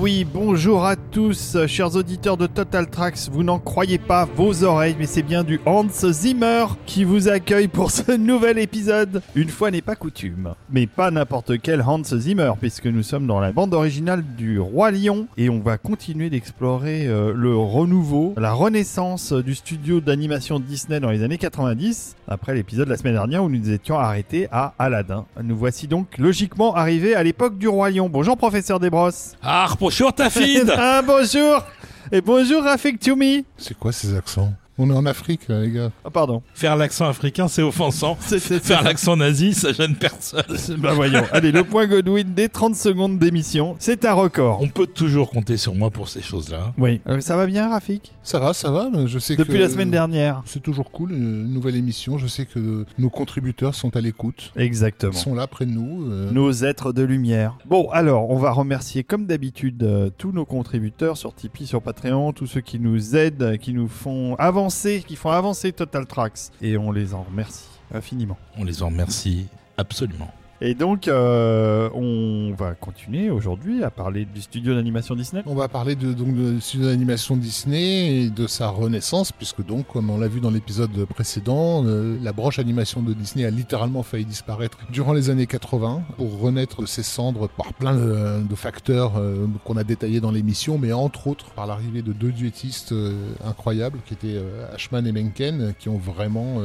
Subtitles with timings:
[0.00, 3.28] Oui, bonjour à tous, chers auditeurs de Total Tracks.
[3.32, 7.66] Vous n'en croyez pas vos oreilles, mais c'est bien du Hans Zimmer qui vous accueille
[7.66, 9.20] pour ce nouvel épisode.
[9.34, 10.54] Une fois n'est pas coutume.
[10.70, 14.92] Mais pas n'importe quel Hans Zimmer, puisque nous sommes dans la bande originale du Roi
[14.92, 21.00] Lion et on va continuer d'explorer euh, le renouveau, la renaissance du studio d'animation Disney
[21.00, 24.72] dans les années 90, après l'épisode de la semaine dernière où nous étions arrêtés à
[24.78, 25.24] Aladdin.
[25.42, 28.08] Nous voici donc logiquement arrivés à l'époque du Roi Lion.
[28.08, 29.32] Bonjour, professeur Desbrosses.
[29.42, 31.64] Ah, bonjour ta fille Ah, bonjour.
[32.12, 34.52] Et bonjour Rafik Toumi C'est quoi ces accents?
[34.78, 35.90] On est en Afrique, là, les gars.
[36.04, 36.42] Ah, pardon.
[36.54, 38.16] Faire l'accent africain, c'est offensant.
[38.28, 40.42] C'est- c'est- Faire l'accent nazi, ça gêne personne.
[40.78, 41.22] Bah voyons.
[41.32, 44.60] Allez, le point Godwin des 30 secondes d'émission, c'est un record.
[44.62, 46.72] On peut toujours compter sur moi pour ces choses-là.
[46.78, 47.00] Oui.
[47.08, 48.12] Euh, ça va bien, Rafik?
[48.22, 48.88] Ça va, ça va.
[48.92, 50.42] mais Je sais Depuis que la semaine dernière.
[50.46, 52.18] C'est toujours cool, une nouvelle émission.
[52.18, 54.52] Je sais que nos contributeurs sont à l'écoute.
[54.56, 55.12] Exactement.
[55.12, 56.04] Ils sont là près de nous.
[56.10, 57.56] euh, Nos êtres de lumière.
[57.66, 62.32] Bon, alors, on va remercier comme d'habitude euh, tous nos contributeurs sur Tipeee, sur Patreon,
[62.32, 64.67] tous ceux qui nous aident, qui nous font avancer,
[65.06, 66.50] qui font avancer Total Tracks.
[66.60, 68.38] Et on les en remercie infiniment.
[68.56, 70.30] On les en remercie absolument.
[70.60, 75.42] Et donc, euh, on va continuer aujourd'hui à parler du studio d'animation Disney.
[75.46, 79.86] On va parler de, donc, de studio d'animation Disney et de sa renaissance, puisque donc,
[79.86, 84.02] comme on l'a vu dans l'épisode précédent, euh, la branche animation de Disney a littéralement
[84.02, 89.12] failli disparaître durant les années 80 pour renaître de ses cendres par plein de, facteurs
[89.16, 93.30] euh, qu'on a détaillés dans l'émission, mais entre autres par l'arrivée de deux duettistes euh,
[93.44, 94.42] incroyables qui étaient
[94.74, 96.56] Ashman et Menken, qui ont vraiment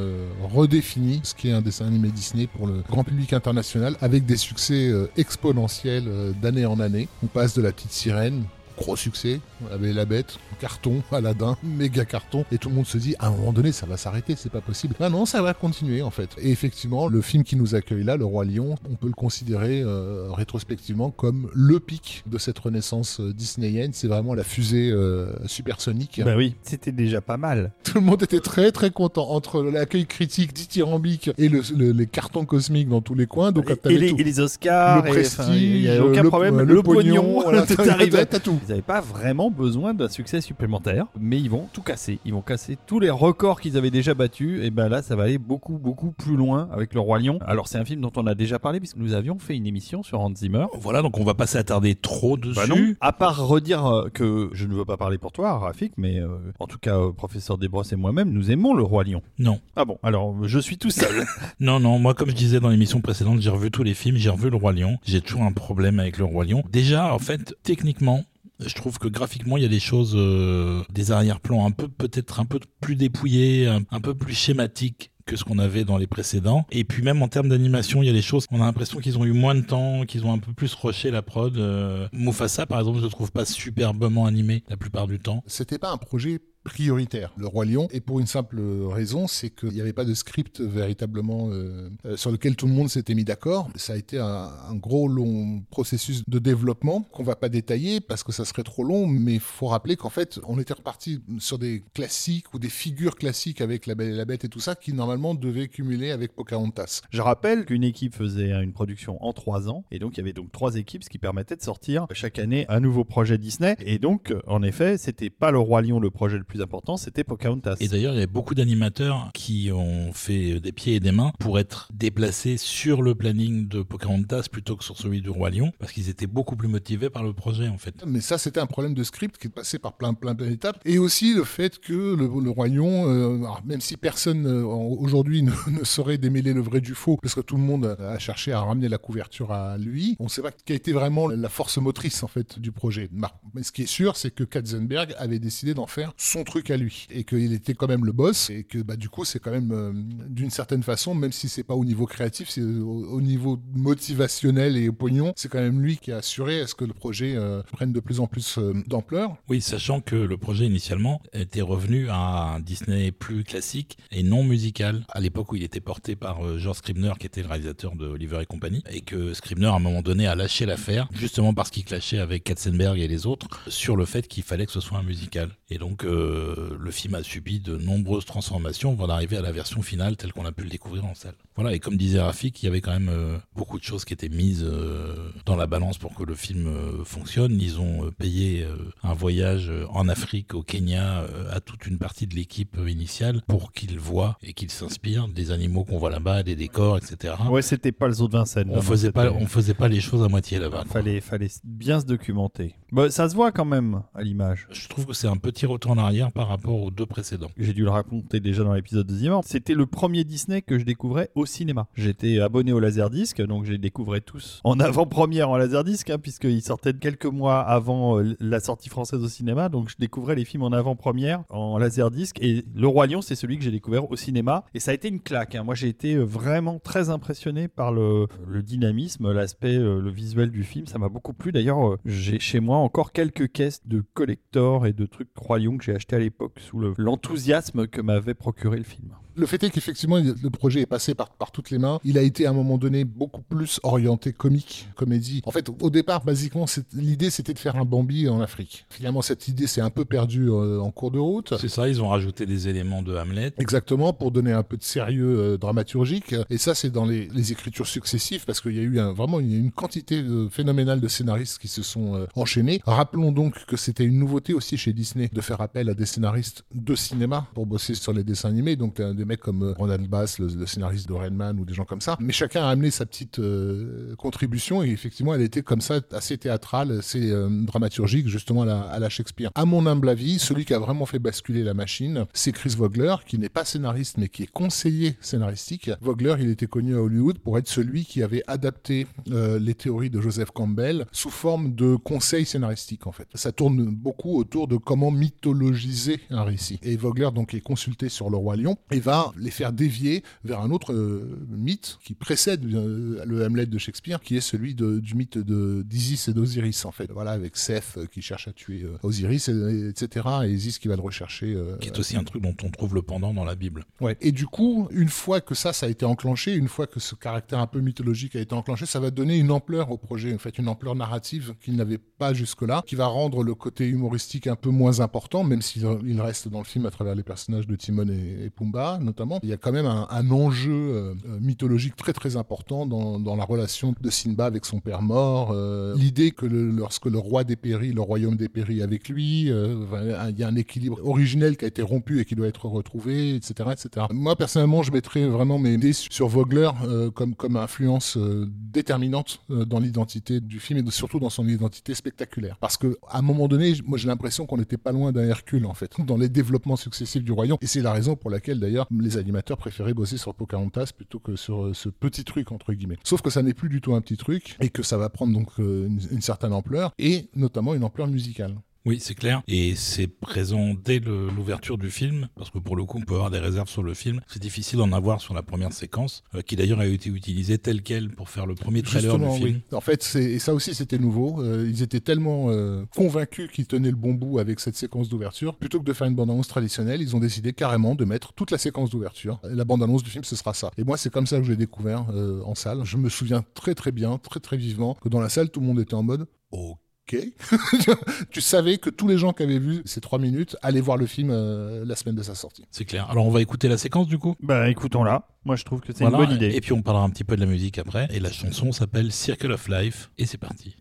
[0.52, 4.88] redéfini ce qu'est un dessin animé Disney pour le grand public international, avec des succès
[4.89, 7.08] euh, exponentiels euh, d'année en année.
[7.23, 8.44] On passe de la petite sirène
[8.78, 9.39] gros succès,
[9.72, 13.32] avec la bête, carton, Aladdin, méga carton, et tout le monde se dit à un
[13.32, 14.95] moment donné ça va s'arrêter, c'est pas possible.
[15.00, 16.30] Ah non, ça va continuer en fait.
[16.42, 19.82] Et effectivement, le film qui nous accueille là, Le Roi Lion, on peut le considérer
[19.82, 23.92] euh, rétrospectivement comme le pic de cette renaissance euh, disneyenne.
[23.94, 26.22] C'est vraiment la fusée euh, supersonique.
[26.23, 27.72] Bah oui, c'était déjà pas mal.
[27.83, 32.08] Tout le monde était très très content entre l'accueil critique dithyrambique et le, le- les
[32.08, 33.52] cartons cosmiques dans tous les coins.
[33.52, 34.17] Donc Et, et les, tout.
[34.20, 36.58] et les Oscars, le et, prestige, enfin, il y a aucun le, problème.
[36.60, 37.62] le Le, pognon, pognon, voilà,
[38.26, 38.60] t'as tout.
[38.73, 42.17] N'avaient pas vraiment besoin d'un succès supplémentaire, mais ils vont tout casser.
[42.26, 44.66] Ils vont casser tous les records qu'ils avaient déjà battus.
[44.66, 47.38] Et ben là, ça va aller beaucoup, beaucoup plus loin avec Le Roi Lion.
[47.45, 50.02] Alors, c'est un film dont on a déjà parlé, puisque nous avions fait une émission
[50.02, 50.66] sur Hans Zimmer.
[50.73, 52.56] Voilà, donc on va pas s'attarder trop dessus.
[52.56, 52.95] Bah non.
[53.00, 56.30] À part redire euh, que je ne veux pas parler pour toi, Rafik, mais euh,
[56.58, 59.22] en tout cas, euh, professeur Desbrosses et moi-même, nous aimons Le Roi Lion.
[59.38, 59.60] non.
[59.76, 61.26] Ah bon, alors je suis tout seul.
[61.60, 64.32] Non, non, moi comme je disais dans l'émission précédente, j'ai revu tous les films, j'ai
[64.32, 66.64] revu Le Roi Lion, j'ai toujours un problème avec Le Roi Lion.
[66.72, 68.23] Déjà, en fait, techniquement,
[68.66, 72.40] je trouve que graphiquement, il y a des choses, euh, des arrière-plans un peu, peut-être
[72.40, 76.66] un peu plus dépouillés, un, peu plus schématiques que ce qu'on avait dans les précédents.
[76.72, 79.18] Et puis même en termes d'animation, il y a des choses, on a l'impression qu'ils
[79.18, 81.56] ont eu moins de temps, qu'ils ont un peu plus rushé la prod.
[81.58, 85.44] Euh, Mufasa, par exemple, je le trouve pas superbement animé la plupart du temps.
[85.48, 89.70] C'était pas un projet prioritaire, le Roi Lion, et pour une simple raison, c'est qu'il
[89.70, 93.24] n'y avait pas de script véritablement euh, euh, sur lequel tout le monde s'était mis
[93.24, 93.70] d'accord.
[93.76, 98.32] Ça a été un, gros long processus de développement qu'on va pas détailler parce que
[98.32, 102.54] ça serait trop long, mais faut rappeler qu'en fait, on était reparti sur des classiques
[102.54, 105.36] ou des figures classiques avec La Belle et la Bête et tout ça qui normalement
[105.36, 107.02] devaient cumuler avec Pocahontas.
[107.12, 110.34] Je rappelle qu'une équipe faisait une production en trois ans, et donc il y avait
[110.34, 113.76] donc trois équipes, ce qui permettait de sortir chaque année un nouveau projet Disney.
[113.80, 117.23] Et donc, en effet, c'était pas le Roi Lion le projet le plus important, c'était
[117.23, 117.75] Pocahontas.
[117.80, 121.31] Et d'ailleurs, il y a beaucoup d'animateurs qui ont fait des pieds et des mains
[121.39, 125.71] pour être déplacés sur le planning de Pocahontas plutôt que sur celui du Roi Lion,
[125.80, 127.95] parce qu'ils étaient beaucoup plus motivés par le projet, en fait.
[128.06, 130.80] Mais ça, c'était un problème de script qui est passé par plein, plein, plein d'étapes.
[130.86, 134.63] Et aussi le fait que le, le Roi Lion, euh, alors, même si personne euh,
[134.63, 138.19] aujourd'hui ne, ne saurait démêler le vrai du faux, parce que tout le monde a
[138.19, 141.27] cherché à ramener la couverture à lui, on ne sait pas quelle a été vraiment
[141.27, 143.09] la force motrice en fait du projet.
[143.11, 146.72] Mar- Mais ce qui est sûr, c'est que Katzenberg avait décidé d'en faire son truc
[146.72, 149.40] à lui, et qu'il était quand même le boss, et que bah, du coup, c'est
[149.40, 149.92] quand même euh,
[150.30, 154.78] d'une certaine façon, même si c'est pas au niveau créatif, c'est au, au niveau motivationnel
[154.78, 157.36] et au pognon, c'est quand même lui qui a assuré à ce que le projet
[157.36, 159.36] euh, prenne de plus en plus euh, d'ampleur.
[159.50, 164.44] Oui, sachant que le projet initialement était revenu à un Disney plus classique et non
[164.44, 168.07] musical, à l'époque où il était porté par George Scribner, qui était le réalisateur de
[168.07, 171.69] Oliver et compagnie, et que Scribner, à un moment donné, a lâché l'affaire, justement parce
[171.69, 174.98] qu'il clashait avec Katzenberg et les autres, sur le fait qu'il fallait que ce soit
[174.98, 175.50] un musical.
[175.73, 179.81] Et donc euh, le film a subi de nombreuses transformations avant d'arriver à la version
[179.81, 181.33] finale telle qu'on a pu le découvrir en salle.
[181.55, 184.13] Voilà, et comme disait Rafik, il y avait quand même euh, beaucoup de choses qui
[184.13, 186.71] étaient mises euh, dans la balance pour que le film
[187.03, 187.59] fonctionne.
[187.59, 188.67] Ils ont payé
[189.01, 193.99] un voyage en Afrique, au Kenya, à toute une partie de l'équipe initiale pour qu'ils
[193.99, 197.35] voient et qu'ils s'inspirent des animaux qu'on voit là-bas, des décors, etc.
[197.49, 198.69] Ouais, c'était pas le zoo de Vincennes.
[198.69, 200.83] On non, faisait pas, on faisait pas les choses à moitié là-bas.
[200.83, 201.01] quoi.
[201.01, 202.75] Fallait, fallait bien se documenter.
[202.91, 204.67] Bah, ça se voit quand même à l'image.
[204.71, 207.51] Je trouve que c'est un petit retour en arrière par rapport aux deux précédents.
[207.57, 209.39] J'ai dû le raconter déjà dans l'épisode de Zimmer.
[209.45, 211.88] C'était le premier Disney que je découvrais au cinéma.
[211.95, 216.62] J'étais abonné au Laserdisc, donc je les découvrais tous en avant-première en Laserdisc, hein, puisqu'ils
[216.62, 219.69] sortaient quelques mois avant euh, la sortie française au cinéma.
[219.69, 222.38] Donc je découvrais les films en avant-première en Laserdisc.
[222.42, 224.66] Et Le Roi Lion, c'est celui que j'ai découvert au cinéma.
[224.74, 225.56] Et ça a été une claque.
[225.56, 225.63] hein.
[225.63, 228.27] Moi, j'ai été euh, vraiment très impressionné par le,
[228.63, 230.88] dynamisme, l'aspect, euh, le visuel du film.
[230.88, 231.51] Ça m'a beaucoup plu.
[231.51, 235.33] D'ailleurs, j'ai chez moi encore quelques caisses de collector et de trucs
[235.77, 239.15] Que j'ai acheté à l'époque sous le- l'enthousiasme que m'avait procuré le film.
[239.35, 242.00] Le fait est qu'effectivement, le projet est passé par, par toutes les mains.
[242.03, 245.41] Il a été à un moment donné beaucoup plus orienté comique, comédie.
[245.45, 248.85] En fait, au départ, basiquement, l'idée c'était de faire un Bambi en Afrique.
[248.89, 251.53] Finalement, cette idée s'est un peu perdue euh, en cours de route.
[251.59, 253.53] C'est ça, ils ont rajouté des éléments de Hamlet.
[253.57, 256.35] Exactement, pour donner un peu de sérieux euh, dramaturgique.
[256.50, 259.39] Et ça, c'est dans les, les écritures successives, parce qu'il y a eu un- vraiment
[259.39, 262.81] une, une quantité euh, phénoménale de scénaristes qui se sont enchaînés.
[262.85, 266.63] Rappelons donc que c'était une nouveauté aussi chez Disney de faire appel à des scénaristes
[266.74, 268.75] de cinéma pour bosser sur les dessins animés.
[268.75, 269.00] Donc
[269.41, 272.17] comme euh, Ronald Bass, le, scénariste de Rainman ou des gens comme ça.
[272.19, 276.37] Mais chacun a amené sa petite euh, contribution et effectivement, elle était comme ça assez
[276.37, 279.51] théâtrale, assez euh, dramaturgique, justement à la, Shakespeare.
[279.53, 283.15] À mon humble avis, celui qui a vraiment fait basculer la machine, c'est Chris Vogler,
[283.27, 285.91] qui n'est pas scénariste mais qui est conseiller scénaristique.
[286.01, 290.19] Vogler, il était connu à Hollywood pour être celui qui avait adapté les théories de
[290.19, 293.27] Joseph Campbell sous forme de conseil scénaristique en fait.
[293.35, 296.79] Ça tourne beaucoup autour de comment mythologiser un récit.
[296.81, 300.60] Et Vogler donc est consulté sur le roi lion et va les faire dévier vers
[300.62, 305.00] un autre euh, mythe qui précède euh, le Hamlet de Shakespeare, qui est celui de-
[305.00, 307.12] du mythe de d'Isis et d'Osiris en fait.
[307.12, 310.27] Voilà avec Seth euh, qui cherche à tuer Osiris, et- etc.
[310.45, 311.56] Et Isis qui va le rechercher.
[311.80, 313.86] qui est aussi un truc dont on trouve le pendant dans la Bible.
[314.01, 314.18] Ouais.
[314.21, 317.16] Et du coup, une fois que ça, ça a été enclenché, une fois que ce
[317.16, 320.38] caractère un peu mythologique a été enclenché, ça va donner une ampleur au projet, en
[320.38, 324.56] fait, une ampleur narrative qu'il n'avait pas jusque-là, qui va rendre le côté humoristique un
[324.56, 327.75] peu moins important, même s'il il reste dans le film à travers les personnages de
[327.75, 329.39] Timon et, et Pumba, notamment.
[329.44, 333.45] Il y a quand même un, enjeu euh, euh, mythologique très très important dans, la
[333.45, 338.01] relation de Simba avec son père mort, euh, l'idée que lorsque le roi dépérit, le
[338.01, 342.25] royaume dépérit avec lui, il y a un équilibre originel qui a été rompu et
[342.25, 343.71] qui doit être retrouvé, etc.
[343.71, 344.05] etc.
[344.11, 346.69] Moi, personnellement, je mettrais vraiment mes idées sur Vogler
[347.15, 348.17] comme, comme influence
[348.47, 352.57] déterminante dans l'identité du film et surtout dans son identité spectaculaire.
[352.59, 355.65] Parce que à un moment donné, moi j'ai l'impression qu'on n'était pas loin d'un Hercule
[355.65, 357.57] en fait, dans les développements successifs du royaume.
[357.61, 361.36] Et c'est la raison pour laquelle d'ailleurs les animateurs préféraient bosser sur Pocahontas plutôt que
[361.36, 362.98] sur euh, ce petit truc entre guillemets.
[363.04, 365.34] Sauf que ça n'est plus du tout un petit truc et que ça va prendre
[365.34, 368.56] donc euh, une, une certaine ampleur et notamment une ampleur musicale.
[368.85, 369.41] Oui, c'est clair.
[369.47, 373.31] Et c'est présent dès l'ouverture du film, parce que pour le coup, on peut avoir
[373.31, 374.19] des réserves sur le film.
[374.27, 377.81] C'est difficile d'en avoir sur la première séquence, euh, qui d'ailleurs a été utilisée telle
[377.81, 379.62] quelle pour faire le premier trailer Justement, du film.
[379.71, 379.77] oui.
[379.77, 381.41] En fait, c'est et ça aussi c'était nouveau.
[381.41, 385.56] Euh, ils étaient tellement euh, convaincus qu'ils tenaient le bon bout avec cette séquence d'ouverture,
[385.56, 388.57] plutôt que de faire une bande-annonce traditionnelle, ils ont décidé carrément de mettre toute la
[388.57, 389.40] séquence d'ouverture.
[389.44, 390.71] La bande-annonce du film, ce sera ça.
[390.78, 392.81] Et moi, c'est comme ça que je l'ai découvert euh, en salle.
[392.83, 395.68] Je me souviens très très bien, très très vivement, que dans la salle, tout le
[395.68, 396.78] monde était en mode OK.
[398.31, 401.06] tu savais que tous les gens qui avaient vu ces trois minutes allaient voir le
[401.06, 402.66] film euh, la semaine de sa sortie.
[402.72, 403.10] C'est clair.
[403.10, 404.36] Alors on va écouter la séquence du coup?
[404.42, 405.28] Bah écoutons-la.
[405.45, 406.18] Moi je trouve que c'est Voilà.
[406.19, 406.56] une bonne idée.
[406.56, 408.07] Et puis on parlera un petit peu de la musique après.
[408.12, 410.10] Et la chanson s'appelle Circle of Life.
[410.18, 410.76] Et c'est parti.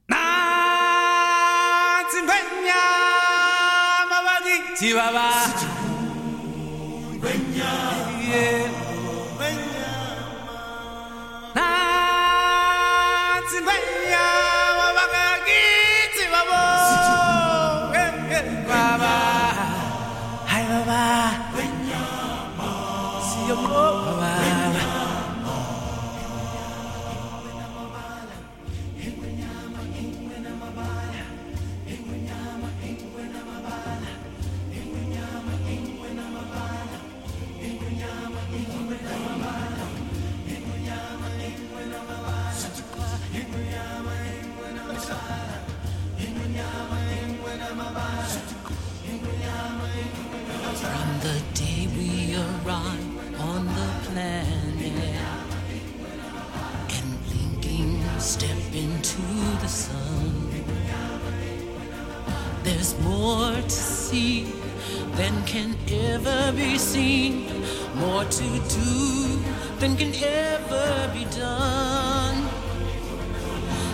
[23.72, 24.51] 好吧
[65.52, 65.76] can
[66.08, 67.46] ever be seen,
[67.96, 69.38] more to do
[69.80, 72.48] than can ever be done.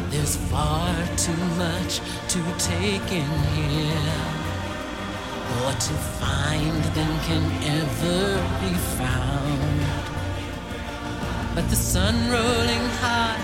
[0.08, 1.98] There's far too much
[2.32, 4.14] to take in here,
[5.50, 7.44] more to find than can
[7.80, 8.22] ever
[8.62, 9.80] be found.
[11.56, 13.42] But the sun rolling high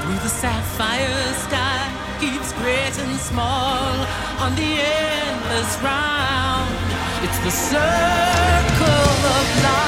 [0.00, 1.82] through the sapphire sky
[2.18, 3.94] keeps great and small
[4.42, 6.91] on the endless round.
[7.24, 9.81] It's the circle of life,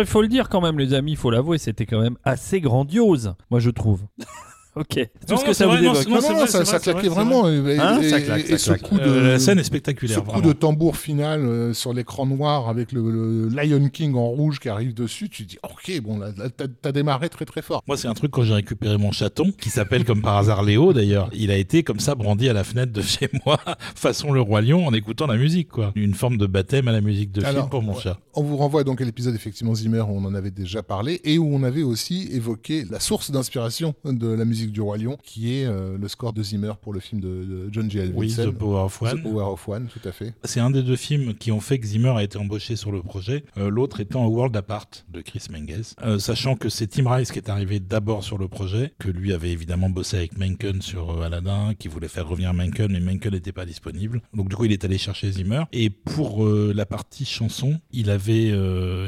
[0.00, 2.60] il faut le dire quand même, les amis, il faut l'avouer, c'était quand même assez
[2.60, 4.02] grandiose, moi je trouve.
[4.76, 4.86] ok,
[5.26, 6.06] tout Non, ce que ça vous vrai, non, évoque.
[6.08, 7.48] Non, non, vrai, ça, ça vrai, claquait vrai, vraiment.
[7.48, 8.82] Et, Hein, et- ça claque, et ça ce claque.
[8.82, 10.22] coup de, Euh, la scène est ce spectaculaire.
[10.24, 10.46] coup vraiment.
[10.48, 14.68] de tambour final euh, sur l'écran noir avec le, le Lion King en rouge qui
[14.68, 17.82] arrive dessus, tu te dis, ok, bon, là, là, t'as démarré très très fort.
[17.86, 20.92] Moi, c'est un truc quand j'ai récupéré mon chaton, qui s'appelle comme par hasard Léo
[20.92, 21.30] d'ailleurs.
[21.34, 23.58] Il a été comme ça brandi à la fenêtre de chez moi,
[23.94, 25.92] façon le roi lion, en écoutant la musique, quoi.
[25.94, 28.00] Une forme de baptême à la musique de film Alors, pour mon ouais.
[28.02, 28.18] chat.
[28.34, 31.38] On vous renvoie donc à l'épisode effectivement Zimmer où on en avait déjà parlé et
[31.38, 35.54] où on avait aussi évoqué la source d'inspiration de la musique du Roi Lion qui
[35.54, 38.10] est euh, le score de Zimmer pour le film de, de John G.
[38.14, 38.34] Oui.
[38.34, 39.22] The Power of The One.
[39.22, 40.34] Power of One, tout à fait.
[40.44, 43.02] C'est un des deux films qui ont fait que Zimmer a été embauché sur le
[43.02, 45.94] projet, euh, l'autre étant A World Apart de Chris Menges.
[46.02, 49.32] Euh, sachant que c'est Tim Rice qui est arrivé d'abord sur le projet, que lui
[49.32, 53.52] avait évidemment bossé avec Menken sur Aladdin, qui voulait faire revenir Menken, mais Menken n'était
[53.52, 54.22] pas disponible.
[54.34, 55.64] Donc du coup, il est allé chercher Zimmer.
[55.72, 58.48] Et pour la partie chanson, il avait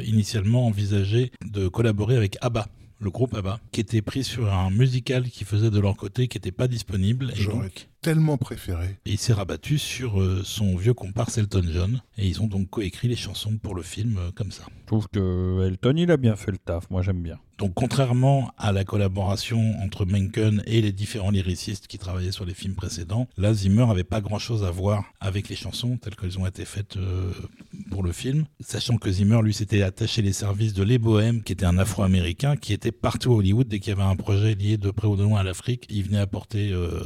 [0.05, 2.67] initialement envisagé de collaborer avec ABBA.
[3.01, 6.37] Le groupe ABBA, qui était pris sur un musical qui faisait de leur côté, qui
[6.37, 7.33] n'était pas disponible.
[7.35, 8.99] Et donc, tellement préféré.
[9.07, 12.03] et il s'est rabattu sur euh, son vieux comparse Elton John.
[12.19, 14.65] Et ils ont donc coécrit les chansons pour le film euh, comme ça.
[14.83, 17.39] Je trouve que Elton, il a bien fait le taf, moi j'aime bien.
[17.61, 22.55] Donc contrairement à la collaboration entre Menken et les différents lyricistes qui travaillaient sur les
[22.55, 26.47] films précédents, là Zimmer avait pas grand-chose à voir avec les chansons telles qu'elles ont
[26.47, 27.31] été faites euh,
[27.91, 31.53] pour le film, sachant que Zimmer lui s'était attaché les services de Les Bohèmes qui
[31.53, 34.79] était un afro-américain qui était partout à Hollywood dès qu'il y avait un projet lié
[34.79, 37.03] de près ou de loin à l'Afrique, il venait apporter euh,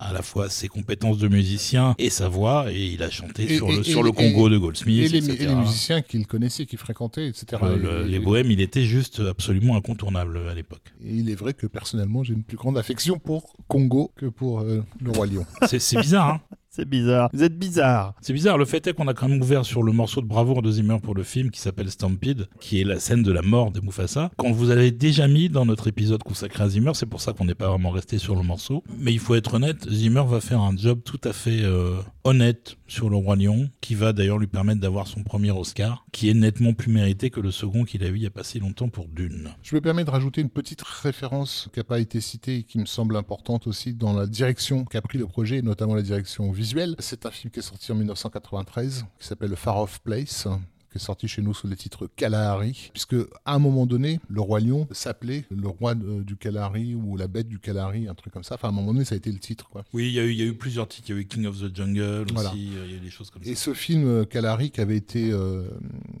[0.00, 3.56] à la fois ses compétences de musicien et sa voix et il a chanté Et-
[3.58, 5.36] sur, et- le, et- Congo de Goldsmith, Et les, etc.
[5.42, 7.60] et les musiciens qu'il connaissait, qu'il fréquentait, etc.
[7.62, 10.94] Euh, le- les Bohèmes, il était juste absolument incontournable à l'époque.
[11.02, 14.60] Et il est vrai que personnellement, j'ai une plus grande affection pour Congo que pour
[14.60, 15.46] euh, le Roi Lion.
[15.66, 16.40] C'est c'est bizarre, hein
[16.78, 17.28] C'est bizarre.
[17.32, 18.14] Vous êtes bizarre.
[18.20, 20.62] C'est bizarre, le fait est qu'on a quand même ouvert sur le morceau de bravoure
[20.62, 23.72] de Zimmer pour le film qui s'appelle Stampede, qui est la scène de la mort
[23.72, 24.30] de Mufasa.
[24.36, 27.46] Quand vous avez déjà mis dans notre épisode consacré à Zimmer, c'est pour ça qu'on
[27.46, 28.84] n'est pas vraiment resté sur le morceau.
[28.96, 32.76] Mais il faut être honnête, Zimmer va faire un job tout à fait euh, honnête
[32.86, 36.34] sur le Roi Lion, qui va d'ailleurs lui permettre d'avoir son premier Oscar, qui est
[36.34, 38.88] nettement plus mérité que le second qu'il a eu il y a pas si longtemps
[38.88, 39.50] pour Dune.
[39.62, 42.78] Je me permets de rajouter une petite référence qui n'a pas été citée et qui
[42.78, 46.52] me semble importante aussi dans la direction qu'a pris le projet, et notamment la direction
[46.52, 46.67] visuelle.
[46.98, 50.46] C'est un film qui est sorti en 1993, qui s'appelle Far Off Place,
[50.90, 53.14] qui est sorti chez nous sous le titre Kalahari, puisque
[53.44, 57.28] à un moment donné, le roi lion s'appelait le roi de- du Kalahari ou la
[57.28, 58.54] bête du Kalahari, un truc comme ça.
[58.56, 59.84] Enfin, à un moment donné, ça a été le titre, quoi.
[59.92, 61.08] Oui, il y, a eu, il y a eu plusieurs titres.
[61.10, 62.50] Il y a eu King of the Jungle Voilà.
[62.50, 63.64] aussi, euh, il y a eu des choses comme Et ça.
[63.64, 65.68] ce film euh, Kalahari qui avait été euh,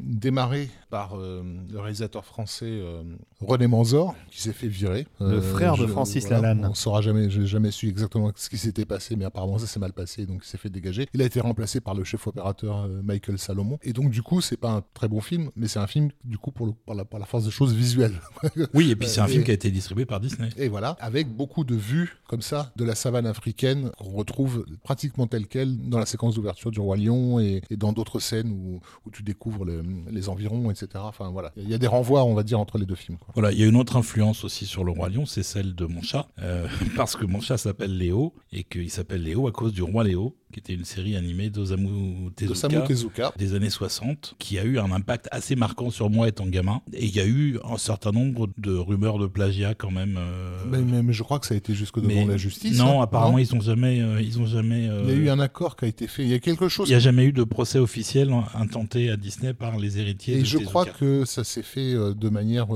[0.00, 3.02] démarré par euh, le réalisateur français euh,
[3.40, 5.06] René Manzor, qui s'est fait virer.
[5.20, 6.64] Le frère de Francis Lalanne.
[6.70, 9.80] On saura jamais, j'ai jamais su exactement ce qui s'était passé, mais apparemment ça s'est
[9.80, 11.06] mal passé, donc il s'est fait dégager.
[11.14, 13.78] Il a été remplacé par le chef opérateur euh, Michael Salomon.
[13.82, 16.36] Et donc du coup, c'est pas un très bon film, mais c'est un film du
[16.38, 18.20] coup pour le, par, la, par la force des choses visuelles.
[18.74, 20.48] Oui, et puis c'est un film qui a été distribué par Disney.
[20.56, 25.26] Et voilà, avec beaucoup de vues comme ça de la savane africaine qu'on retrouve pratiquement
[25.26, 28.80] telle quelle dans la séquence d'ouverture du Roi Lion et, et dans d'autres scènes où,
[29.06, 30.88] où tu découvres le- les environs, etc.
[30.96, 33.18] Enfin voilà, il y a des renvois, on va dire, entre les deux films.
[33.18, 33.28] quoi.
[33.34, 35.84] Voilà, il y a une autre influence aussi sur le roi lion, c'est celle de
[35.86, 39.72] mon chat, euh, parce que mon chat s'appelle Léo et qu'il s'appelle Léo à cause
[39.72, 43.32] du roi Léo, qui était une série animée d'Osamu De Samu Tezuka Tezuka.
[43.36, 46.80] des années 60, qui a eu un impact assez marquant sur moi étant gamin.
[46.92, 50.16] Et il y a eu un certain nombre de rumeurs de plagiat quand même.
[50.18, 52.78] euh, Mais, mais- mais je crois que ça a été jusque devant mais- la justice.
[52.78, 54.88] Non, hein, apparemment non ils ont jamais, euh, ils ont jamais.
[54.88, 56.22] euh, Il y a eu un accord qui a été fait.
[56.22, 56.88] Il y a quelque chose.
[56.88, 60.36] il y a jamais eu de procès officiel intenté à Disney par les héritiers.
[60.36, 62.68] Et de je crois que ça s'est fait de manière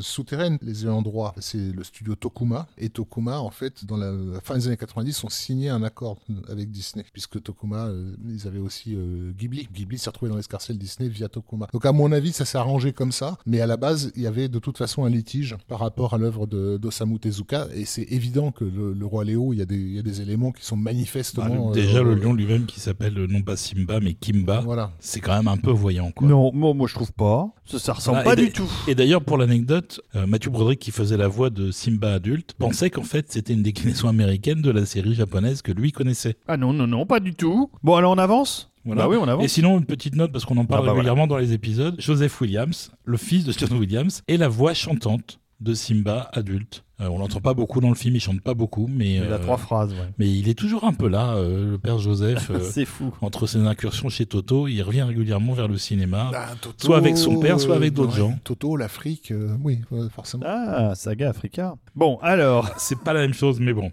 [0.00, 0.58] souterraine.
[0.62, 2.66] Les ayants droit, c'est le studio Tokuma.
[2.78, 6.18] Et Tokuma, en fait, dans la, fin des années 90, ont signé un accord
[6.48, 7.04] avec Disney.
[7.12, 7.90] Puisque Tokuma,
[8.28, 8.96] ils avaient aussi
[9.38, 9.68] Ghibli.
[9.72, 11.66] Ghibli s'est retrouvé dans l'escarcelle Disney via Tokuma.
[11.72, 13.36] Donc, à mon avis, ça s'est arrangé comme ça.
[13.46, 16.18] Mais à la base, il y avait de toute façon un litige par rapport à
[16.18, 17.68] l'œuvre d'Osamu Tezuka.
[17.74, 20.02] Et c'est évident que le, le Roi Léo, il y, a des, il y a
[20.02, 21.70] des éléments qui sont Bah, manifestement.
[21.72, 24.90] déjà euh, le lion lui-même qui s'appelle euh, non pas Simba mais Kimba, Voilà.
[25.00, 26.26] c'est quand même un peu voyant quoi.
[26.28, 27.48] Non, moi, moi je trouve pas.
[27.64, 28.70] Ça, ça ressemble Voilà, pas du tout.
[28.88, 32.90] Et d'ailleurs, pour l'anecdote, euh, Mathieu Broderick, qui faisait la voix de Simba adulte, pensait
[32.90, 36.36] qu'en fait c'était une déclinaison américaine de la série japonaise que lui connaissait.
[36.48, 37.70] Ah non, non, non, pas du tout.
[37.82, 38.69] Bon, alors on avance?
[38.84, 39.02] Voilà.
[39.02, 39.44] Bah oui, on avance.
[39.44, 41.96] Et sinon, une petite note, parce qu'on en parle Ah bah régulièrement dans les épisodes,
[41.98, 46.84] Joseph Williams, le fils de John Williams, est la voix chantante de Simba adulte.
[47.00, 49.36] Euh, on l'entend pas beaucoup dans le film, il chante pas beaucoup, mais, Il a
[49.36, 50.08] euh, trois phrases, ouais.
[50.18, 52.50] mais il est toujours un peu là, euh, le père Joseph.
[52.54, 53.12] euh, C'est fou.
[53.22, 56.30] entre ses incursions chez Toto, il revient régulièrement vers le cinéma.
[56.34, 58.38] Ah, Toto, Soit avec son père, soit avec d'autres ouais, gens.
[58.44, 59.80] Toto, l'Afrique, euh, oui,
[60.14, 60.44] forcément.
[60.46, 61.74] Ah, saga Africa.
[61.96, 63.90] Bon, alors, C'est pas la même chose, mais bon.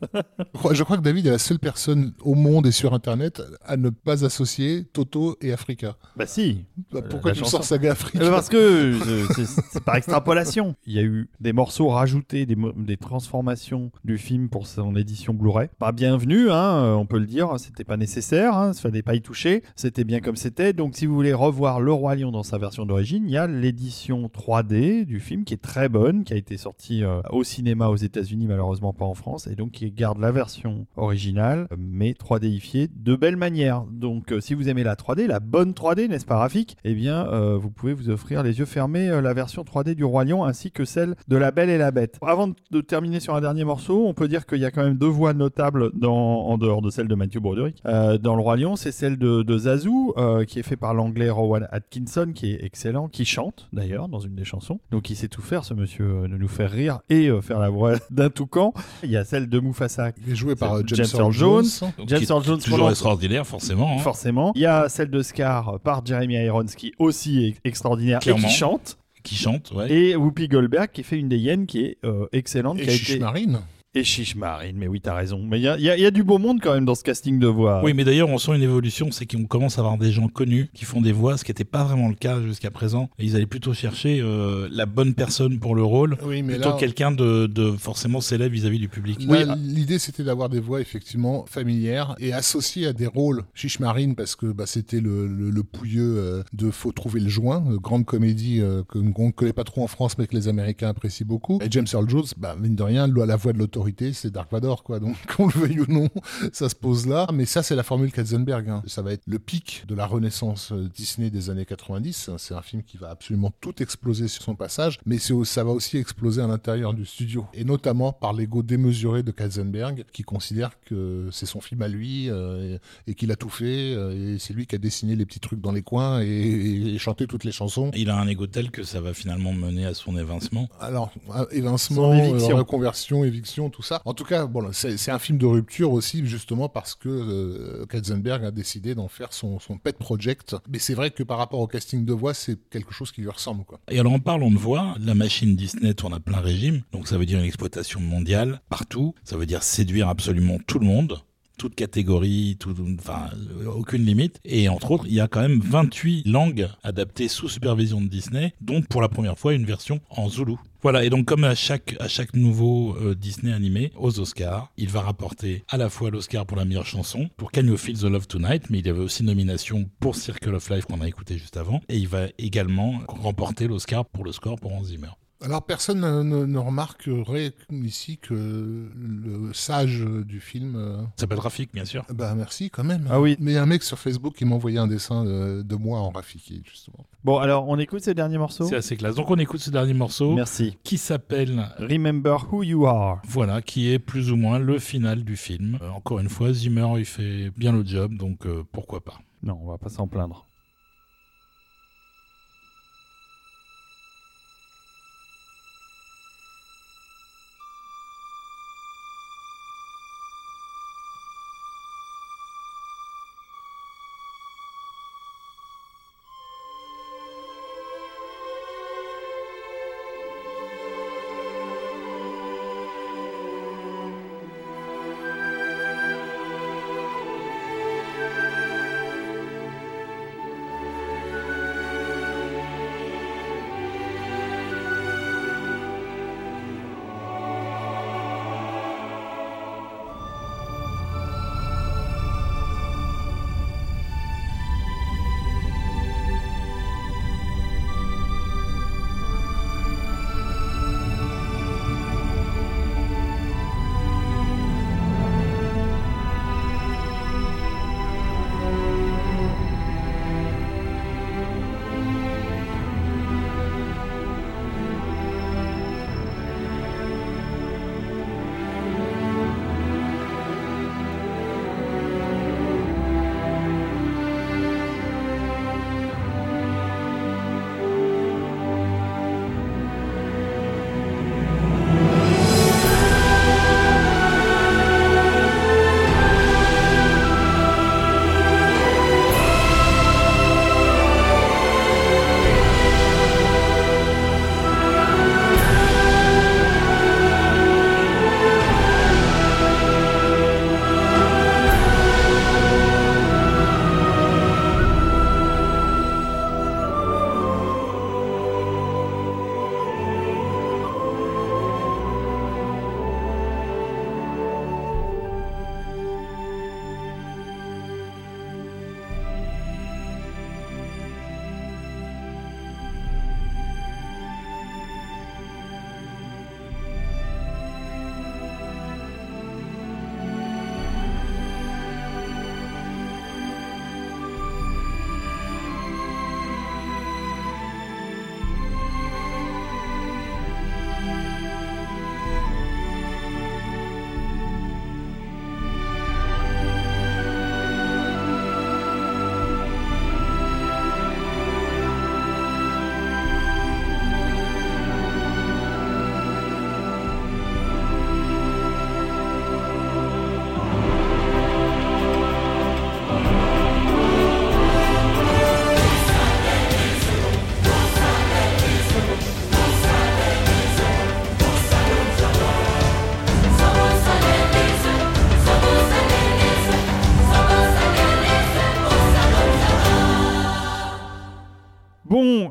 [0.72, 3.90] Je crois- que David est la seule personne au monde et sur Internet à ne
[3.90, 5.96] pas associer Toto et Africa.
[6.16, 6.66] bah si.
[6.92, 7.58] Bah, Pourquoi la tu chanson.
[7.58, 8.94] sors Saga Africa Parce que
[9.36, 10.76] c'est- par extrapolation.
[10.86, 12.58] Il y a eu des morceaux rajoutés, des,
[12.98, 15.70] des transformations du film pour son édition Blu-ray.
[15.78, 17.60] Pas bienvenue, hein, euh, on peut le dire.
[17.60, 19.64] C'était pas nécessaire, hein, il fallait pas y toucher.
[19.76, 20.74] C'était bien comme c'était.
[20.74, 23.46] Donc, si vous voulez revoir Le Roi Lion dans sa version d'origine, il y a
[23.46, 27.90] l'édition 3D du film qui est très bonne, qui a été sortie euh, au cinéma
[27.90, 32.90] aux États-Unis, malheureusement pas en France, et donc qui garde la version originale, mais 3Difiée
[32.96, 33.84] de belle manière.
[33.92, 36.78] Donc, euh, si vous aimez la 3D, la bonne 3D, n'est-ce pas, Rafik?
[36.84, 40.44] Eh bien, vous pouvez vous offrir les yeux fermés la version 3D du Roi Lion
[40.44, 42.18] ainsi que celle de La Belle et la Bête.
[42.22, 44.98] Avant de terminer sur un dernier morceau, on peut dire qu'il y a quand même
[44.98, 47.82] deux voix notables dans, en dehors de celle de Matthew Broderick.
[47.86, 50.94] Euh, dans Le Roi Lion, c'est celle de, de Zazu, euh, qui est fait par
[50.94, 54.80] l'anglais Rowan Atkinson, qui est excellent, qui chante d'ailleurs dans une des chansons.
[54.92, 57.60] Donc, il sait tout faire, ce monsieur, euh, de nous faire rire et euh, faire
[57.60, 58.74] la voix d'un toucan.
[59.04, 61.66] Il y a celle de Mufasa Il est joué par euh, James, James Earl Jones.
[62.08, 63.94] James Qui Earl Jones toujours extraordinaire, forcément.
[63.96, 64.00] hein.
[64.00, 64.52] Forcément.
[64.56, 68.48] Il y a celle de Scar par Jeremy Irons qui aussi est extraordinaire et Clairement.
[68.48, 68.98] qui chante.
[69.28, 69.92] Qui chante, ouais.
[69.92, 72.80] Et Whoopi Goldberg qui fait une des hyènes qui est euh, excellente.
[72.80, 73.20] Et qui a été...
[73.20, 73.60] Marine.
[73.98, 75.42] Et Chiche Marine, mais oui, t'as raison.
[75.44, 76.86] Mais il y a, il y a- il y a du beau monde quand même
[76.86, 77.82] dans ce casting de voix.
[77.84, 80.70] Oui, mais d'ailleurs, on sent une évolution, c'est qu'on commence à avoir des gens connus
[80.74, 83.10] qui font des voix, ce qui n'était pas vraiment le cas jusqu'à présent.
[83.18, 86.70] Et ils allaient plutôt chercher euh, la bonne personne pour le rôle, Oui, mais plutôt
[86.70, 89.20] là, quelqu'un de, de forcément célèbre vis-à-vis du public.
[89.24, 93.44] là, Oui, l'idée c'était d'avoir des voix effectivement familières et associées à des rôles.
[93.56, 97.30] Chiche Marine parce que bah, c'était le, le, le pouilleux euh, de Faut trouver le
[97.30, 100.36] joint, euh, grande comédie euh, que- qu'on ne connaît pas trop en France mais que
[100.36, 101.58] les Américains apprécient beaucoup.
[101.64, 104.84] Et James Earl Jones, bah, mine de rien, la voix de l'autorité c'est Dark Vador,
[104.84, 105.00] quoi.
[105.00, 106.10] Donc, qu'on le veuille ou non,
[106.54, 107.28] ça se pose là.
[107.34, 108.70] Mais ça, c'est la formule Katzenberg.
[108.70, 108.84] hein.
[108.88, 112.32] Ça va être le pic de la renaissance euh, Disney des années 90.
[112.38, 115.98] C'est un film qui va absolument tout exploser sur son passage, mais ça va aussi
[115.98, 117.46] exploser à l'intérieur du studio.
[117.54, 122.30] Et notamment par l'ego démesuré de Katzenberg, qui considère que c'est son film à lui
[122.30, 123.94] euh, et, et qu'il a tout fait.
[123.96, 126.96] euh, et c'est lui qui a dessiné les petits trucs dans les coins et, et-
[126.96, 127.92] et chanté toutes les chansons.
[127.96, 130.68] Il a un ego tel que ça va finalement mener à son évincement.
[130.80, 131.12] Alors,
[131.52, 132.58] évincement, éviction.
[132.58, 134.02] reconversion, éviction, ça.
[134.06, 138.52] En tout cas, c'est un film de rupture aussi, justement parce que euh, Katzenberg a
[138.52, 140.56] décidé d'en faire son, son pet project.
[140.70, 143.30] Mais c'est vrai que par rapport au casting de voix, c'est quelque chose qui lui
[143.30, 143.80] ressemble, quoi.
[143.90, 147.18] Et alors en parlant de voix, la machine Disney tourne à plein régime, donc ça
[147.18, 151.20] veut dire une exploitation mondiale partout, ça veut dire séduire absolument tout le monde,
[151.58, 152.58] toute catégorie,
[153.00, 153.30] enfin
[153.66, 154.40] aucune limite.
[154.46, 158.54] Et entre autres, il y a quand même 28 langues adaptées sous supervision de Disney,
[158.62, 160.60] dont pour la première fois une version en Zoulou.
[160.84, 161.98] Voilà, et donc comme à chaque,
[162.34, 166.66] nouveau euh, Disney animé aux Oscars, il va rapporter à la fois l'Oscar pour la
[166.66, 169.90] meilleure chanson, pour Can You Feel the Love Tonight, mais il y avait aussi nomination
[170.00, 174.06] pour Circle of Life qu'on a écouté juste avant, et il va également remporter l'Oscar
[174.06, 175.10] pour le score pour Hans Zimmer.
[175.44, 180.76] Alors, personne ne, remarquerait ici que le sage du film.
[180.76, 182.06] euh, Ça s'appelle Rafik, bien sûr.
[182.14, 183.08] Bah, merci quand même.
[183.12, 183.38] Ah oui.
[183.40, 185.76] Mais il y a un mec sur Facebook qui m'a envoyé un dessin de, de
[185.76, 187.06] moi en Rafiki, justement.
[187.24, 189.16] Bon, alors on écoute ces derniers morceaux C'est assez classe.
[189.16, 190.78] Donc on écoute ce dernier morceau Merci.
[190.84, 193.22] qui s'appelle Remember who you are.
[193.28, 195.78] Voilà, qui est plus ou moins le final du film.
[195.84, 199.20] Euh, encore une fois, Zimmer, il fait bien le job, donc euh, pourquoi pas?
[199.44, 200.47] Non, on va pas s'en plaindre.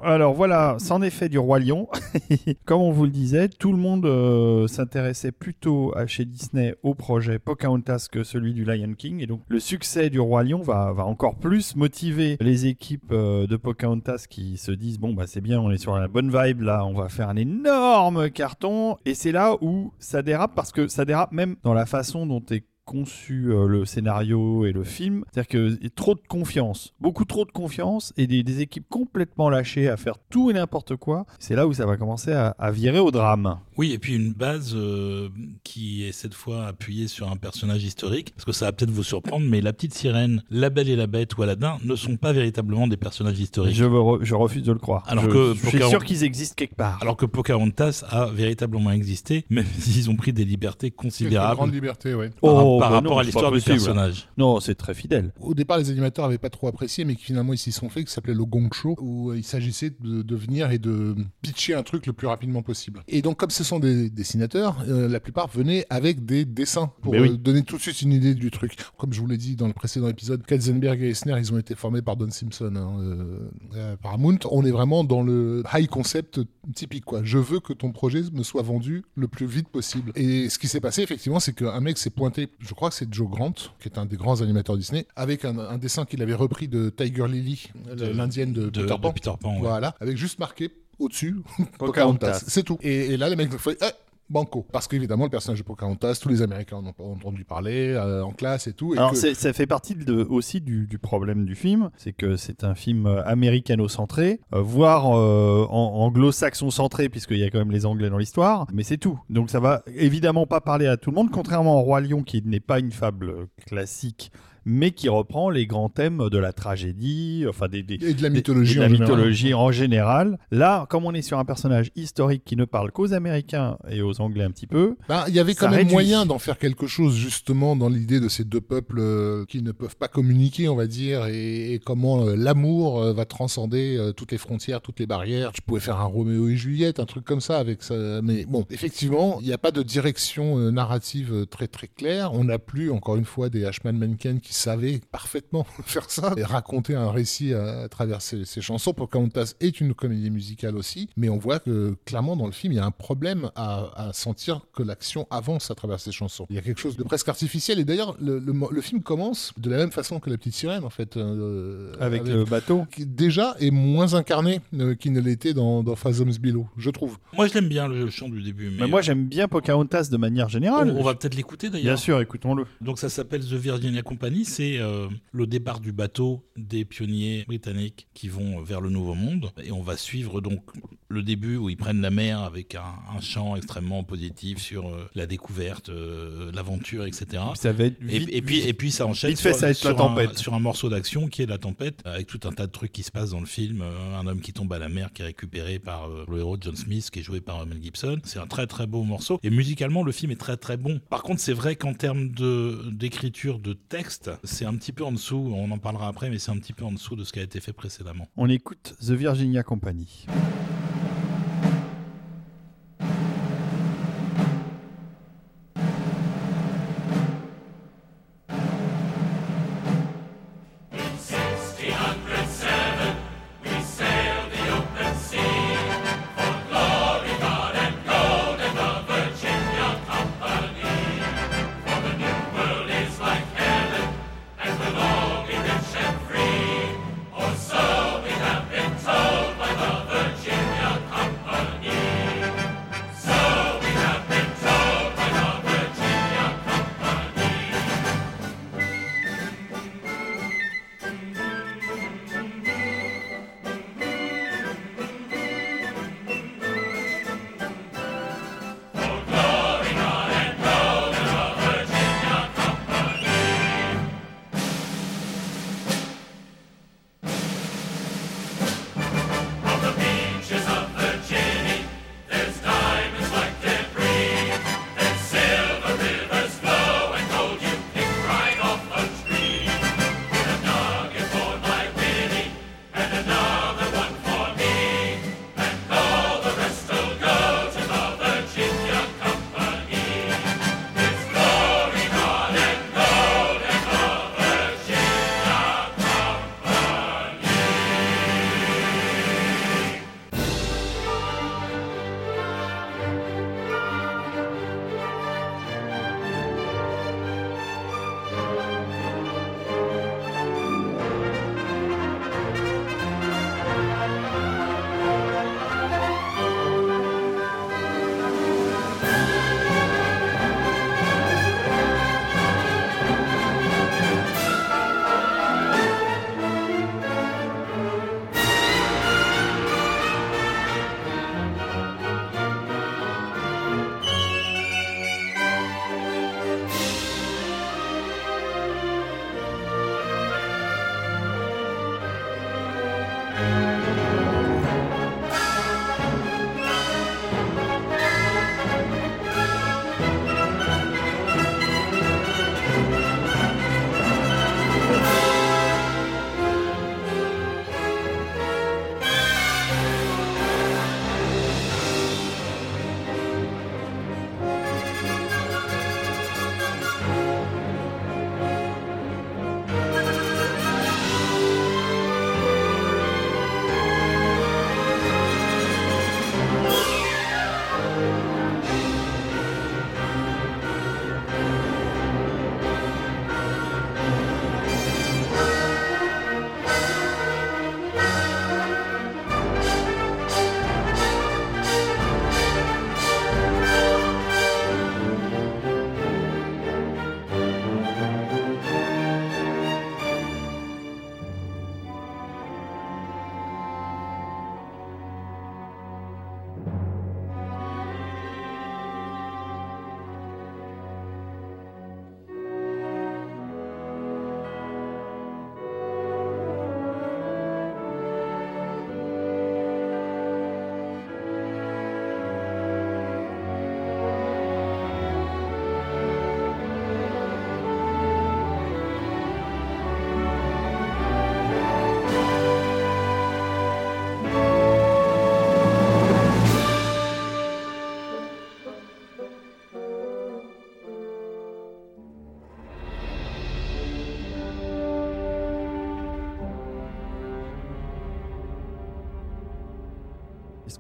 [0.07, 1.89] Alors voilà, c'en est fait du Roi Lion.
[2.65, 6.95] Comme on vous le disait, tout le monde euh, s'intéressait plutôt à, chez Disney au
[6.95, 9.21] projet Pocahontas que celui du Lion King.
[9.21, 13.57] Et donc le succès du Roi Lion va, encore plus motiver les équipes euh, de
[13.57, 16.85] Pocahontas qui se disent, bon, bah c'est bien, on est sur la bonne vibe, là,
[16.87, 18.97] on va faire un énorme carton.
[19.07, 22.43] Et c'est là où ça dérape, parce que ça dérape même dans la façon dont
[22.51, 25.25] est conçu euh, le scénario et le film.
[25.33, 28.87] C'est-à-dire que y a trop de confiance, beaucoup trop de confiance et des, des équipes
[28.89, 31.27] complètement lâchées à faire tout et n'importe quoi.
[31.39, 33.59] C'est là où ça va commencer à, à virer au drame.
[33.77, 35.29] Oui, et puis une base euh,
[35.65, 39.03] qui est cette fois appuyée sur un personnage historique, parce que ça va peut-être vous
[39.03, 42.33] surprendre, mais la petite sirène, la belle et la bête ou Aladdin ne sont pas
[42.33, 43.75] véritablement des personnages historiques.
[43.75, 45.05] Je, veux re- je refuse de le croire.
[45.09, 46.99] Alors je, que je suis sûr qu'ils existent quelque part.
[47.03, 52.15] Alors que Pocahontas a véritablement existé, même s'ils ont pris des libertés considérables grande liberté,
[52.15, 52.31] ouais.
[52.41, 54.29] par, Oh, par bah rapport non, à l'histoire du personnage.
[54.37, 55.33] Non, c'est très fidèle.
[55.41, 58.05] Au départ, les animateurs n'avaient pas trop apprécié, mais qui finalement ils s'y sont fait,
[58.05, 61.75] qui s'appelait le Gong Show, où euh, il s'agissait de, de venir et de pitcher
[61.75, 63.03] un truc le plus rapidement possible.
[63.09, 67.13] Et donc, comme ce sont des dessinateurs, euh, la plupart venaient avec des dessins pour
[67.13, 67.31] oui.
[67.31, 68.77] euh, donner tout de suite une idée du truc.
[68.97, 71.75] Comme je vous l'ai dit dans le précédent épisode, Katzenberg et Eisner, ils ont été
[71.75, 74.39] formés par Don Simpson, hein, euh, euh, Paramount.
[74.51, 76.41] On est vraiment dans le high concept
[76.75, 77.21] typique, quoi.
[77.25, 80.13] Je veux que ton projet me soit vendu le plus vite possible.
[80.15, 83.13] Et ce qui s'est passé, effectivement, c'est qu'un mec s'est pointé, je crois que c'est
[83.13, 86.35] Joe Grant, qui est un des grands animateurs Disney, avec un, un dessin qu'il avait
[86.35, 89.13] repris de Tiger Lily, l'indienne de, De, Peter de Pan.
[89.13, 89.55] Peter Pan.
[89.55, 89.61] ouais.
[89.61, 91.37] Voilà, avec juste marqué au-dessus
[91.79, 92.45] Pocahontas.
[92.47, 92.79] C'est tout.
[92.83, 93.87] Et, et là, les mecs ont fait eh,
[94.29, 94.67] Banco.
[94.73, 98.33] Parce qu'évidemment, le personnage de Pocahontas, tous les Américains en ont entendu parler, euh, en
[98.33, 98.95] classe et tout.
[98.95, 102.37] Et Alors que- ça fait partie de- aussi du, du problème du film, c'est que
[102.37, 107.71] c'est un film euh, américano-centré, euh, voire euh, en- anglo-saxon-centré, puisqu'il y a quand même
[107.71, 109.19] les Anglais dans l'histoire, mais c'est tout.
[109.31, 112.43] Donc ça va évidemment pas parler à tout le monde, contrairement au Roi Lion, qui
[112.45, 114.31] n'est pas une fable classique,
[114.69, 118.29] mais qui reprend les grands thèmes de la tragédie, enfin des, des- et de la
[118.31, 119.09] mythologie et de la en général.
[119.17, 120.39] mythologie en général.
[120.51, 124.21] Là, comme on est sur un personnage historique qui ne parle qu'aux Américains et aux
[124.21, 125.93] Anglais un petit peu, Ben, il y avait quand même réduit.
[125.93, 129.71] moyen d'en faire quelque chose justement dans l'idée de ces deux peuples euh, qui ne
[129.73, 134.33] peuvent pas communiquer, on va dire, et, et comment euh, l'amour euh, va transcender toutes
[134.33, 135.53] les frontières, toutes les barrières.
[135.53, 137.95] Tu pouvais faire un Roméo et Juliette, un truc comme ça avec ça.
[138.23, 142.33] Mais bon, effectivement, il n'y a pas de direction narrative très très claire.
[142.35, 146.43] On n'a plus, encore une fois, des Ashman Menken qui savaient parfaitement faire ça et
[146.45, 148.93] raconter un récit à, à travers ces chansons.
[148.95, 152.77] Pocahontas est une comédie musicale aussi, mais on voit que clairement dans le film, il
[152.77, 156.47] y a un problème à, à sentir que l'action avance à travers ces chansons.
[156.51, 159.03] Il y a quelque chose de presque artificiel et d'ailleurs, le, le mo- le film
[159.03, 161.17] commence de la même façon que La Petite Sirène en fait.
[161.17, 162.87] euh, avec, le bateau.
[162.91, 167.19] qui déjà est moins incarné euh, qu'il ne l'était dans, dans Phasm's Below, je trouve.
[167.35, 168.71] Moi, je l'aime bien le chant du début.
[168.71, 170.95] Mais, Mais moi j'aime bien Pocahontas de manière on, générale.
[170.97, 171.85] on va peut-être l'écouter d'ailleurs.
[171.95, 172.65] Bien sûr, écoutons-le.
[172.81, 178.07] Donc ça s'appelle The Virginia Company, c'est euh, le départ du bateau des pionniers britanniques
[178.15, 179.51] qui vont vers le Nouveau Monde.
[179.63, 180.63] Et on va suivre donc
[181.09, 182.83] le début où ils prennent la mer avec un,
[183.17, 187.43] un chant extrêmement positif sur euh, la découverte, euh, l'aventure, etc.
[187.55, 189.67] Ça va être Et, vite- et puis, et puis ça enchaîne vite fait, sur, ça
[189.69, 190.39] la sur un- tempête.
[190.39, 193.03] sur un morceau d'action qui est la tempête, avec tout un tas de trucs qui
[193.03, 193.83] se passent dans le film.
[193.83, 196.57] Euh, un homme qui tombe à la mer, qui est récupéré par euh, le héros
[196.61, 198.19] John Smith, qui est joué par Mel Gibson.
[198.25, 199.39] C'est un très très beau morceau.
[199.43, 201.01] Et musicalement, le film est très très bon.
[201.11, 205.13] Par contre, c'est vrai qu'en termes de d'écriture de texte, c'est un petit peu en
[205.13, 205.53] dessous.
[205.55, 207.43] On en parlera après, mais c'est un petit peu en dessous de ce qui a
[207.43, 208.29] été fait précédemment.
[208.37, 210.27] On écoute The Virginia Company.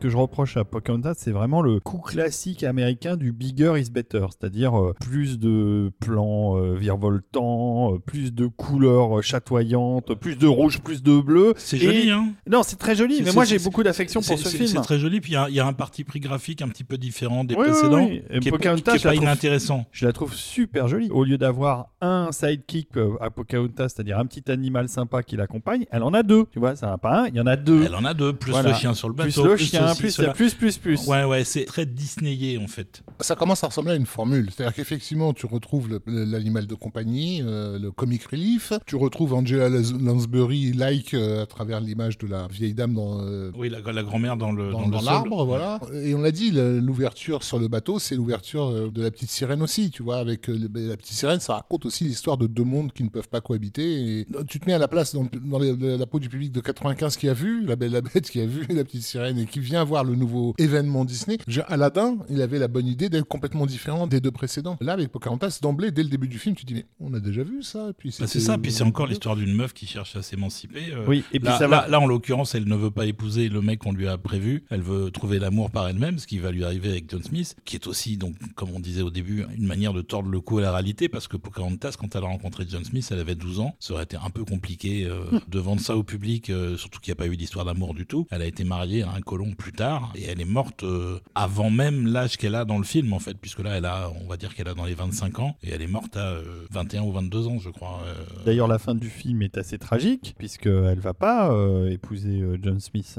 [0.07, 4.27] Que je reproche à Pocahontas, c'est vraiment le coup classique américain du bigger is better,
[4.31, 7.56] c'est-à-dire euh, plus de plans euh, virevoltants,
[7.97, 11.55] euh, plus de couleurs euh, chatoyantes, plus de rouge, plus de bleu.
[11.57, 14.49] C'est Et- joli, hein Non, c'est très joli, mais moi j'ai beaucoup d'affection pour ce
[14.49, 14.67] film.
[14.69, 16.69] C'est très joli, puis il y a- il y, a un parti pris graphique un
[16.69, 18.23] petit peu différent des Oui, oui, précédents, oui.
[18.31, 19.87] Et qui est, pas- Pocahontas, qui est je la pas trouve- inintéressant.
[19.93, 21.09] Je la trouve super jolie.
[21.11, 25.87] Au lieu d'avoir un sidekick euh, à Pocahontas, c'est-à-dire un petit animal sympa qui l'accompagne,
[25.91, 26.45] elle en a deux.
[26.53, 27.85] Tu vois, ça n'a pas un, il y en a deux.
[27.85, 28.71] Elle en a deux, plus Voilà.
[28.71, 30.33] le chien sur le bateau, plus le chien, ceci, plus, cela.
[30.33, 31.07] plus, plus, plus.
[31.07, 33.03] Ouais, ouais, c'est très Disneyé en fait.
[33.21, 34.51] Ça commence à ressembler à une formule.
[34.51, 38.73] C'est-à-dire qu'effectivement, tu retrouves l'animal de compagnie, euh, le comic relief.
[38.87, 43.51] Tu retrouves Angela Lans- Lansbury-like euh, à travers l'image de la vieille dame dans, euh,
[43.57, 45.81] Oui, la, la grand-mère dans le dans, l'arbre, voilà.
[45.93, 49.63] Et on l'a dit, l'ouverture sur le bateau, c'est l'ouverture euh, de la petite sirène
[49.63, 50.17] aussi, tu vois.
[50.19, 53.41] Avec la petite sirène, ça raconte aussi l'histoire de deux mondes qui ne peuvent pas
[53.41, 54.21] cohabiter.
[54.21, 56.61] Et tu te mets à la place dans, dans les- la, peau du public de
[56.61, 59.47] 95 qui a vu La Belle la Bête, qui a vu la petite sirène et
[59.47, 61.39] qui vient voir le nouveau événement Disney.
[61.69, 64.77] Aladdin, il avait la bonne idée d'être complètement différent des deux précédents.
[64.81, 67.21] Là, avec Pocahontas, d'emblée, dès le début du film, tu te dis mais on a
[67.21, 67.76] déjà vu ça.
[67.99, 70.93] Puis Bah, c'est ça, puis c'est encore l'histoire d'une meuf qui cherche à s'émanciper.
[70.93, 71.89] euh, Oui, et puis Là, ça là- va.
[71.89, 74.65] là, en l'occurrence, elle ne veut pas épouser le mec qu'on lui a prévu.
[74.71, 77.77] Elle veut trouver l'amour par elle-même, ce qui va lui arriver avec John Smith, qui
[77.77, 80.63] est aussi, donc, comme on disait au début, une manière de tordre le cou à
[80.63, 83.75] la réalité, parce que Pocahontas, quand elle a rencontré John Smith, elle avait 12 ans.
[83.81, 87.11] Ça aurait été un peu compliqué euh, de vendre ça au public, euh, surtout qu'il
[87.13, 88.27] n'y a pas eu d'histoire d'amour du tout.
[88.31, 91.71] Elle a été mariée à un colon plus tard, et elle est morte euh, avant
[91.71, 94.37] même l'âge qu'elle a dans le film, en fait, puisque là, elle a, on va
[94.37, 97.13] dire qu'elle a dans les 25 ans, et elle est morte à euh, 21 ou
[97.13, 98.01] 22 ans, je crois.
[98.07, 102.57] euh, D'ailleurs, la fin du film est assez tragique, puisqu'elle va pas euh, épouser euh,
[102.63, 103.19] John Smith.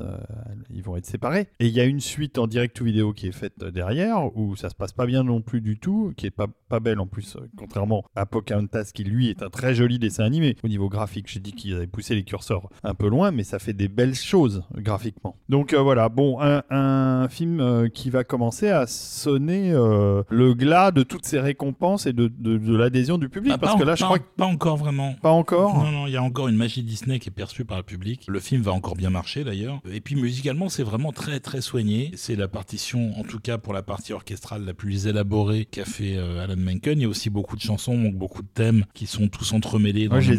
[0.74, 1.48] ils vont être séparés.
[1.60, 4.56] Et il y a une suite en direct ou vidéo qui est faite derrière, où
[4.56, 7.08] ça se passe pas bien non plus du tout, qui est pas, pas belle en
[7.08, 10.56] plus, contrairement à Pocahontas, qui lui est un très joli dessin animé.
[10.64, 13.60] Au niveau graphique, j'ai dit qu'ils avaient poussé les curseurs un peu loin, mais ça
[13.60, 15.36] fait des belles choses graphiquement.
[15.50, 21.26] Donc voilà, bon, un, un film qui va commencer à sonner le glas de toutes
[21.26, 24.20] ces récompenses et de, de, de l'adhésion du public, bah, parce que là, je crois
[24.20, 25.14] que pas encore vraiment.
[25.22, 25.76] pas encore.
[25.84, 28.24] Non, non, il y a encore une magie Disney qui est perçue par le public.
[28.28, 29.80] Le film va encore bien marcher d'ailleurs.
[29.92, 32.12] Et puis musicalement, c'est vraiment très très soigné.
[32.16, 36.16] C'est la partition, en tout cas pour la partie orchestrale la plus élaborée qu'a fait
[36.18, 37.00] euh, Alan Menken.
[37.00, 40.08] Il y a aussi beaucoup de chansons, donc beaucoup de thèmes qui sont tous entremêlés
[40.08, 40.38] dans, je les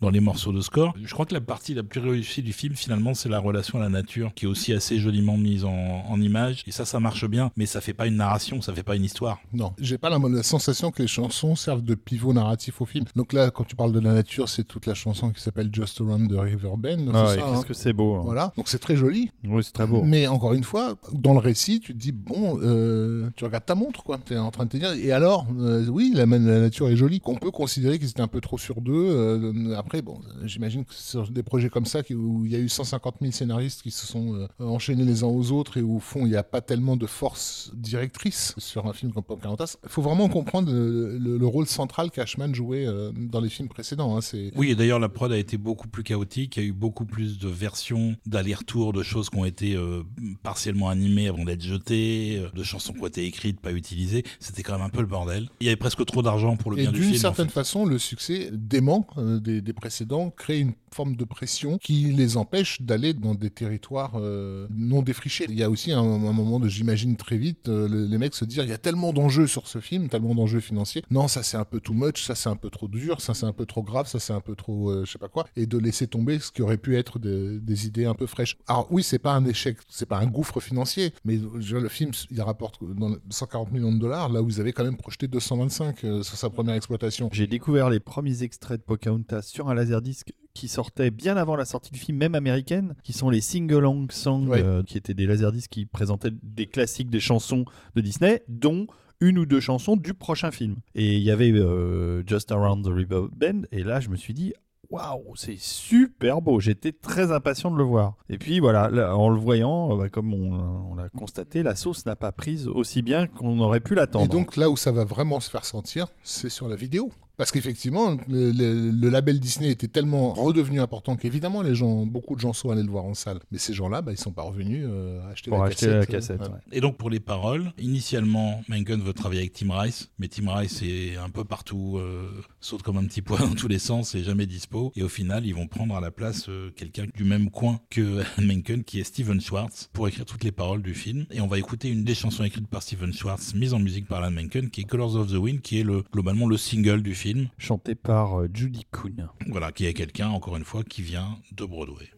[0.00, 0.94] dans- les morceaux de score.
[1.02, 3.82] Je crois que la partie la plus réussie du film, finalement, c'est la relation à
[3.82, 5.72] la nature, qui est aussi assez joliment mise en,
[6.08, 6.62] en image.
[6.66, 9.04] Et ça, ça marche bien, mais ça fait pas une narration, ça fait pas une
[9.04, 9.38] histoire.
[9.52, 13.04] Non, j'ai pas la, la sensation que les chansons servent de pivot narratif au film.
[13.14, 16.00] Donc là, quand tu parles de la nature, c'est toute la chanson qui s'appelle Just
[16.00, 17.10] Around the River Bend.
[17.14, 17.52] Ah ouais, hein.
[17.54, 18.16] qu'est-ce que c'est beau.
[18.16, 18.22] hein.
[18.24, 19.30] Voilà, donc c'est très joli.
[19.44, 20.02] Oui, c'est très beau.
[20.02, 23.74] Mais encore une fois, dans le récit, tu te dis, bon, euh, tu regardes ta
[23.74, 24.18] montre, quoi.
[24.24, 26.96] Tu es en train de te dire, et alors, euh, oui, la, la nature est
[26.96, 27.20] jolie.
[27.24, 28.92] On peut considérer qu'ils étaient un peu trop sur deux.
[28.94, 32.68] euh, après, bon, j'imagine que sur des projets comme ça, où il y a eu
[32.68, 36.20] 150 000 scénaristes qui se sont enchaînés les uns aux autres et où, au fond,
[36.24, 39.76] il n'y a pas tellement de force directrice sur un film comme Pocahontas.
[39.84, 42.86] Il faut vraiment comprendre le, le- le rôle central qu'Ashman jouait
[43.26, 44.16] dans les films précédents.
[44.16, 44.20] hein.
[44.20, 46.56] C'est Oui, et d'ailleurs, la prod a été beaucoup plus chaotique.
[46.56, 50.02] Il y a eu beaucoup plus de versions, d'allers-retours, de choses qui ont été euh,
[50.42, 54.24] partiellement animées avant d'être jetées, euh, de chansons qui ont été écrites, pas utilisées.
[54.40, 55.48] C'était quand même un peu le bordel.
[55.60, 57.16] Il y avait presque trop d'argent pour le Et bien du d'une film.
[57.18, 57.52] en certaine fait.
[57.54, 62.36] façon, le succès dément euh, des, des précédents crée une forme de pression qui les
[62.38, 65.46] empêche d'aller dans des territoires euh, non défrichés.
[65.48, 68.34] Il y a aussi un, un moment de, j'imagine très vite, euh, le- les mecs
[68.34, 71.02] se dire il y a tellement d'enjeux sur ce film, tellement d'enjeux financiers.
[71.10, 73.46] Non, ça c'est un peu too much, ça c'est un peu trop dur, ça c'est
[73.46, 75.66] un peu trop grave, ça c'est un peu trop, euh, je sais pas quoi, et
[75.66, 78.56] de laisser tomber ce qui aurait pu être des, des idées un peu fraîches.
[78.66, 82.10] Alors oui, c'est pas un échec, c'est pas un gouffre financier, mais je le film
[82.30, 85.28] il rapporte dans le- 140 millions de dollars, là où vous avez quand même projeté
[85.28, 87.28] 225 euh, sur sa première exploitation.
[87.32, 91.66] J'ai découvert les premiers extraits de Pocahontas sur un laserdisc qui sortait bien avant la
[91.66, 94.62] sortie du film, même américaine, qui sont les sing-along songs, Ouais.
[94.62, 98.86] euh, qui étaient des laserdiscs qui présentaient des classiques des chansons de Disney, dont
[99.20, 100.76] une ou deux chansons du prochain film.
[100.94, 104.34] Et il y avait euh, Just Around the River Bend, et là je me suis
[104.34, 104.52] dit,
[104.90, 106.60] waouh, c'est super beau.
[106.60, 108.16] J'étais très impatient de le voir.
[108.28, 111.74] Et puis voilà, là, en le voyant, euh, bah, comme on, on l'a constaté, la
[111.74, 114.26] sauce n'a pas prise aussi bien qu'on aurait pu l'attendre.
[114.26, 117.10] Et donc là où ça va vraiment se faire sentir, c'est sur la vidéo.
[117.36, 122.34] Parce qu'effectivement, le, le- le label Disney était tellement redevenu important qu'évidemment, les gens, beaucoup
[122.34, 123.40] de gens sont allés le voir en salle.
[123.50, 125.92] Mais ces gens-là, bah, ils sont pas revenus euh, acheter pour la acheter cassette.
[125.92, 126.40] la euh, cassette.
[126.40, 126.48] ouais.
[126.48, 126.60] ouais.
[126.72, 130.82] Et donc pour les paroles, initialement, Mencken veut travailler avec Tim Rice, mais Tim Rice
[130.82, 132.28] est un peu partout, euh,
[132.60, 134.92] saute comme un petit pois dans tous les sens et jamais dispo.
[134.96, 138.22] Et au final, ils vont prendre à la place euh, quelqu'un du même coin que
[138.40, 141.26] Mencken, qui est Steven Schwartz, pour écrire toutes les paroles du film.
[141.30, 144.22] Et on va écouter une des chansons écrites par Steven Schwartz, mise en musique par
[144.22, 147.14] Alan Menken, qui est Colors of the Wind, qui est le, globalement le single du
[147.14, 147.25] film.
[147.58, 149.28] Chanté par euh, Judy Kuhn.
[149.48, 152.12] Voilà, qui est quelqu'un, encore une fois, qui vient de Broadway.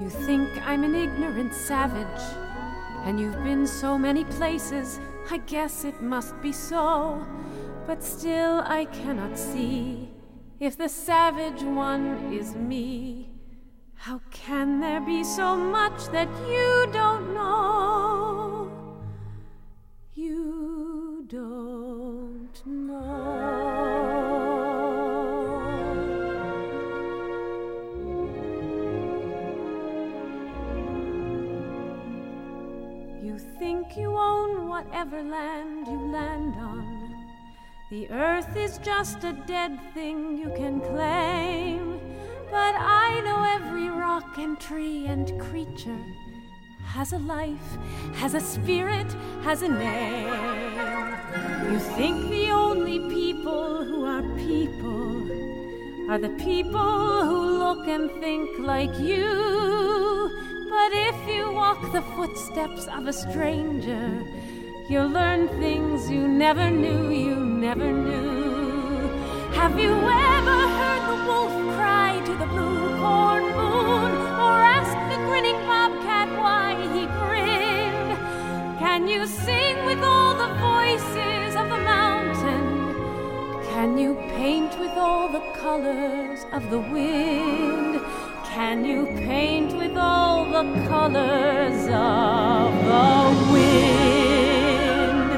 [0.00, 2.22] You think I'm an ignorant savage,
[3.04, 5.00] and you've been so many places,
[5.30, 7.18] I guess it must be so.
[7.86, 10.08] But still, I cannot see
[10.58, 13.30] if the savage one is me.
[13.94, 18.15] How can there be so much that you don't know?
[21.28, 23.16] Don't know.
[33.22, 37.26] You think you own whatever land you land on.
[37.90, 41.98] The earth is just a dead thing you can claim.
[42.50, 45.98] But I know every rock and tree and creature
[46.86, 47.76] has a life,
[48.14, 49.12] has a spirit,
[49.42, 50.28] has a name.
[51.70, 58.48] You think the only people who are people are the people who look and think
[58.60, 60.30] like you.
[60.70, 64.22] But if you walk the footsteps of a stranger,
[64.88, 69.08] you'll learn things you never knew, you never knew.
[69.54, 74.12] Have you ever heard the wolf cry to the blue corn moon,
[74.44, 76.05] or ask the grinning bobcat?
[78.86, 82.94] Can you sing with all the voices of the mountain?
[83.70, 88.00] Can you paint with all the colors of the wind?
[88.44, 95.30] Can you paint with all the colors of the wind?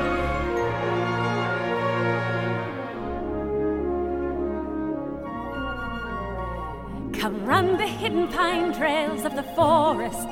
[7.18, 10.28] Come run the hidden pine trails of the forest.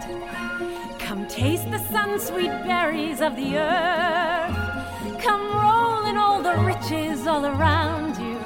[1.07, 4.57] Come taste the sun sweet berries of the earth.
[5.23, 8.37] Come roll in all the riches all around you.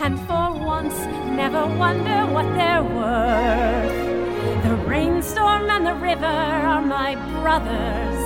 [0.00, 0.94] And for once,
[1.42, 4.62] never wonder what they're worth.
[4.62, 6.38] The rainstorm and the river
[6.70, 8.20] are my brothers.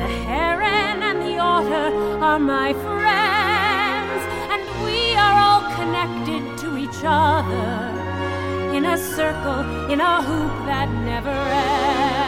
[0.00, 1.94] The heron and the otter
[2.24, 4.22] are my friends.
[4.52, 7.92] And we are all connected to each other
[8.74, 12.21] in a circle, in a hoop that never ends.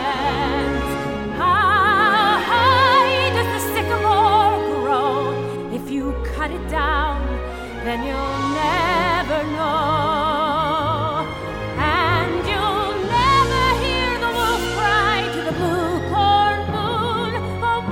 [6.44, 7.26] Cut it down,
[7.84, 11.24] then you'll never know.
[11.78, 17.32] And you'll never hear the wolf cry to the blue corn moon,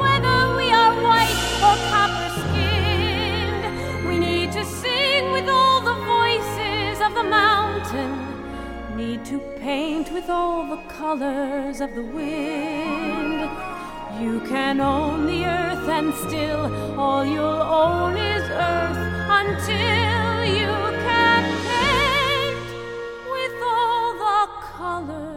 [0.03, 3.65] whether we are white or copper skinned.
[4.07, 8.19] We need to sing with all the voices of the mountain
[8.97, 13.49] need to paint with all the colors of the wind.
[14.21, 18.99] You can own the earth and still all you'll own is earth
[19.41, 20.73] until you
[21.07, 22.67] can paint
[23.31, 25.32] with all the colors.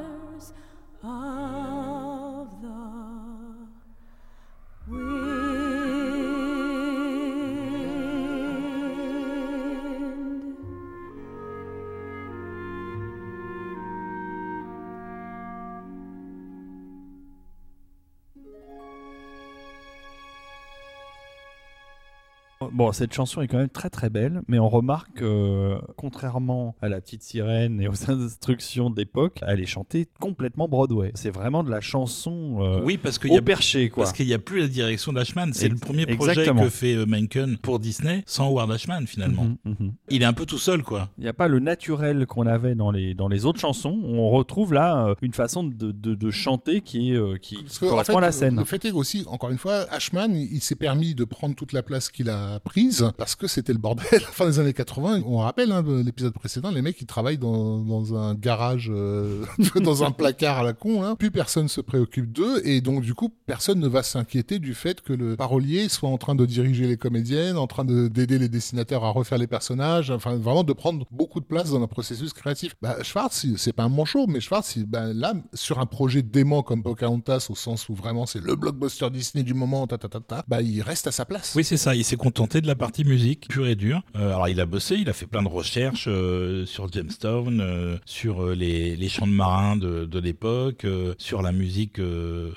[22.72, 26.90] Bon, cette chanson est quand même très très belle, mais on remarque que, contrairement à
[26.90, 31.12] la petite sirène et aux instructions d'époque, elle est chantée complètement Broadway.
[31.16, 34.04] C'est vraiment de la chanson euh, Oui, parce qu'il au y a perché, quoi.
[34.04, 35.54] Parce qu'il n'y a plus la direction d'Ashman.
[35.54, 36.64] C'est le premier projet exactement.
[36.64, 39.44] que fait euh, Menken pour Disney sans Howard Ashman finalement.
[39.44, 39.94] Mhm, mhm.
[40.10, 41.10] Il est un peu tout seul quoi.
[41.18, 44.00] Il n'y a pas le naturel qu'on avait dans les, dans les autres chansons.
[44.04, 47.80] On retrouve là euh, une façon de, de, de chanter qui, est, euh, qui Parce
[47.80, 48.56] que, correspond en à fait, la scène.
[48.58, 51.84] Le fait est aussi, encore une fois, Ashman, il s'est permis de prendre toute la
[51.84, 54.06] place qu'il a prise parce que c'était le bordel.
[54.32, 57.80] Fin des années 80, on rappelle hein, de l'épisode précédent, les mecs ils travaillent dans,
[57.80, 59.44] dans un garage, euh,
[59.76, 61.04] dans un placard à la con.
[61.04, 61.16] Hein.
[61.16, 65.02] Plus personne se préoccupe d'eux et donc du coup personne ne va s'inquiéter du fait
[65.02, 68.50] que le parolier soit en train de diriger les comédiennes, en train de- d'aider les
[68.50, 72.34] dessinateurs à refaire les personnages, enfin vraiment de prendre beaucoup de place dans un processus
[72.34, 72.76] créatif.
[72.82, 76.84] Bah, Schwartz, c'est pas un manchot, mais Schwartz, bah, là, sur un projet dément comme
[76.84, 80.44] Pocahontas, au sens où vraiment c'est le blockbuster Disney du moment, ta, ta, ta, ta,
[80.48, 81.54] bah, il reste à sa place.
[81.56, 81.96] Oui, c'est ça.
[81.96, 82.18] Il s'est
[82.48, 84.02] de la partie musique pure et dure.
[84.16, 87.98] Euh, alors, il a bossé, il a fait plein de recherches euh, sur Jamestown, euh,
[88.06, 92.52] sur euh, les, les chants de marins de, de l'époque, euh, sur la musique euh,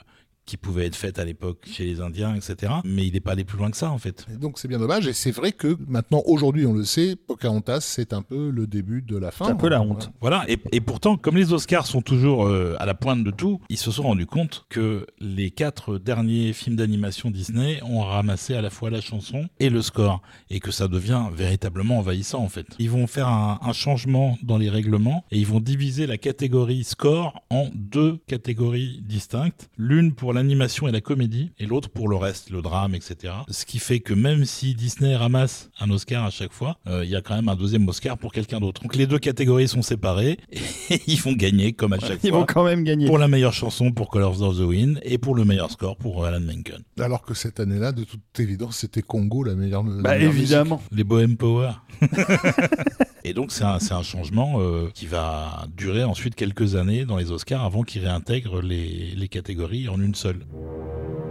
[0.49, 2.73] qui pouvait être faite à l'époque chez les Indiens, etc.
[2.83, 4.27] Mais il n'est pas allé plus loin que ça, en fait.
[4.33, 7.81] Et donc c'est bien dommage, et c'est vrai que maintenant, aujourd'hui, on le sait, Pocahontas,
[7.83, 9.45] c'est un peu le début de la fin.
[9.45, 10.11] C'est un peu la honte.
[10.23, 13.61] Voilà, et, et pourtant, comme les Oscars sont toujours euh, à la pointe de tout,
[13.69, 18.63] ils se sont rendus compte que les quatre derniers films d'animation Disney ont ramassé à
[18.63, 22.67] la fois la chanson et le score, et que ça devient véritablement envahissant en fait.
[22.79, 26.85] Ils vont faire un, un changement dans les règlements, et ils vont diviser la catégorie
[26.85, 32.17] score en deux catégories distinctes, l'une pour l'animation et la comédie, et l'autre pour le
[32.17, 33.35] reste, le drame, etc.
[33.51, 37.11] Ce qui fait que même si Disney ramasse un Oscar à chaque fois, euh, il
[37.11, 38.83] y a quand même un deuxième Oscar pour quelqu'un d'autre.
[38.83, 40.39] Donc les deux catégories sont séparées
[40.91, 42.41] et ils vont gagner comme à chaque Ils fois.
[42.41, 43.07] vont quand même gagner.
[43.07, 46.25] Pour la meilleure chanson pour Colors of the Wind et pour le meilleur score pour
[46.25, 46.83] Alan Menken.
[47.01, 49.83] Alors que cette année-là, de toute évidence, c'était Congo la meilleure.
[49.83, 50.83] la Bah meilleure évidemment.
[50.93, 51.71] Les Bohem Power.
[53.25, 57.17] et donc c'est un, c'est un changement euh, qui va durer ensuite quelques années dans
[57.17, 60.28] les Oscars avant qu'ils réintègrent les, les catégories en une seule.
[60.33, 61.28] My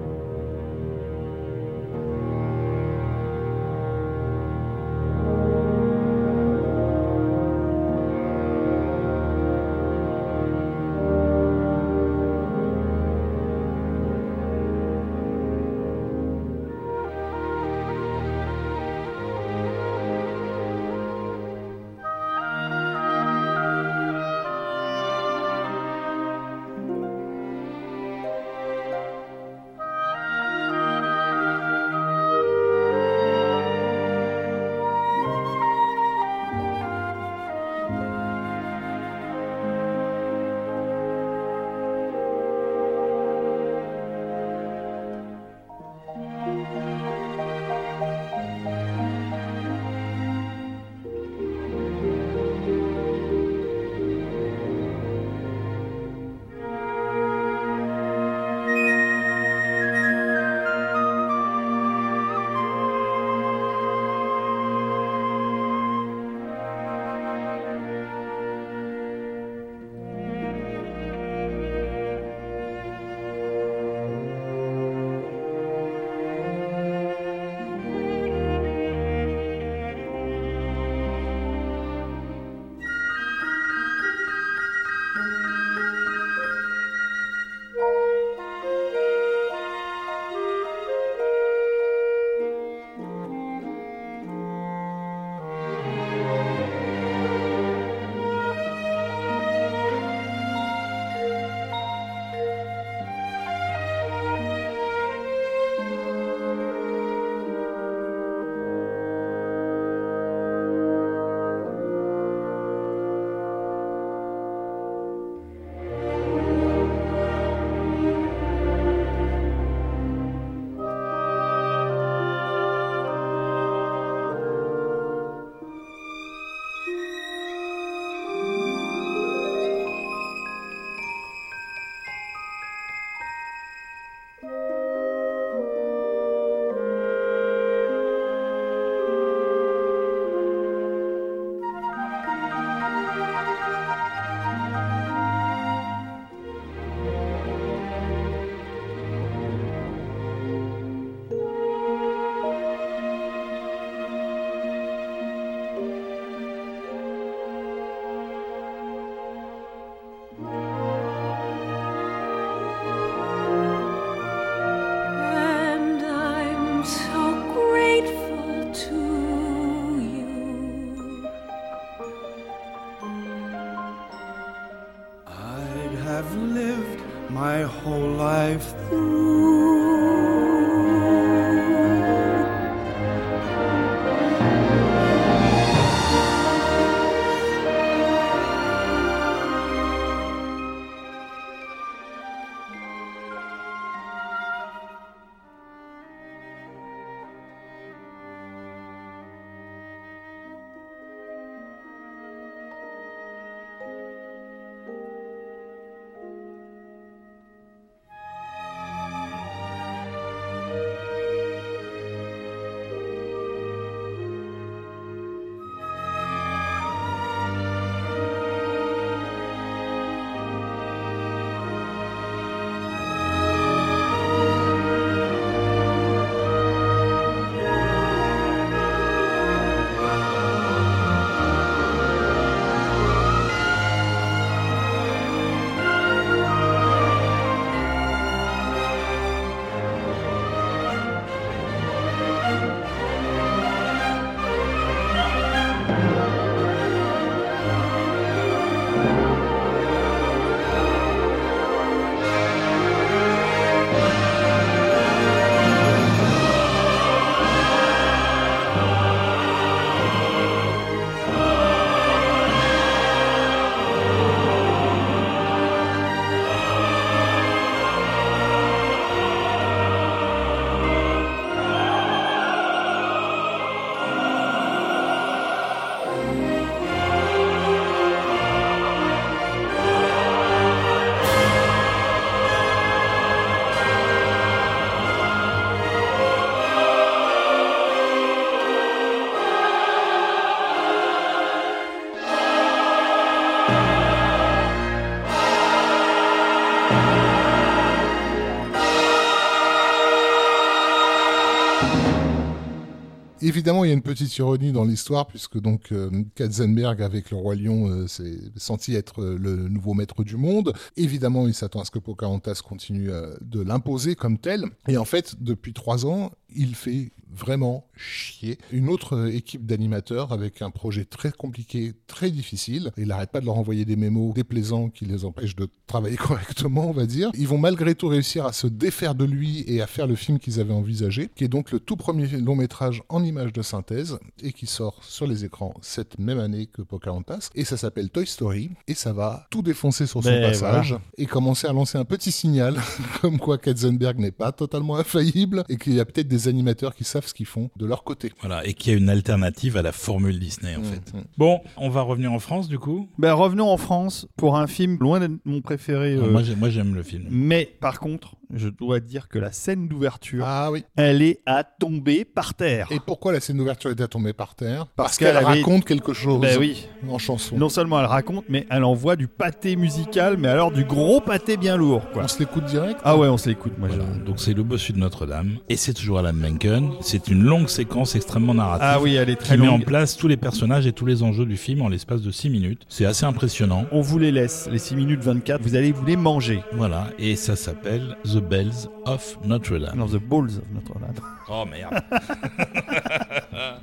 [303.48, 307.38] Évidemment, il y a une petite ironie dans l'histoire, puisque donc euh, Katzenberg, avec le
[307.38, 310.74] roi lion, euh, s'est senti être euh, le nouveau maître du monde.
[310.98, 314.66] Évidemment, il s'attend à ce que Pocahontas continue de l'imposer comme tel.
[314.89, 320.32] Et en fait, depuis trois ans, il fait vraiment chier une autre euh, équipe d'animateurs
[320.32, 322.91] avec un projet très compliqué, très difficile.
[322.97, 326.89] Il n'arrête pas de leur envoyer des mémos déplaisants qui les empêchent de travailler correctement,
[326.89, 327.32] on va dire.
[327.36, 330.39] Ils vont malgré tout réussir à se défaire de lui et à faire le film
[330.39, 334.19] qu'ils avaient envisagé, qui est donc le tout premier long métrage en images de synthèse
[334.41, 337.49] et qui sort sur les écrans cette même année que Pocahontas.
[337.55, 341.01] Et ça s'appelle Toy Story et ça va tout défoncer sur son passage voilà.
[341.17, 342.80] et commencer à lancer un petit signal
[343.21, 347.03] comme quoi Katzenberg n'est pas totalement infaillible et qu'il y a peut-être des animateurs qui
[347.03, 348.32] savent ce qu'ils font de leur côté.
[348.41, 351.13] Voilà, et qu'il y a une alternative à la formule Disney en fait.
[351.13, 351.24] Mhm.
[351.38, 353.07] Bon, on va revenir en France du coup.
[353.18, 356.13] Ben, revenons en France pour un film loin d'être mon préféré.
[356.15, 357.28] euh, Moi j'ai- moi j'aime le film.
[357.30, 360.84] mais par contre, je dois dire que la scène d'ouverture, Ah oui.
[360.95, 362.88] elle est à tomber par terre.
[362.91, 364.86] Et pourquoi la scène d'ouverture est à tomber par terre?
[364.95, 366.88] Parce Parce qu'elle avait- raconte quelque chose Ben oui.
[367.10, 367.58] en chanson.
[367.58, 371.58] Non seulement elle raconte, mais elle envoie du pâté musical, mais alors du gros pâté
[371.58, 372.24] bien lourd, quoi.
[372.24, 373.00] On se l'écoute direct?
[373.04, 373.88] Ah ouais, on se l'écoute, moi.
[373.88, 374.04] Voilà.
[374.26, 376.91] Donc c'est le bossu de Notre-Dame et c'est toujours Alan Menken.
[377.02, 378.88] C'est une longue séquence extrêmement narrative.
[378.89, 379.86] Ah oui, elle est très qui met en longue.
[379.86, 382.84] place tous les personnages et tous les enjeux du film en l'espace de 6 minutes.
[382.89, 383.86] C'est assez impressionnant.
[383.91, 386.62] On vous les laisse, les 6 minutes 24, vous allez vous les manger.
[386.74, 389.98] Voilà, et ça s'appelle The Bells of Notre-Dame.
[389.98, 391.16] Dans The Balls of Notre-Dame.
[391.50, 392.04] Oh merde.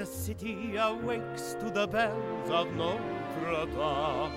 [0.07, 4.33] the city awakes to the bells of Notre Dame.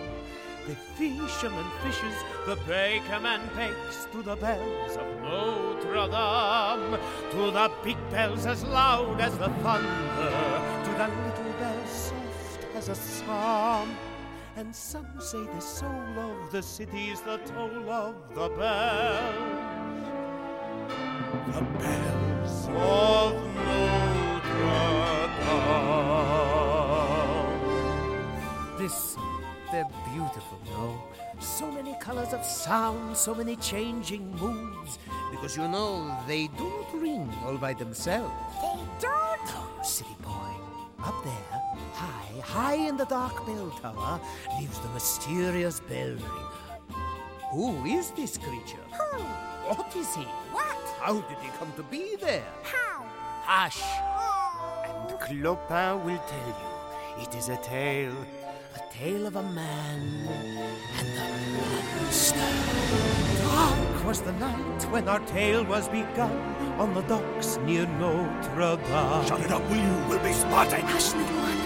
[0.67, 2.15] The fisherman fishes,
[2.47, 6.99] the bakerman bakes to the bells of Notre Dame.
[7.31, 10.31] To the big bells as loud as the thunder,
[10.85, 13.95] to the little bells soft as a psalm.
[14.55, 19.79] And some say the soul of the city's the toll of the bells
[21.51, 24.18] the bells of Notre
[28.79, 29.21] Listen,
[29.71, 31.03] they're beautiful, no?
[31.39, 34.97] So many colors of sound, so many changing moods.
[35.31, 38.33] Because you know, they do not ring all by themselves.
[38.61, 39.39] They don't.
[39.47, 40.51] Oh, silly boy.
[41.03, 41.61] Up there,
[41.93, 44.19] high, high in the dark bell tower,
[44.59, 46.49] lives the mysterious bell ringer.
[47.51, 48.85] Who is this creature?
[48.91, 49.23] Who?
[49.69, 50.23] What is he?
[50.51, 50.77] What?
[50.99, 52.43] How did he come to be there?
[52.63, 53.05] How?
[53.43, 53.81] Hush!
[53.81, 54.38] Oh.
[55.21, 58.15] And Clopin will tell you it is a tale,
[58.75, 60.27] a tale of a man
[60.97, 62.35] and the monster.
[63.43, 66.31] Dark was the night when our tale was begun
[66.79, 69.25] on the docks near Notre Dame.
[69.25, 70.07] Shut it up, will you?
[70.09, 70.81] We'll be spotted.
[70.81, 71.57] Hush, little one.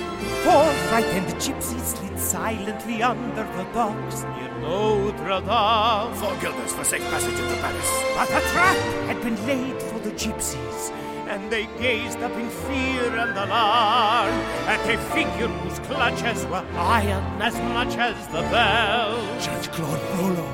[0.43, 6.13] Four frightened gypsies slid silently under the docks near Notre Dame.
[6.15, 7.89] Four guilders for safe passage into Paris.
[8.15, 8.77] But a trap
[9.07, 10.91] had been laid for the gypsies,
[11.33, 14.29] and they gazed up in fear and alarm
[14.69, 19.17] at a figure whose clutches were iron as much as the bell.
[19.39, 20.47] Judge Claude Frollo.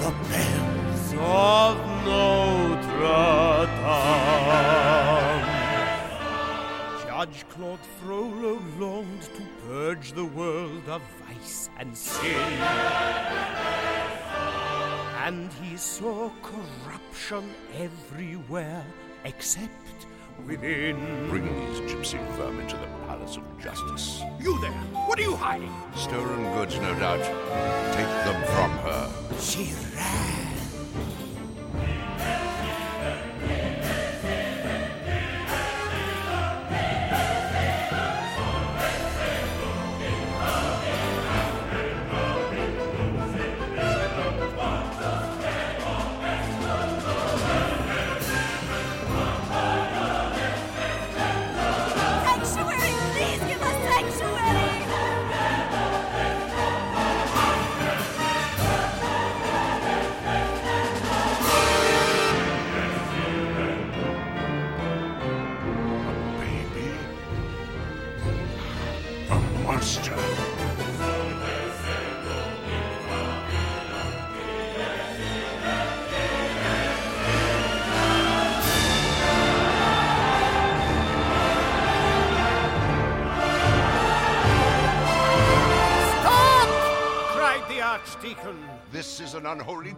[0.00, 1.12] The bells.
[1.20, 4.38] of Notre Dame.
[7.06, 12.50] Judge Claude Frollo longed to purge the world of vice and sin.
[15.26, 17.44] And he saw corruption
[17.76, 18.86] everywhere
[19.24, 20.06] except
[20.46, 20.96] within.
[21.28, 24.22] Bring these gypsy vermin to the Palace of Justice.
[24.40, 24.70] You there.
[25.06, 25.72] What are you hiding?
[25.94, 27.22] Stolen goods, no doubt.
[27.94, 29.12] Take them from her.
[29.38, 30.47] She ran.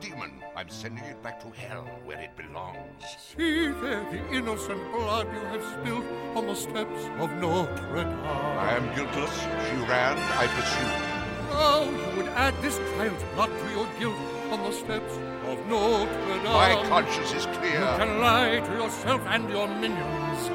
[0.01, 0.33] Demon.
[0.57, 3.03] I'm sending it back to hell where it belongs.
[3.19, 8.21] See there the innocent blood you have spilled on the steps of Notre Dame.
[8.25, 9.35] I am guiltless.
[9.41, 10.17] She ran.
[10.43, 11.21] I pursued.
[11.51, 14.17] Now you would add this child's blood to your guilt
[14.51, 15.15] on the steps
[15.47, 16.45] of Notre Dame.
[16.45, 17.81] My conscience is clear.
[17.81, 20.51] You can lie to yourself and your minions.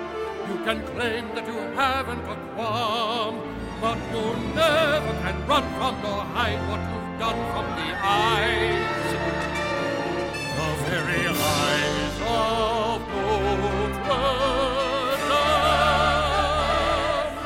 [0.50, 3.36] You can claim that you haven't a qualm,
[3.82, 9.08] but you never can run from nor hide what you've done from the eyes.
[10.58, 17.38] The very eyes of Notre Dame.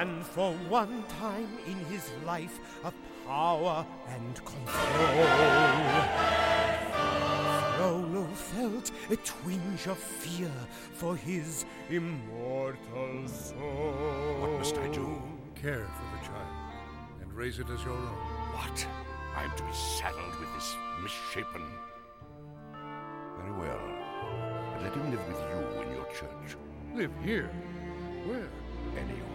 [0.00, 2.92] And for one time in his life of
[3.26, 5.26] power and control,
[7.76, 10.52] Frollo felt a twinge of fear
[10.94, 14.36] for his immortal soul.
[14.40, 15.22] What must I do?
[15.54, 16.72] Care for the child
[17.20, 18.31] and raise it as your own.
[18.52, 18.86] What?
[19.36, 21.62] I'm to be saddled with this misshapen.
[23.38, 23.80] Very well.
[24.72, 26.56] But let him live with you in your church.
[26.94, 27.50] Live here.
[28.26, 28.48] Where?
[28.96, 29.32] Anywhere.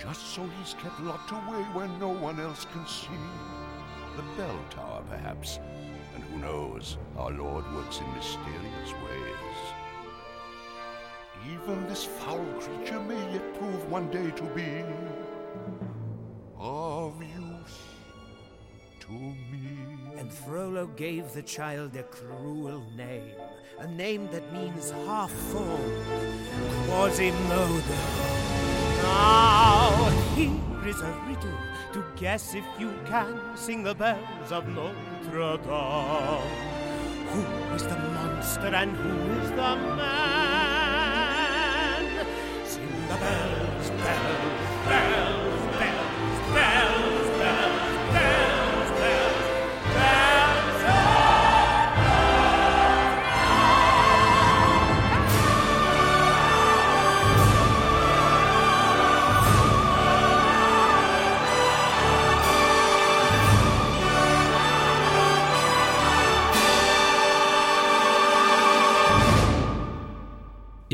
[0.00, 3.08] Just so he's kept locked away where no one else can see.
[4.16, 5.60] The bell tower, perhaps.
[6.14, 9.84] And who knows, our Lord works in mysterious ways.
[11.52, 14.84] Even this foul creature may yet prove one day to be
[16.58, 17.20] of
[19.06, 19.76] to me.
[20.16, 23.34] And Frollo gave the child a cruel name,
[23.78, 25.80] a name that means half full,
[26.86, 27.98] Quasimodo.
[29.02, 31.58] Now, here is a riddle
[31.92, 36.42] to guess if you can sing the bells of Notre Dame.
[37.28, 37.42] Who
[37.74, 41.24] is the monster and who is the man?
[42.64, 44.43] Sing the bells, bells, bells,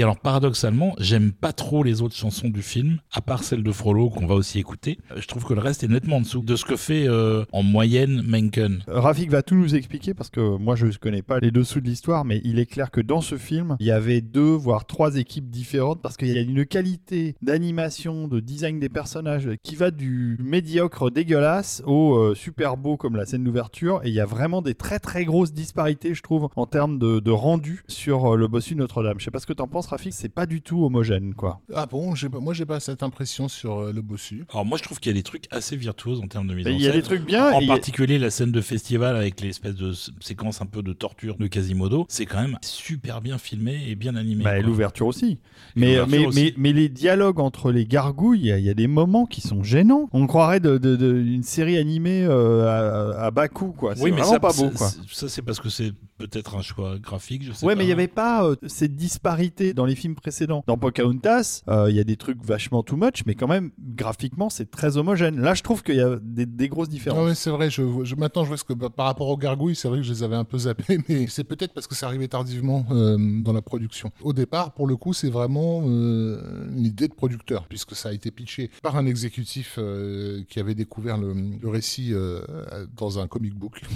[0.01, 3.71] Et alors, paradoxalement, j'aime pas trop les autres chansons du film, à part celle de
[3.71, 4.99] Frollo qu'on va aussi écouter.
[5.15, 7.63] Je trouve que le reste est nettement en dessous de ce que fait euh, en
[7.63, 8.83] moyenne Menken.
[8.87, 11.85] Rafik va tout nous expliquer parce que moi je ne connais pas les dessous de
[11.85, 15.17] l'histoire, mais il est clair que dans ce film, il y avait deux voire trois
[15.17, 19.91] équipes différentes parce qu'il y a une qualité d'animation, de design des personnages qui va
[19.91, 24.25] du médiocre dégueulasse au euh, super beau comme la scène d'ouverture et il y a
[24.25, 28.49] vraiment des très très grosses disparités je trouve en termes de, rendu sur euh, le
[28.49, 29.17] bossu Notre-Dame.
[29.19, 31.61] Je sais pas ce que t'en penses Rafik, c'est pas du tout homogène, quoi.
[31.75, 34.45] Ah bon, moi j'ai pas cette impression sur euh, le bossu.
[34.51, 36.67] Alors moi je trouve qu'il y a des trucs assez virtuoses en termes de mise
[36.67, 36.85] en Il scène.
[36.87, 37.53] y a des trucs bien.
[37.53, 41.37] En il particulier la scène de festival avec l'espèce de séquence un peu de torture
[41.37, 44.45] de Quasimodo, c'est quand même super bien filmé et bien animé.
[44.45, 45.39] Bah, l'ouverture aussi.
[45.77, 46.41] Mais, mais, aussi.
[46.43, 49.27] mais, mais les dialogues entre les gargouilles, il y, a- il y a des moments
[49.27, 50.09] qui sont gênants.
[50.13, 53.95] On croirait de, de- de- une série animée euh, à, à bas coût, quoi.
[53.97, 54.89] C'est Oui, mais vraiment ça, pas beau, c'est- quoi.
[55.13, 57.79] Ça c'est parce que c'est peut-être un choix graphique, je sais Ouais, pas.
[57.79, 60.63] mais il n'y avait pas euh, cette disparité dans les films précédents.
[60.67, 64.51] Dans Pocahontas, euh, il y a des trucs vachement too much, mais quand même, graphiquement,
[64.51, 65.41] c'est très homogène.
[65.41, 67.29] Là, je trouve qu'il y a des, des grosses Non différences.
[67.29, 69.89] mais c'est vrai, je, je- maintenant je vois ce que par rapport aux gargouilles, c'est
[69.89, 72.29] vrai que je les avais un peu zappés, mais c'est peut-être parce que ça arrivait
[72.29, 74.11] tardivement euh, dans la production.
[74.23, 78.13] Au départ, pour le coup, c'est vraiment euh, une idée de producteur, puisque ça a
[78.13, 82.41] été pitché par un exécutif euh, qui avait découvert le, le récit euh,
[82.99, 83.81] dans un comic book.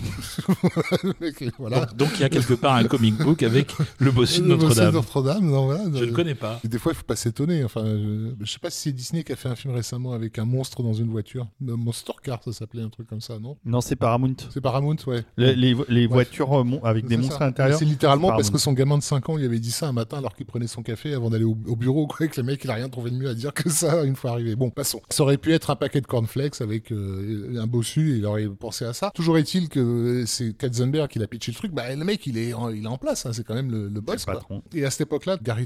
[1.58, 1.80] Voilà.
[1.86, 4.94] Donc, donc il y a quelque part un comic book avec le bossu de Notre-Dame.
[4.94, 5.98] Notre-Dame, non, voilà.
[5.98, 6.60] Je ne connais pas.
[6.64, 7.64] Et Des fois, il faut pas s'étonner.
[7.64, 10.38] Enfin, je, je sais pas si c'est Disney qui a fait un film récemment avec
[10.38, 11.48] un monstre dans une voiture.
[11.60, 13.56] Monster Car, ça s'appelait un truc comme ça, non?
[13.64, 14.34] Non, c'est Paramount.
[14.52, 15.24] C'est Paramount, ouais.
[15.36, 16.06] Les, les- les Ouais.
[16.06, 17.44] voitures euh, mon- avec des monstres ça.
[17.44, 17.78] à l'intérieur.
[17.78, 20.18] C'est littéralement parce que son gamin de 5 ans lui avait dit ça un matin
[20.18, 22.62] alors qu'il prenait son café avant d'aller au, au bureau, quoi, et que le mec
[22.64, 24.54] il a rien trouvé de mieux à dire que ça une fois arrivé.
[24.56, 25.00] Bon, passons.
[25.10, 28.46] Ça aurait pu être un paquet de cornflakes avec euh, un bossu et il aurait
[28.48, 29.10] pensé à ça.
[29.14, 31.72] Toujours est-il que c'est Katzenberg qui a pitché le truc.
[31.72, 33.88] Bah, le mec il est en, il est en place, hein, c'est quand même le,
[33.88, 34.24] le boss.
[34.24, 34.40] Quoi.
[34.74, 35.63] Et à cette époque-là, Gary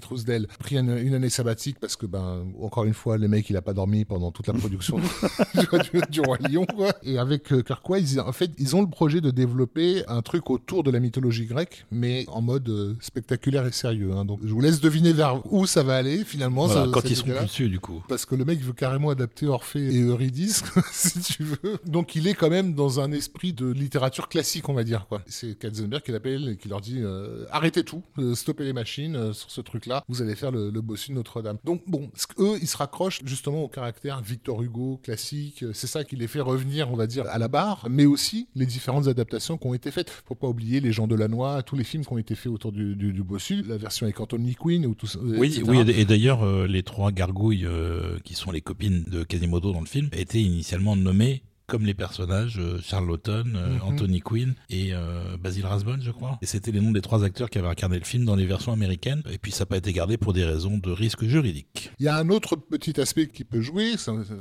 [0.58, 3.62] Pris une, une année sabbatique parce que, ben, encore une fois, le mec, il a
[3.62, 5.04] pas dormi pendant toute la production du,
[6.10, 6.92] du- Roi Lion, quoi.
[7.02, 7.62] Et avec euh,
[7.98, 11.46] ils- en fait, ils ont le projet de développer un truc autour de la mythologie
[11.46, 14.12] grecque, mais en mode euh, spectaculaire et sérieux.
[14.12, 14.24] hein.
[14.24, 16.66] Donc, je vous laisse deviner vers où ça va aller, finalement.
[16.66, 18.02] Voilà, ça- quand cette ils plus dessus du coup.
[18.08, 21.78] Parce que le mec veut carrément adapter Orphée et Eurydice, si tu veux.
[21.86, 25.06] Donc il est quand même dans un esprit de littérature classique, on va dire.
[25.08, 25.22] quoi.
[25.26, 29.32] C'est Katzenberg qui l'appelle et qui leur dit euh, arrêtez tout, euh, stoppez les machines
[29.32, 31.58] sur ce truc-là, vous allez faire le, le bossu de Notre-Dame.
[31.64, 35.62] Donc bon, eux, ils se raccrochent justement au caractère Victor Hugo classique.
[35.62, 38.48] Euh, C'est ça qui les fait revenir, on va dire, à la barre, mais aussi
[38.54, 40.10] les différentes adaptations qui ont été faites.
[40.26, 42.52] Faut pas oublier Les gens de la noix, tous les films qui ont été faits
[42.52, 45.18] autour du, du, du bossu, la version avec Anthony Quinn ou tout ça.
[45.22, 45.62] Oui, etc.
[45.66, 49.80] oui, et d'ailleurs, euh, les trois gargouilles euh, qui sont les copines de Quasimodo dans
[49.80, 53.80] le film étaient initialement nommées comme les personnages euh, Charlotten, euh, Mhm.
[53.84, 56.38] Anthony Quinn et euh, Basil Rathbone, je crois.
[56.42, 58.72] Et c'était les noms des trois acteurs qui avaient incarné le film dans les versions
[58.72, 59.22] américaines.
[59.30, 61.90] Et puis ça n'a pas été gardé pour des raisons de risque juridique.
[62.00, 63.92] Il y a un autre petit aspect qui peut jouer,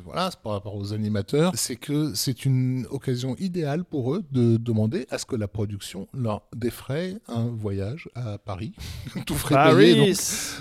[0.05, 4.57] voilà, c'est par rapport aux animateurs, c'est que c'est une occasion idéale pour eux de
[4.57, 8.71] demander à ce que la production leur défraie un voyage à Paris,
[9.25, 9.95] tout frais payé.
[9.95, 10.15] donc, Paris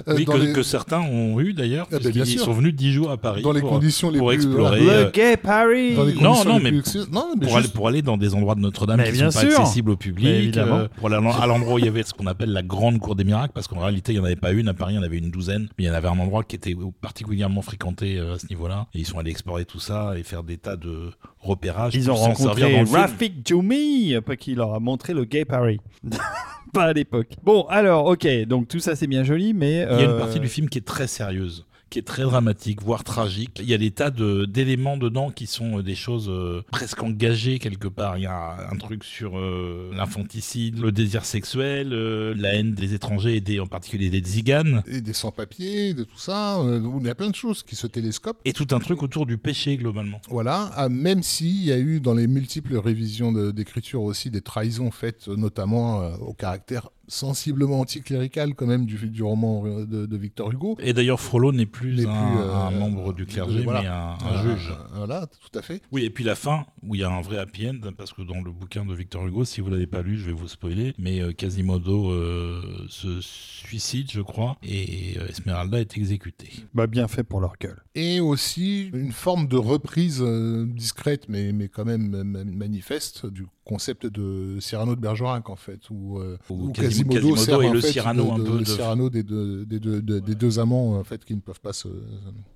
[0.08, 2.44] euh, oui, que, les- que certains ont eu d'ailleurs, Ah, ben, puisqu'ils bien sûr.
[2.44, 4.80] sont venus dix jours à Paris dans les pour, conditions les pour plus explorer.
[4.88, 7.10] euh, Le gay Paris dans les Non, conditions non, les mais plus luxueuses.
[7.10, 9.30] non, mais pour, aller, juste- pour aller dans des endroits de Notre-Dame Mais qui bien
[9.30, 10.76] sont pas accessibles au public, évidemment.
[10.78, 13.14] euh, pour aller à l'endroit où il y avait ce qu'on appelle la grande cour
[13.16, 14.98] des miracles, parce qu'en réalité il n'y en avait pas une, à Paris il y
[14.98, 18.18] en avait une douzaine, mais il y en avait un endroit qui était particulièrement fréquenté
[18.18, 20.76] euh, à ce niveau-là, et ils sont allés explorer tout ça et faire des tas
[20.76, 21.94] de repérages.
[21.94, 22.96] Ils ont rencontré dans le film.
[22.96, 25.80] Rafik Djoumi, qui leur a montré le gay Paris.
[26.72, 27.28] pas à l'époque.
[27.44, 29.86] Bon, alors, ok, donc tout ça c'est bien joli, mais.
[29.90, 32.22] Il y a une euh, partie du film qui est très sérieuse, qui est très
[32.24, 33.58] dramatique, voire tragique.
[33.60, 37.00] Il y a des tas de- d'éléments dedans qui sont euh, des choses euh, presque
[37.02, 38.18] engagées quelque part.
[38.18, 42.94] Il y a un truc sur euh, l'infanticide, le désir sexuel, euh, la haine des
[42.94, 44.82] étrangers et des, en particulier des tziganes.
[44.88, 48.40] et des sans-papiers, de tout ça, il y a plein de choses qui se télescopent.
[48.44, 50.20] Et tout un truc autour du péché globalement.
[50.28, 54.90] Voilà, ah, même s'il y a eu dans les multiples révisions d'écriture aussi des trahisons
[54.90, 60.50] faites notamment au caractère sensiblement anticlérical quand même du, du roman euh, de, de Victor
[60.52, 60.76] Hugo.
[60.80, 63.82] Et d'ailleurs, Frollo n'est plus, un, plus, euh, un membre du clergé, voilà.
[63.82, 64.70] mais un, un Voilà, juge.
[64.70, 65.82] euh, Voilà, tout à fait.
[65.92, 68.22] Oui, et puis la fin, où il y a un vrai happy end, parce que
[68.22, 70.94] dans le bouquin de Victor Hugo, si vous l'avez pas lu, je vais vous spoiler,
[70.98, 76.50] mais euh, Quasimodo euh, se suicide, je crois, et euh, Esmeralda est exécutée.
[76.74, 77.82] Bah, bien fait pour leur gueule.
[77.94, 83.26] Et aussi une forme de reprise euh, discrète mais, mais quand même euh, ma- manifeste
[83.26, 87.36] du concept de Cyrano de Bergerac en fait, où, euh, Où où Quasimo- Quasimodo, Quasimodo
[87.44, 89.64] sert est en le fait, Cyrano de, un de- peu le de- Cyrano des deux,
[89.66, 91.88] des deux, de- des deux amants en fait qui ne peuvent pas se,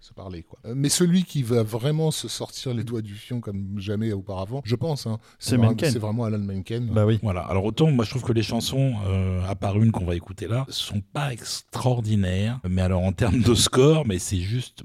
[0.01, 0.59] se parler quoi.
[0.67, 4.61] Euh, Mais celui qui va vraiment se sortir les doigts du fion comme jamais auparavant,
[4.65, 5.91] je pense, hein, C'est vra- Mencken.
[5.91, 6.87] c'est vraiment Alan Menken.
[6.93, 7.19] Bah oui.
[7.23, 10.15] Voilà, alors autant moi je trouve que les chansons, euh, à part une qu'on va
[10.17, 14.83] écouter là, sont pas extraordinaires, mais alors en termes de score, mais c'est juste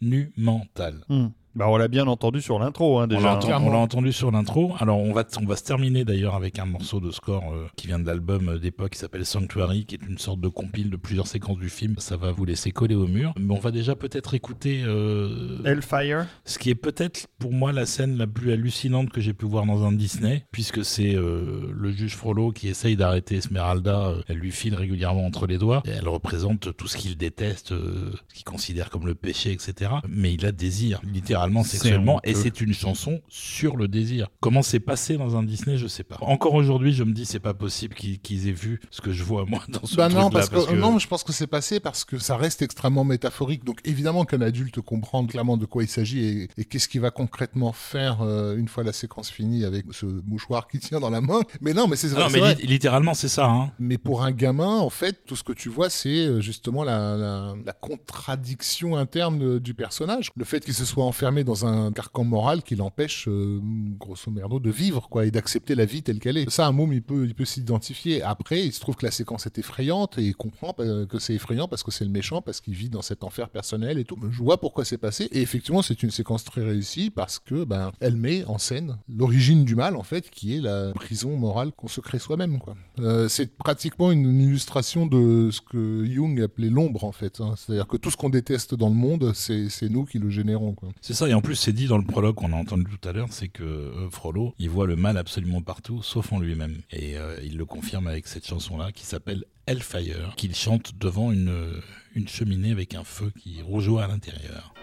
[0.00, 1.04] monumental.
[1.08, 1.26] Hmm.
[1.56, 3.22] Bah, on l'a bien entendu sur l'intro, hein, On déjà.
[3.22, 3.36] l'a hein.
[3.36, 4.74] entendu, on l'a entendu sur l'intro.
[4.78, 7.86] Alors on va on va se terminer d'ailleurs avec un morceau de score euh, qui
[7.86, 10.96] vient de l'album euh, d'époque qui s'appelle Sanctuary, qui est une sorte de compile de
[10.96, 11.94] plusieurs séquences du film.
[11.96, 13.32] Ça va vous laisser coller au mur.
[13.40, 16.26] Mais on va déjà peut-être écouter euh, Hellfire.
[16.44, 19.64] ce qui est peut-être pour moi la scène la plus hallucinante que j'ai pu voir
[19.64, 24.12] dans un Disney, puisque c'est euh, le juge Frollo qui essaye d'arrêter Esmeralda.
[24.28, 25.82] elle lui file régulièrement entre les doigts.
[25.86, 29.90] Et elle représente tout ce qu'il déteste, ce qu'il considère comme le péché, etc.
[30.06, 32.20] Mais il a désir, littéralement, Sexuellement.
[32.24, 34.28] Et c'est une chanson sur le désir.
[34.40, 36.16] Comment c'est passé dans un Disney, je sais pas.
[36.20, 39.44] Encore aujourd'hui, je me dis, c'est pas possible qu'ils aient vu ce que je vois
[39.46, 42.18] moi dans ce Bah non, parce que, non, je pense que c'est passé parce que
[42.18, 43.64] ça reste extrêmement métaphorique.
[43.64, 47.10] Donc évidemment qu'un adulte comprend clairement de quoi il s'agit et, et qu'est-ce qu'il va
[47.10, 51.20] concrètement faire euh, une fois la séquence finie avec ce mouchoir qu'il tient dans la
[51.20, 51.40] main.
[51.60, 52.54] Mais non, mais c'est Ah non, mais vrai.
[52.54, 53.46] li- littéralement, c'est ça.
[53.46, 53.70] Hein.
[53.78, 57.16] Mais pour un gamin, en fait, tout ce que tu vois, c'est euh, justement la,
[57.16, 60.30] la, la contradiction interne euh, du personnage.
[60.36, 63.60] Le fait qu'il se soit enfermé dans un carcan moral qui l'empêche, euh,
[63.98, 66.50] grosso merdo, de vivre, quoi, et d'accepter la vie telle qu'elle est.
[66.50, 68.22] Ça, un môme, il peut, il peut s'identifier.
[68.22, 71.34] Après, il se trouve que la séquence est effrayante et il comprend euh, que c'est
[71.34, 74.16] effrayant parce que c'est le méchant, parce qu'il vit dans cet enfer personnel et tout.
[74.30, 75.28] Je vois pourquoi c'est passé.
[75.32, 79.64] Et effectivement, c'est une séquence très réussie parce que, ben, elle met en scène l'origine
[79.64, 82.58] du mal, en fait, qui est la prison morale qu'on se crée soi-même.
[82.98, 87.40] Euh, c'est pratiquement une, illustration de ce que Jung appelait l'ombre, en fait.
[87.40, 87.54] hein.
[87.56, 90.74] C'est-à-dire que tout ce qu'on déteste dans le monde, c'est c'est nous qui le générons,
[90.74, 90.88] quoi.
[91.00, 93.28] C'est et en plus c'est dit dans le prologue qu'on a entendu tout à l'heure,
[93.30, 96.82] c'est que euh, Frollo, il voit le mal absolument partout, sauf en lui-même.
[96.90, 101.48] Et euh, il le confirme avec cette chanson-là qui s'appelle Hellfire, qu'il chante devant une,
[101.48, 101.80] euh,
[102.26, 104.74] cheminée avec un feu qui rougeoie à l'intérieur.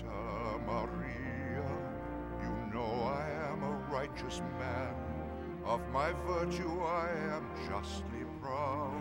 [0.00, 1.64] Beata Maria,
[2.42, 4.94] you know I am a righteous man.
[5.64, 8.94] Of my virtue I am justly proud.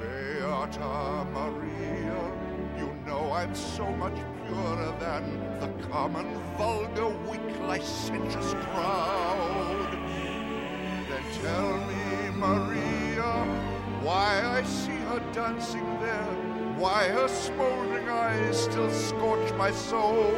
[0.00, 2.32] Beata Maria,
[2.78, 4.16] you know I'm so much
[4.46, 6.26] purer than the common,
[6.56, 9.98] vulgar, weak, licentious crowd.
[11.08, 13.32] Then tell me, Maria,
[14.02, 16.47] why I see her dancing there,
[16.78, 20.32] why her smoldering eyes still scorch my soul.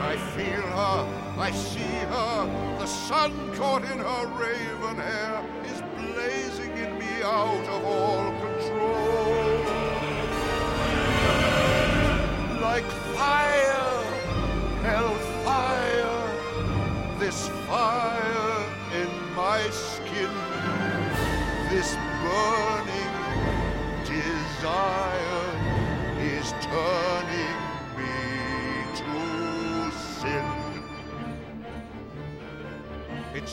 [0.00, 1.08] I feel her,
[1.38, 7.66] I see her, the sun caught in her raven hair is blazing in me out
[7.68, 9.62] of all control.
[12.60, 12.84] Like
[13.16, 14.04] fire,
[14.82, 15.14] hell
[15.46, 18.66] fire, this fire
[19.00, 20.30] in my skin,
[21.70, 22.71] this burning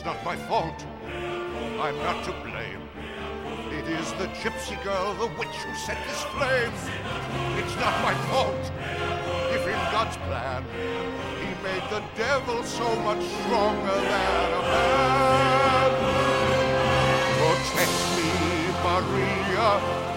[0.00, 0.86] It's not my fault.
[1.78, 2.88] I'm not to blame.
[3.70, 6.72] It is the gypsy girl, the witch, who set this flame.
[7.60, 8.72] It's not my fault.
[9.52, 10.64] If in God's plan,
[11.42, 15.90] He made the devil so much stronger than a man.
[17.36, 18.30] Protect me,
[18.80, 19.68] Maria.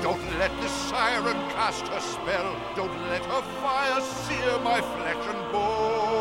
[0.02, 2.56] Don't let the siren cast her spell.
[2.78, 6.13] Don't let her fire sear my flesh and bone.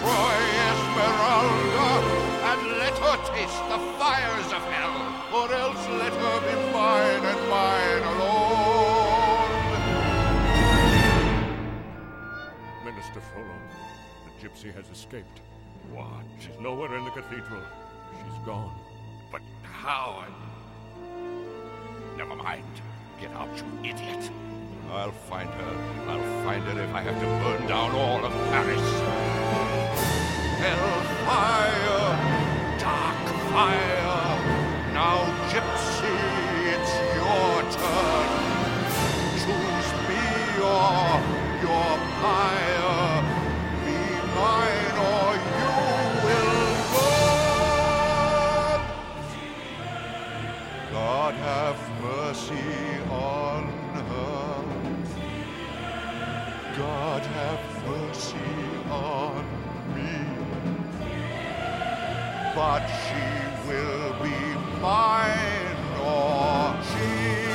[0.00, 0.40] Destroy
[0.72, 1.90] Esmeralda
[2.48, 4.96] and let her taste the fires of hell,
[5.30, 9.50] or else let her be mine and mine alone.
[12.82, 13.58] Minister Frollo,
[14.24, 15.42] the gypsy has escaped.
[15.92, 16.24] What?
[16.38, 17.60] She's nowhere in the cathedral.
[18.24, 18.74] She's gone.
[19.30, 20.24] But how?
[22.16, 22.64] Never mind.
[23.20, 24.30] Get out, you idiot.
[24.92, 25.74] I'll find her.
[26.08, 28.82] I'll find her if I have to burn down all of Paris.
[30.58, 32.16] Hellfire,
[32.78, 34.26] dark fire.
[34.92, 35.18] Now,
[35.50, 36.16] Gypsy,
[36.74, 38.28] it's your turn.
[39.42, 40.26] Choose me
[40.58, 41.22] or
[41.64, 43.22] your pyre.
[43.86, 44.00] Be
[44.34, 45.70] mine or you
[46.26, 46.60] will
[46.92, 48.80] burn.
[50.92, 52.68] God have mercy
[53.08, 53.62] on
[53.94, 54.59] her.
[56.80, 58.38] God have mercy
[58.90, 59.44] on
[59.94, 60.12] me.
[62.54, 64.40] But she will be
[64.80, 67.49] mine or she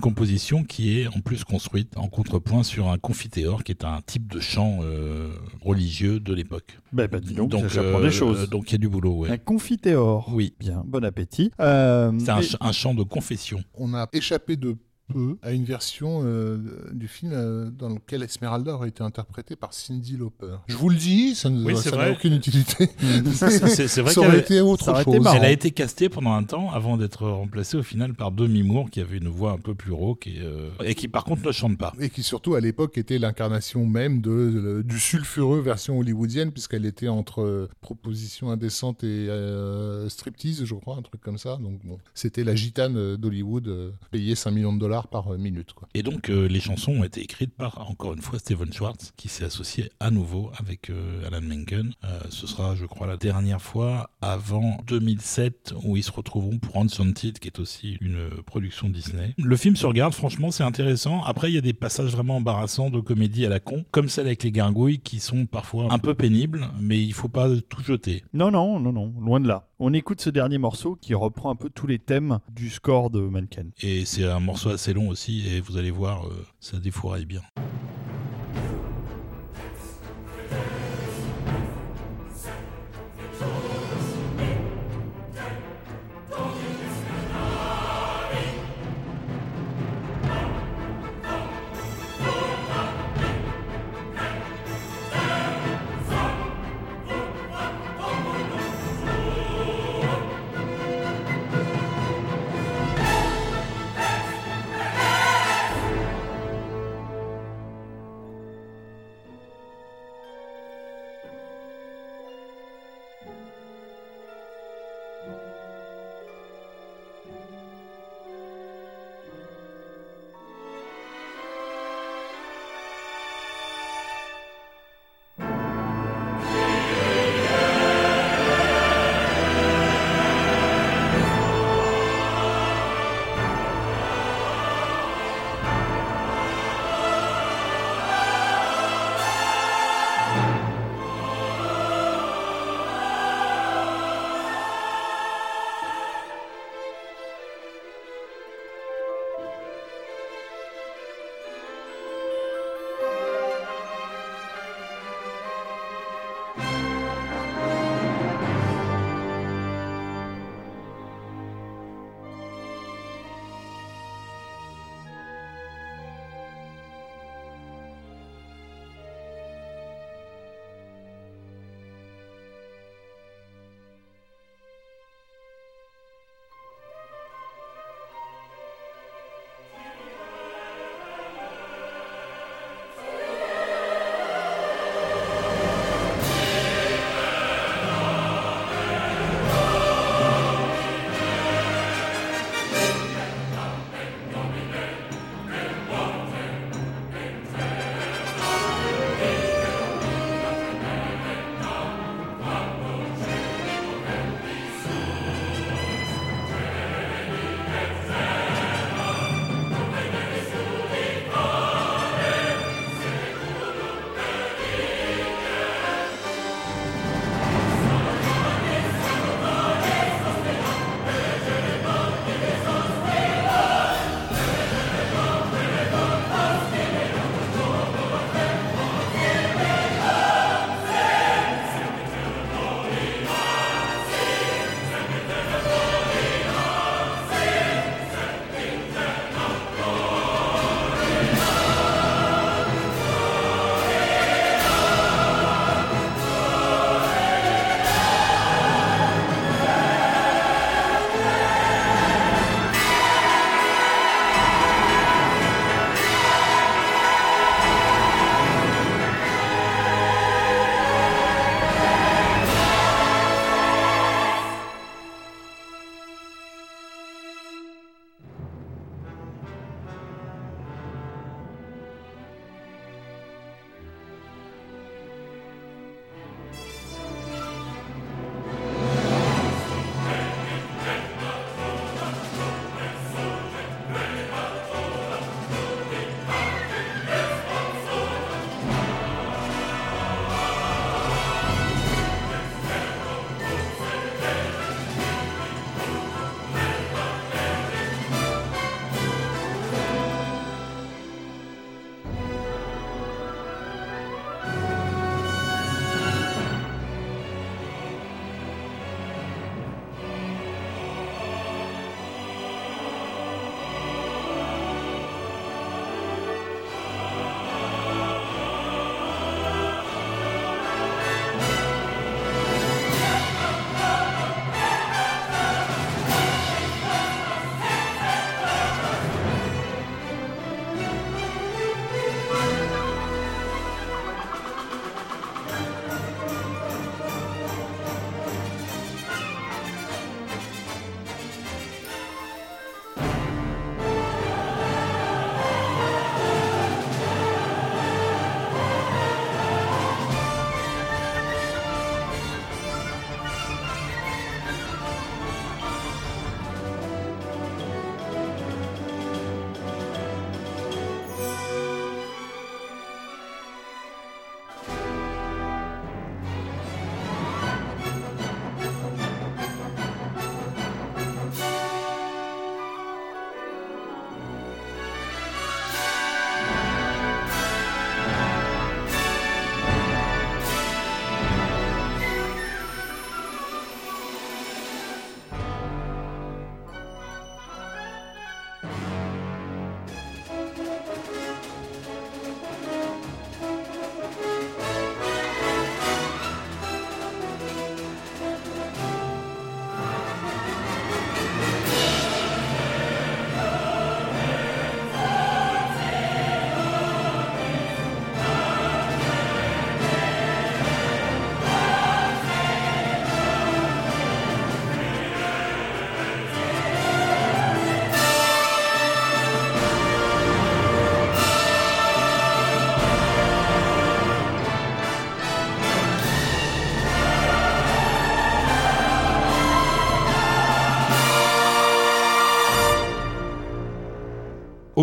[0.00, 4.32] composition qui est en plus construite en contrepoint sur un confiteor, qui est un type
[4.32, 5.30] de chant euh,
[5.62, 6.78] religieux de l'époque.
[6.92, 8.48] Bah, bah, dis donc, ça, j'apprends euh, des choses.
[8.48, 9.30] donc il y a du boulot, ouais.
[9.30, 10.28] Un confitéor.
[10.32, 10.54] Oui.
[10.60, 11.50] Bien, bon appétit.
[11.60, 13.60] Euh, C'est un, et- ch- un chant de confession.
[13.74, 14.76] On a échappé de
[15.12, 16.58] peu à une version euh,
[16.92, 20.56] du film euh, dans lequel Esmeralda aurait été interprétée par Cindy Lauper.
[20.68, 22.12] Je vous le dis, ça ne- Oui, c'est ça n'a vrai.
[22.12, 22.88] aucune utilité.
[23.34, 25.26] C'est c'est vrai ça qu'elle aurait été autre ça aurait chose.
[25.34, 28.90] Elle a été castée pendant un temps avant d'être remplacée au final par Demi Moore
[28.90, 31.52] qui avait une voix un peu plus rauque et, euh, et qui par contre ne
[31.52, 31.92] chante pas.
[32.00, 36.86] Et qui surtout à l'époque était l'incarnation même de, le- du sulfureux version hollywoodienne puisqu'elle
[36.86, 41.56] était entre euh, proposition indécente et euh, striptease, je crois, un truc comme ça.
[41.60, 45.72] Donc bon, c'était la gitane d'Hollywood euh, payée 5 millions de dollars par euh, minute.
[45.72, 45.88] Quoi.
[45.94, 49.28] Et donc euh, les chansons ont été écrites par encore une fois Steven Schwartz qui
[49.28, 51.92] s'est associé à nouveau avec euh, Alan Menken.
[52.04, 56.76] Euh, ce sera je crois la dernière fois avant 2007 où ils se retrouveront pour
[56.76, 59.34] Enchanted qui est aussi une production Disney.
[59.38, 61.22] Le film se regarde franchement c'est intéressant.
[61.24, 64.26] Après il y a des passages vraiment embarrassants de comédie à la con comme celle
[64.26, 68.24] avec les gargouilles qui sont parfois un peu pénibles mais il faut pas tout jeter.
[68.32, 69.68] Non, non, non, non, loin de là.
[69.80, 73.20] On écoute ce dernier morceau qui reprend un peu tous les thèmes du score de
[73.20, 73.66] Mannequin.
[73.82, 77.42] Et c'est un morceau assez long aussi, et vous allez voir, euh, ça défouraille bien.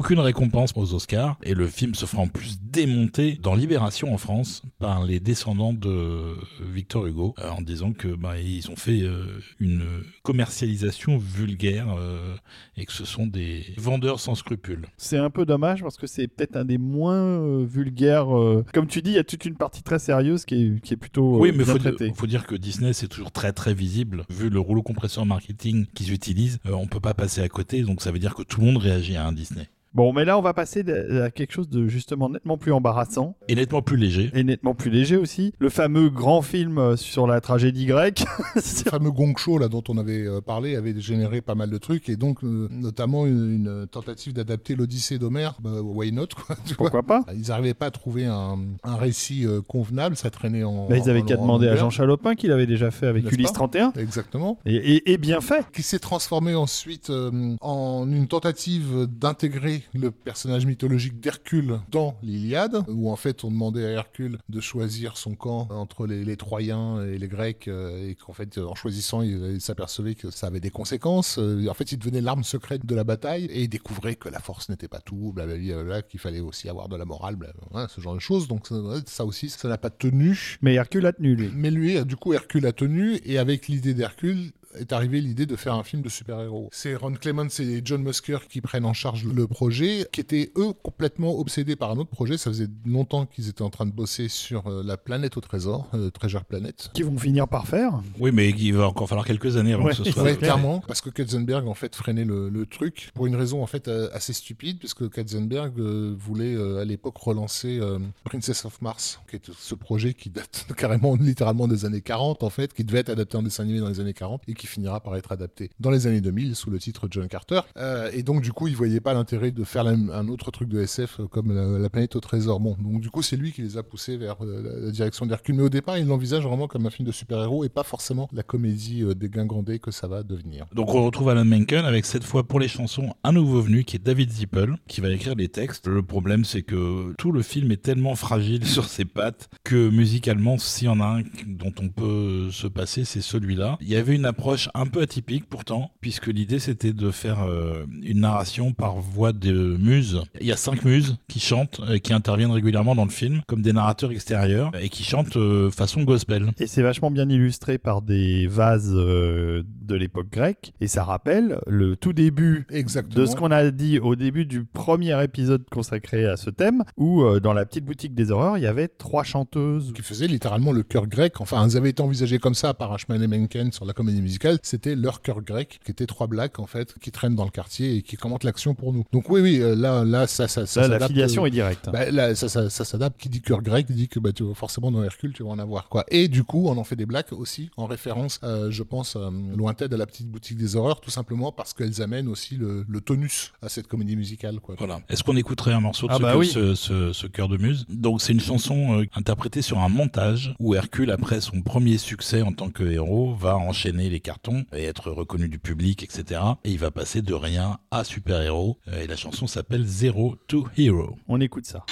[0.01, 4.17] Aucune récompense aux Oscars et le film se fera en plus démonter dans Libération en
[4.17, 9.03] France par les descendants de Victor Hugo euh, en disant que bah, ils ont fait
[9.03, 9.83] euh, une
[10.23, 12.33] commercialisation vulgaire euh,
[12.77, 14.87] et que ce sont des vendeurs sans scrupules.
[14.97, 18.29] C'est un peu dommage parce que c'est peut-être un des moins euh, vulgaires.
[18.73, 20.97] Comme tu dis, il y a toute une partie très sérieuse qui est, qui est
[20.97, 21.75] plutôt Oui, mais bien
[22.15, 26.11] faut, dire que Disney c'est toujours très très visible vu le rouleau compresseur marketing qu'ils
[26.11, 26.57] utilisent.
[26.65, 29.15] on peut pas passer à côté, donc ça veut dire que tout le monde réagit
[29.15, 29.69] à un Disney.
[29.93, 30.85] Bon, mais là, on va passer
[31.21, 34.31] à quelque chose de justement nettement plus embarrassant Et nettement plus léger.
[34.33, 35.53] et nettement plus léger aussi.
[35.59, 38.23] Le fameux grand film euh, sur la tragédie grecque.
[38.55, 41.77] Le fameux gong show là dont on avait euh, parlé avait généré pas mal de
[41.77, 45.55] trucs et donc euh, notamment une, une tentative d'adapter l'Odyssée d'Homère.
[45.61, 46.89] Bah, why not quoi, tu vois.
[46.89, 50.87] Pourquoi pas Ils n'arrivaient pas à trouver un, un récit euh, convenable, ça traînait en.
[50.87, 51.75] Bah, Ils avaient en- qu'à demander à.
[51.75, 53.93] Jean Chalopin qu'il avait déjà fait avec Ulysse pas 31.
[53.97, 54.57] Exactement.
[54.65, 55.65] Et, et- et bien fait.
[55.73, 62.83] Qui s'est transformé ensuite euh, en une tentative d'intégrer le personnage mythologique d'Hercule dans l'Iliade,
[62.87, 67.03] où en fait on demandait à Hercule de choisir son camp entre les, les Troyens
[67.03, 70.59] et les Grecs, euh, et qu'en fait en choisissant il, il s'apercevait que ça avait
[70.59, 71.37] des conséquences.
[71.37, 74.39] Euh, en fait il devenait l'arme secrète de la bataille, et il découvrait que la
[74.39, 78.15] force n'était pas tout, blablabla, qu'il fallait aussi avoir de la morale, blablabla, ce genre
[78.15, 78.47] de choses.
[78.47, 80.57] Donc ça, ouais, ça aussi, ça n'a pas tenu.
[80.61, 81.49] Mais Hercule a tenu, lui.
[81.53, 85.45] Mais lui, euh, du coup, Hercule a tenu, et avec l'idée d'Hercule, est arrivée l'idée
[85.45, 86.69] de faire un film de super-héros.
[86.71, 90.73] C'est Ron Clements et John Musker qui prennent en charge le projet, qui étaient eux
[90.83, 92.37] complètement obsédés par un autre projet.
[92.37, 95.87] Ça faisait longtemps qu'ils étaient en train de bosser sur euh, la planète au trésor,
[95.93, 96.89] euh, Treasure Planet.
[96.93, 98.01] Qui vont finir par faire.
[98.19, 100.23] Oui, mais il va encore falloir quelques années avant Ouais, que ce soit.
[100.23, 103.67] Ouais, clairement, parce que Katzenberg en fait freinait le, le truc pour une raison en
[103.67, 108.81] fait euh, assez stupide, puisque Katzenberg euh, voulait euh, à l'époque relancer euh, Princess of
[108.81, 112.83] Mars, qui est ce projet qui date carrément littéralement des années 40 en fait, qui
[112.83, 115.31] devait être adapté en dessin animé dans les années 40 et qui finira par être
[115.31, 117.61] adapté dans les années 2000 sous le titre John Carter.
[117.77, 120.81] Euh, et donc du coup, il voyait pas l'intérêt de faire un autre truc de
[120.81, 122.59] SF euh, comme la, la planète au trésor.
[122.59, 125.55] Bon, donc du coup, c'est lui qui les a poussés vers euh, la, direction d'Hercule.
[125.55, 128.43] Mais au départ, il l'envisage vraiment comme un film de super-héros et pas forcément la
[128.43, 130.65] comédie euh, dégingandée que ça va devenir.
[130.73, 133.95] Donc on retrouve Alan Menken avec cette fois pour les chansons un nouveau venu qui
[133.95, 135.87] est David Zippel qui va écrire les textes.
[135.87, 140.57] Le problème c'est que tout le film est tellement fragile sur ses pattes que musicalement
[140.57, 143.77] s'il y en a un dont on peut se passer c'est celui-là.
[143.81, 147.85] Il y avait une approche un peu atypique pourtant puisque l'idée c'était de faire euh,
[148.03, 150.21] une narration par voix de muses.
[150.39, 153.61] Il y a cinq muses qui chantent euh, qui interviennent régulièrement dans le film comme
[153.61, 156.51] des narrateurs extérieurs et qui chantent euh, façon gospel.
[156.59, 160.73] Et c'est vachement bien illustré par des vases euh, de l'époque grecque.
[160.81, 163.21] Et ça rappelle le tout début Exactement.
[163.21, 167.23] de ce qu'on a dit au début du premier épisode consacré à ce thème, où
[167.23, 169.93] euh, dans la petite boutique des horreurs, il y avait trois chanteuses.
[169.93, 171.41] qui faisait littéralement le chœur grec.
[171.41, 174.40] Enfin, ils avaient été envisagés comme ça par Ashman et Menken sur la comédie musicale.
[174.63, 177.95] C'était leur chœur grec, qui était trois blacks, en fait, qui traînent dans le quartier
[177.97, 179.05] et qui commentent l'action pour nous.
[179.11, 181.51] Donc oui, oui, euh, là, là, ça, ça, ça Là, la s'adapte, filiation euh, est
[181.51, 181.89] directe.
[181.91, 183.19] Bah, là, ça, ça, ça s'adapte.
[183.19, 185.89] Qui dit cœur grec dit que bah, tu, forcément dans Hercule, tu vas en avoir.
[185.89, 186.05] quoi.
[186.09, 189.29] Et du coup, on en fait des blacks aussi, en référence, euh, je pense, euh,
[189.55, 193.01] lointaine à la petite boutique des horreurs, tout simplement parce qu'elles amènent aussi le, le
[193.01, 194.59] tonus à cette comédie musicale.
[194.59, 194.75] Quoi.
[194.77, 195.01] Voilà.
[195.09, 196.47] Est-ce qu'on écouterait un morceau de Ah ce, bah cœur- oui.
[196.47, 197.85] ce, ce- ce cœur de muse?
[197.89, 202.41] Donc c'est une chanson euh, interprétée sur un montage où Hercule, après son premier succès
[202.41, 206.39] en tant que héros, va enchaîner les cartons et être reconnu du public, etc.
[206.63, 208.77] Et il va passer de rien à super-héros.
[208.87, 211.17] Euh, Et la chanson s'appelle Zero to Hero.
[211.27, 211.85] On écoute ça.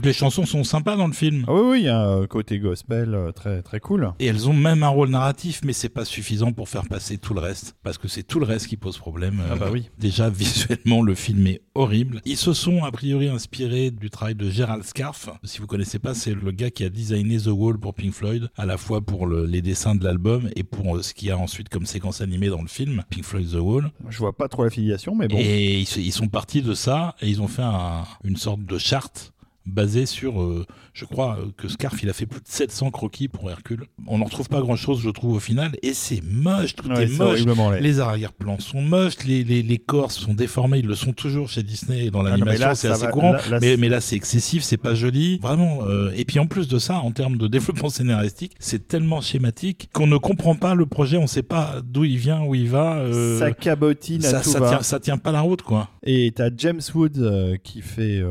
[0.00, 1.44] Donc les chansons sont sympas dans le film.
[1.46, 4.12] Ah oui, oui, il y a un côté gospel euh, très très cool.
[4.18, 7.34] Et elles ont même un rôle narratif, mais c'est pas suffisant pour faire passer tout
[7.34, 9.42] le reste, parce que c'est tout le reste qui pose problème.
[9.50, 9.90] Ah bah oui.
[9.98, 12.22] Déjà visuellement, le film est horrible.
[12.24, 15.28] Ils se sont a priori inspirés du travail de Gerald Scarfe.
[15.44, 18.48] Si vous connaissez pas, c'est le gars qui a designé The Wall pour Pink Floyd,
[18.56, 21.30] à la fois pour le- les dessins de l'album et pour euh, ce qu'il y
[21.30, 23.90] a ensuite comme séquence animée dans le film, Pink Floyd The Wall.
[24.08, 25.36] Je vois pas trop l'affiliation, mais bon.
[25.38, 29.32] Et ils, sont partis de ça et ils ont fait un- une sorte de charte
[29.70, 33.28] basée sur, euh, je crois euh, que Scarf, il a fait plus de 700 croquis
[33.28, 33.84] pour Hercule.
[34.06, 35.72] On n'en retrouve pas grand-chose, je trouve, au final.
[35.82, 37.40] Et c'est moche, tout Ouais, est moche.
[37.80, 41.62] Les arrière-plans sont moches, les, les, les corps sont déformés, ils le sont toujours chez
[41.62, 43.32] Disney et dans Ah l'animation, c'est assez va- courant.
[43.32, 45.38] là- là, mais, là, c'est excessif, c'est pas joli.
[45.38, 45.80] Vraiment.
[45.86, 49.88] euh, et puis en plus de ça, en termes de développement scénaristique, c'est tellement schématique
[49.92, 52.98] qu'on ne comprend pas le projet, on sait pas d'où il vient, où il va.
[52.98, 54.68] euh, ça cabotine à ça, tout ça, va.
[54.70, 55.88] tient, ça tient pas la route, quoi.
[56.02, 58.22] Et t'as James Wood qui fait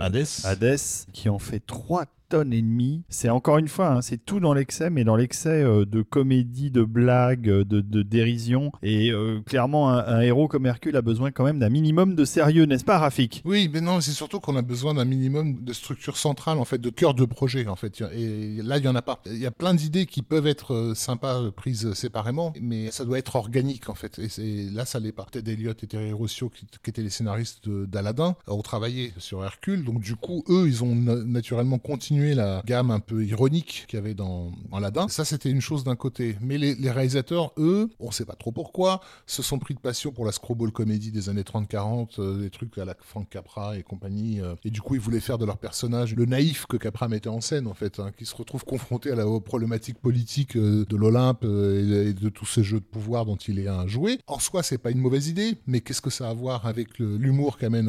[0.00, 0.24] Hades.
[0.48, 3.02] Hades, qui en fait 3 tonnes et demie.
[3.08, 6.70] C'est encore une fois, hein, c'est tout dans l'excès, mais dans l'excès euh, de comédie,
[6.70, 8.72] de blagues, euh, de, dérision.
[8.82, 12.64] Et euh, clairement, un, héros comme Hercule a besoin quand même d'un minimum de sérieux,
[12.64, 13.42] n'est-ce pas, Rafik?
[13.44, 16.78] Oui, mais non, c'est surtout qu'on a besoin d'un minimum de structure centrale, en fait,
[16.78, 18.02] de cœur de projet, en fait.
[18.14, 19.20] Et là, il y en a pas.
[19.26, 23.36] Il y a plein d'idées qui peuvent être sympas prises séparément, mais ça doit être
[23.36, 24.18] organique, en fait.
[24.38, 25.26] Et là, ça l'est pas.
[25.30, 29.84] Ted Elliott et Terry Rossio, qui, qui étaient les scénaristes d'Aladin, ont travaillé sur Hercule.
[29.84, 33.98] Donc, du coup, eux, ils ont na- naturellement continué la gamme un peu ironique qu'il
[33.98, 35.08] y avait dans, Aladdin.
[35.08, 36.36] Ça, c'était une chose d'un côté.
[36.40, 40.24] Mais les, réalisateurs, eux, on sait pas trop pourquoi, se sont pris de passion pour
[40.24, 44.40] la screwball comédie des années 30-40, euh, des trucs à la Frank Capra et compagnie.
[44.40, 47.28] euh, et du coup, ils voulaient faire de leur personnage le naïf que Capra mettait
[47.28, 50.84] en scène, en fait, hein, qui se retrouve confronté à la aux problématiques politiques euh,
[50.88, 54.18] de l'Olympe et, de tous ces jeux de pouvoir dont il est un jouet.
[54.26, 56.98] En soi, c'est pas une mauvaise idée, mais qu'est-ce que ça a à voir avec
[56.98, 57.88] l'humour qu'amène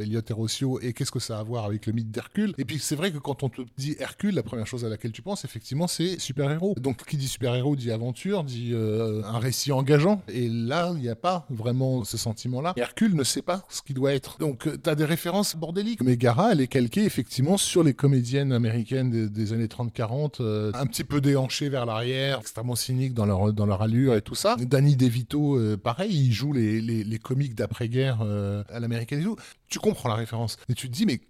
[0.00, 2.54] Elliot et Rossio et qu'est-ce que ça a à voir avec le mythe d'Hercule?
[2.58, 5.12] Et puis, c'est vrai que quand on te dit Hercule, la première chose à laquelle
[5.12, 6.74] tu penses, effectivement, c'est super-héros.
[6.80, 10.22] Donc, qui dit super-héros dit aventure, dit euh, un récit engageant.
[10.28, 12.74] Et là, il n'y a pas vraiment ce sentiment-là.
[12.76, 14.38] Hercule ne sait pas ce qu'il doit être.
[14.38, 16.02] Donc, tu as des références bordéliques.
[16.02, 16.16] Mais
[16.50, 21.20] elle est calquée effectivement sur les comédiennes américaines des, années 30-40, euh, un petit peu
[21.20, 24.56] déhanchées vers l'arrière, extrêmement cyniques dans leur, allure et tout ça.
[24.58, 29.36] Danny DeVito, euh, pareil, il joue les, comiques d'après-guerre euh, à l'américaine et tout.
[29.68, 30.56] Tu comprends la référence.
[30.68, 31.20] Et tu te dis, mais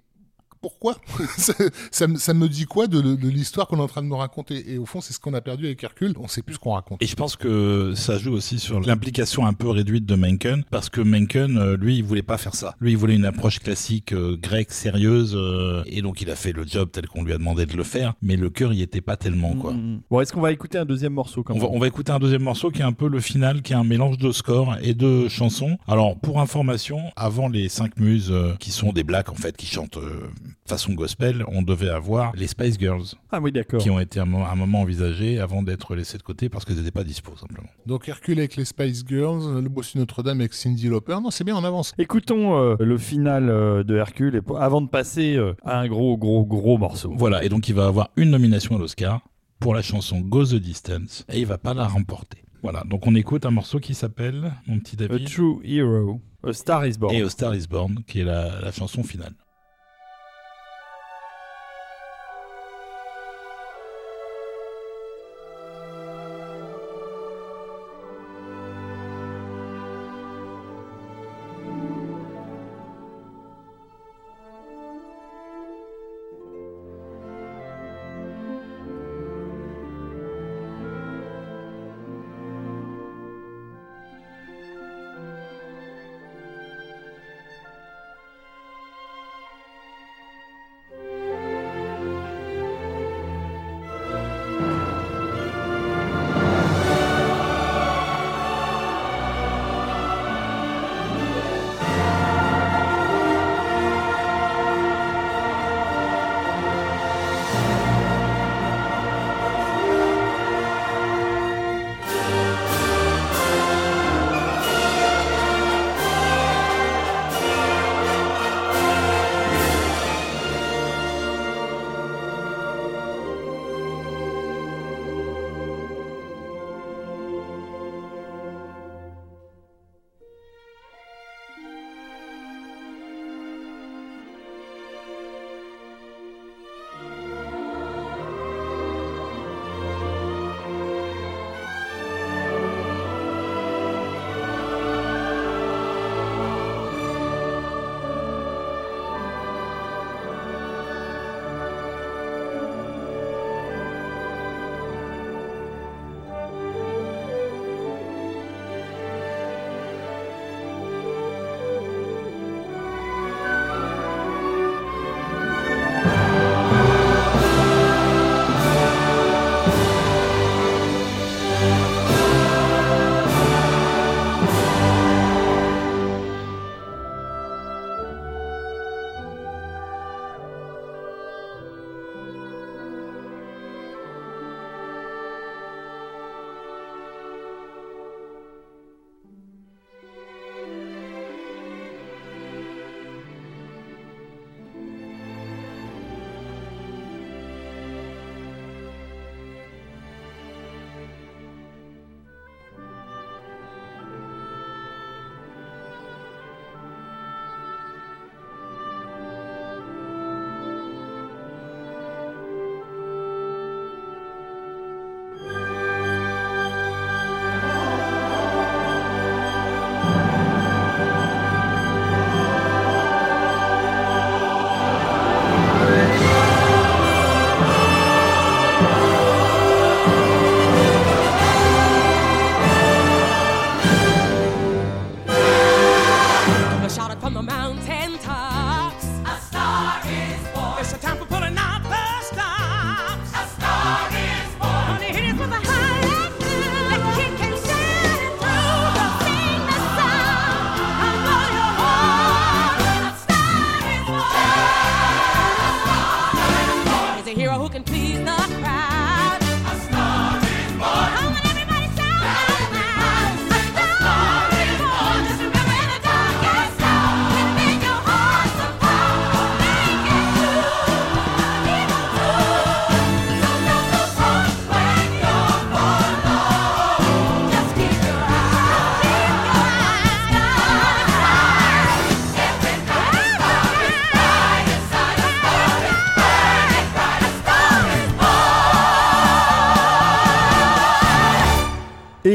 [0.62, 0.96] pourquoi
[1.36, 1.52] ça,
[1.90, 4.14] ça me- ça me dit quoi de, de l'histoire qu'on est en train de me
[4.14, 4.72] raconter?
[4.72, 6.14] Et au fond, c'est ce qu'on a perdu avec Hercule.
[6.18, 7.02] On sait plus ce qu'on raconte.
[7.02, 10.88] Et je pense que ça joue aussi sur l'implication un peu réduite de Mencken, parce
[10.88, 12.74] que Mencken, euh, lui, il voulait pas faire ça.
[12.80, 16.52] Lui, il voulait une approche classique euh, grecque, sérieuse, euh, et donc il a fait
[16.52, 19.00] le job tel qu'on lui a demandé de le faire, mais le cœur y était
[19.00, 19.72] pas tellement, quoi.
[19.72, 20.00] Mm.
[20.10, 22.12] Bon, est-ce qu'on va écouter un deuxième morceau quand On va, même on va écouter
[22.12, 24.76] un deuxième morceau qui est un peu le final, qui est un mélange de score
[24.82, 25.78] et de chansons.
[25.88, 29.66] Alors, pour information, avant les cinq muses euh, qui sont des blacks en fait, qui
[29.66, 30.28] chantent euh,
[30.66, 33.80] façon gospel, on devait avoir les Spice Girls, Ah oui, d'accord.
[33.80, 36.76] qui ont été un, mo- un moment envisagés avant d'être laissés de côté parce qu'elles
[36.76, 37.68] n'étaient pas dispo simplement.
[37.86, 41.18] Donc Hercule avec les Spice Girls, le bossu Notre-Dame avec Cindy Lauper.
[41.22, 41.92] Non, c'est bien, on avance.
[41.98, 45.88] Écoutons euh, le final euh, de Hercule et pour- avant de passer euh, à un
[45.88, 47.12] gros, gros, gros morceau.
[47.16, 49.20] Voilà, et donc il va avoir une nomination à l'Oscar
[49.58, 52.38] pour la chanson Go the Distance et il va pas la remporter.
[52.62, 56.86] Voilà, donc on écoute un morceau qui s'appelle, mon petit A True Hero, A Star
[56.86, 57.12] is Born.
[57.14, 59.32] et A Star is Born, qui est la, la chanson finale.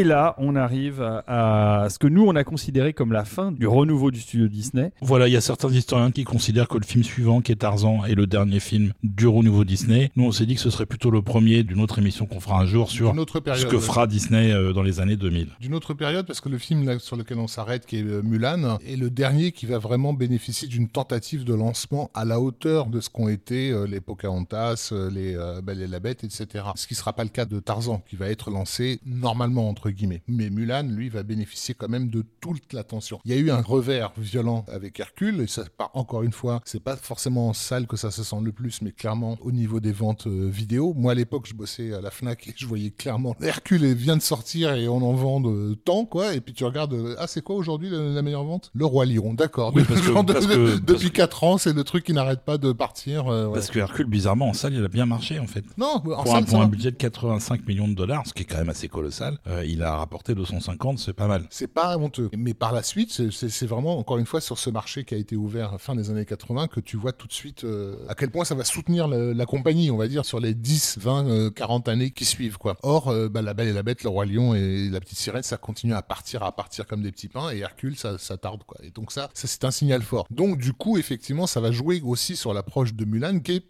[0.07, 3.67] Là, on arrive à, à ce que nous, on a considéré comme la fin du
[3.67, 4.91] renouveau du studio Disney.
[5.01, 8.05] Voilà, il y a certains historiens qui considèrent que le film suivant, qui est Tarzan,
[8.05, 10.11] est le dernier film du renouveau Disney.
[10.15, 12.59] Nous, on s'est dit que ce serait plutôt le premier d'une autre émission qu'on fera
[12.59, 13.65] un jour sur Une autre période.
[13.65, 15.49] ce que fera Disney euh, dans les années 2000.
[15.59, 18.21] D'une autre période, parce que le film là, sur lequel on s'arrête, qui est euh,
[18.21, 22.87] Mulan, est le dernier qui va vraiment bénéficier d'une tentative de lancement à la hauteur
[22.87, 26.65] de ce qu'ont été euh, les Pocahontas, les Belle et la Bête, etc.
[26.75, 29.89] Ce qui ne sera pas le cas de Tarzan, qui va être lancé normalement, entre
[29.89, 30.21] guillemets.
[30.27, 33.19] Mais Mulan, lui, va bénéficier quand même de toute l'attention.
[33.25, 35.63] Il y a eu un revers violent avec Hercule, et ça,
[35.93, 38.91] encore une fois, c'est pas forcément en salle que ça se sent le plus, mais
[38.91, 40.93] clairement au niveau des ventes euh, vidéo.
[40.95, 44.21] Moi, à l'époque, je bossais à la Fnac et je voyais clairement Hercule vient de
[44.21, 46.33] sortir et on en vend de tant, quoi.
[46.33, 48.71] Et puis tu regardes, euh, ah, c'est quoi aujourd'hui la, la meilleure vente?
[48.73, 49.71] Le Roi Lion, d'accord.
[49.75, 52.13] Oui, parce que- Genre de- parce que- depuis parce 4 ans, c'est le truc qui
[52.13, 53.27] n'arrête pas de partir.
[53.27, 53.53] euh, ouais.
[53.53, 55.63] Parce que Hercule, bizarrement, en salle, il a bien marché, en fait.
[55.77, 58.43] Non, en Pour, un, salle, pour un budget de 85 millions de dollars, ce qui
[58.43, 61.45] est quand même assez colossal, euh, il a rapporté 250, c'est pas mal.
[61.49, 62.29] C'est pas honteux.
[62.35, 65.13] Mais par la suite, c'est- c'est c'est vraiment, encore une fois, sur ce marché qui
[65.13, 68.15] a été ouvert fin des années 80 que tu vois tout de suite euh, à
[68.15, 71.49] quel point ça va soutenir la, compagnie, on va dire, sur les 10, 20, euh,
[71.51, 72.57] 40 années qui suivent.
[72.57, 72.77] quoi.
[72.83, 75.43] Or, euh, bah, La Belle et la Bête, Le Roi Lion et La Petite Sirène,
[75.43, 77.49] ça continue à partir, à partir comme des petits pains.
[77.51, 78.63] Et Hercule, ça, ça tarde.
[78.65, 78.77] quoi.
[78.83, 80.25] Et donc ça, ça c'est un signal fort.
[80.31, 83.63] Donc du coup, effectivement, ça va jouer aussi sur l'approche de Mulan qui est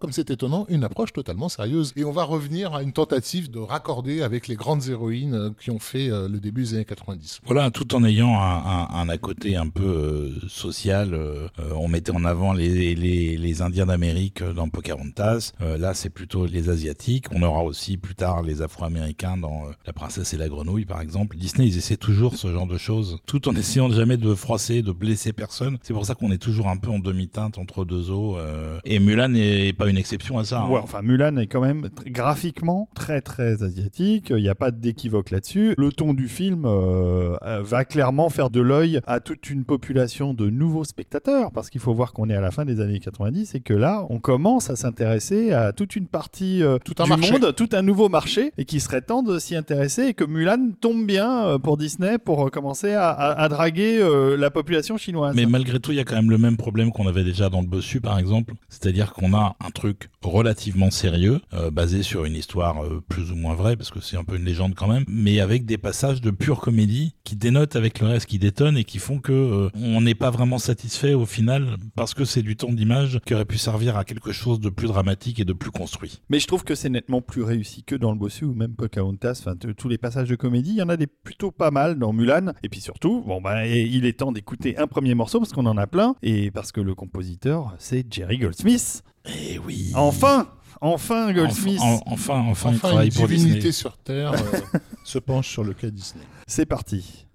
[0.00, 1.92] comme c'est étonnant, une approche totalement sérieuse.
[1.96, 5.70] Et on va revenir à une tentative de raccorder avec les grandes héroïnes euh, qui
[5.70, 7.40] ont fait euh, le début des années 90.
[7.44, 11.12] Voilà, tout en ayant un, un, un à côté un peu euh, social.
[11.14, 15.52] euh, euh, on mettait en avant les, les, les Indiens d'Amérique dans Pocahontas.
[15.60, 17.26] Euh, là, c'est plutôt les Asiatiques.
[17.32, 21.36] On aura aussi plus tard les Afro-Américains dans La Princesse et la Grenouille, par exemple.
[21.36, 24.92] Disney, ils essaient toujours ce genre de choses, tout en essayant jamais de froisser, de
[24.92, 25.78] blesser personne.
[25.82, 28.38] C'est pour ça qu'on est toujours un peu en demi-teinte entre deux eaux.
[28.84, 29.34] et Mulan
[29.66, 30.60] n'est pas une exception à ça.
[30.62, 30.68] hein.
[30.68, 34.26] Ouais, enfin, Mulan est quand même graphiquement très très asiatique.
[34.30, 35.74] Il n'y a pas d'équivoque là-dessus.
[35.78, 40.34] Le ton du film euh, euh, va clairement faire de l'œil à toute une population
[40.34, 43.54] de nouveaux spectateurs, parce qu'il faut voir qu'on est à la fin des années 90
[43.54, 47.10] et que là, on commence à s'intéresser à toute une partie euh, Tout un du
[47.10, 47.32] marché.
[47.32, 50.70] monde, tout un nouveau marché, et qu'il serait temps de s'y intéresser et que Mulan
[50.80, 55.34] tombe bien pour Disney pour commencer à, à- à draguer euh, la population chinoise.
[55.36, 57.60] Mais malgré tout, il y a quand même le même problème qu'on avait déjà dans
[57.60, 58.54] le bossu, par exemple.
[58.68, 63.36] C'est-à-dire qu'on a un truc relativement sérieux, euh, basé sur une histoire euh, plus ou
[63.36, 66.20] moins vraie, parce que c'est un peu une légende quand même, mais avec des passages
[66.20, 69.70] de pure comédie qui dénotent avec le reste, qui détonnent et qui font que euh,
[69.74, 73.44] on n'est pas vraiment satisfait au final, parce que c'est du temps d'image qui aurait
[73.44, 76.20] pu servir à quelque chose de plus dramatique et de plus construit.
[76.28, 79.40] Mais je trouve que c'est nettement plus réussi que dans le Bossu ou même Pocahontas.
[79.40, 82.12] Enfin, tous les passages de comédie, il y en a des plutôt pas mal dans
[82.12, 82.52] Mulan.
[82.62, 85.76] Et puis surtout, bon bah, il est temps d'écouter un premier morceau parce qu'on en
[85.76, 89.02] a plein et parce que le compositeur c'est Jerry Goldsmith.
[89.36, 89.90] Eh oui.
[89.94, 90.48] Enfin,
[90.80, 91.80] enfin Goldsmith.
[91.80, 93.72] Enfin, enfin, enfin, il Enfin, travaille une pour divinité Disney.
[93.72, 96.24] sur Terre euh, se penche sur le cas Disney.
[96.46, 97.26] C'est parti.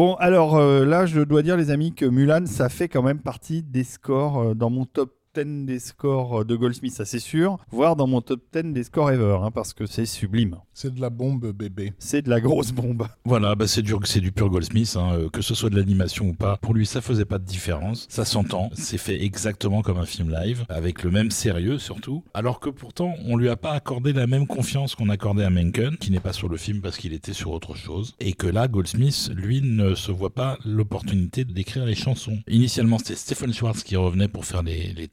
[0.00, 3.18] Bon, alors euh, là, je dois dire, les amis, que Mulan, ça fait quand même
[3.18, 7.58] partie des scores euh, dans mon top 10 des scores de Goldsmith, ça c'est sûr,
[7.70, 10.56] voire dans mon top 10 des scores ever, hein, parce que c'est sublime.
[10.74, 11.92] C'est de la bombe bébé.
[11.98, 13.06] C'est de la grosse bombe.
[13.24, 16.26] Voilà, bah c'est du, c'est du pur Goldsmith, hein, euh, que ce soit de l'animation
[16.28, 16.56] ou pas.
[16.56, 18.06] Pour lui, ça faisait pas de différence.
[18.08, 18.70] Ça s'entend.
[18.74, 22.24] C'est fait exactement comme un film live, avec le même sérieux surtout.
[22.34, 25.96] Alors que pourtant, on lui a pas accordé la même confiance qu'on accordait à Menken,
[25.96, 28.14] qui n'est pas sur le film parce qu'il était sur autre chose.
[28.18, 32.38] Et que là, Goldsmith, lui, ne se voit pas l'opportunité d'écrire les chansons.
[32.48, 35.08] Initialement, c'était Stephen Schwartz qui revenait pour faire les, les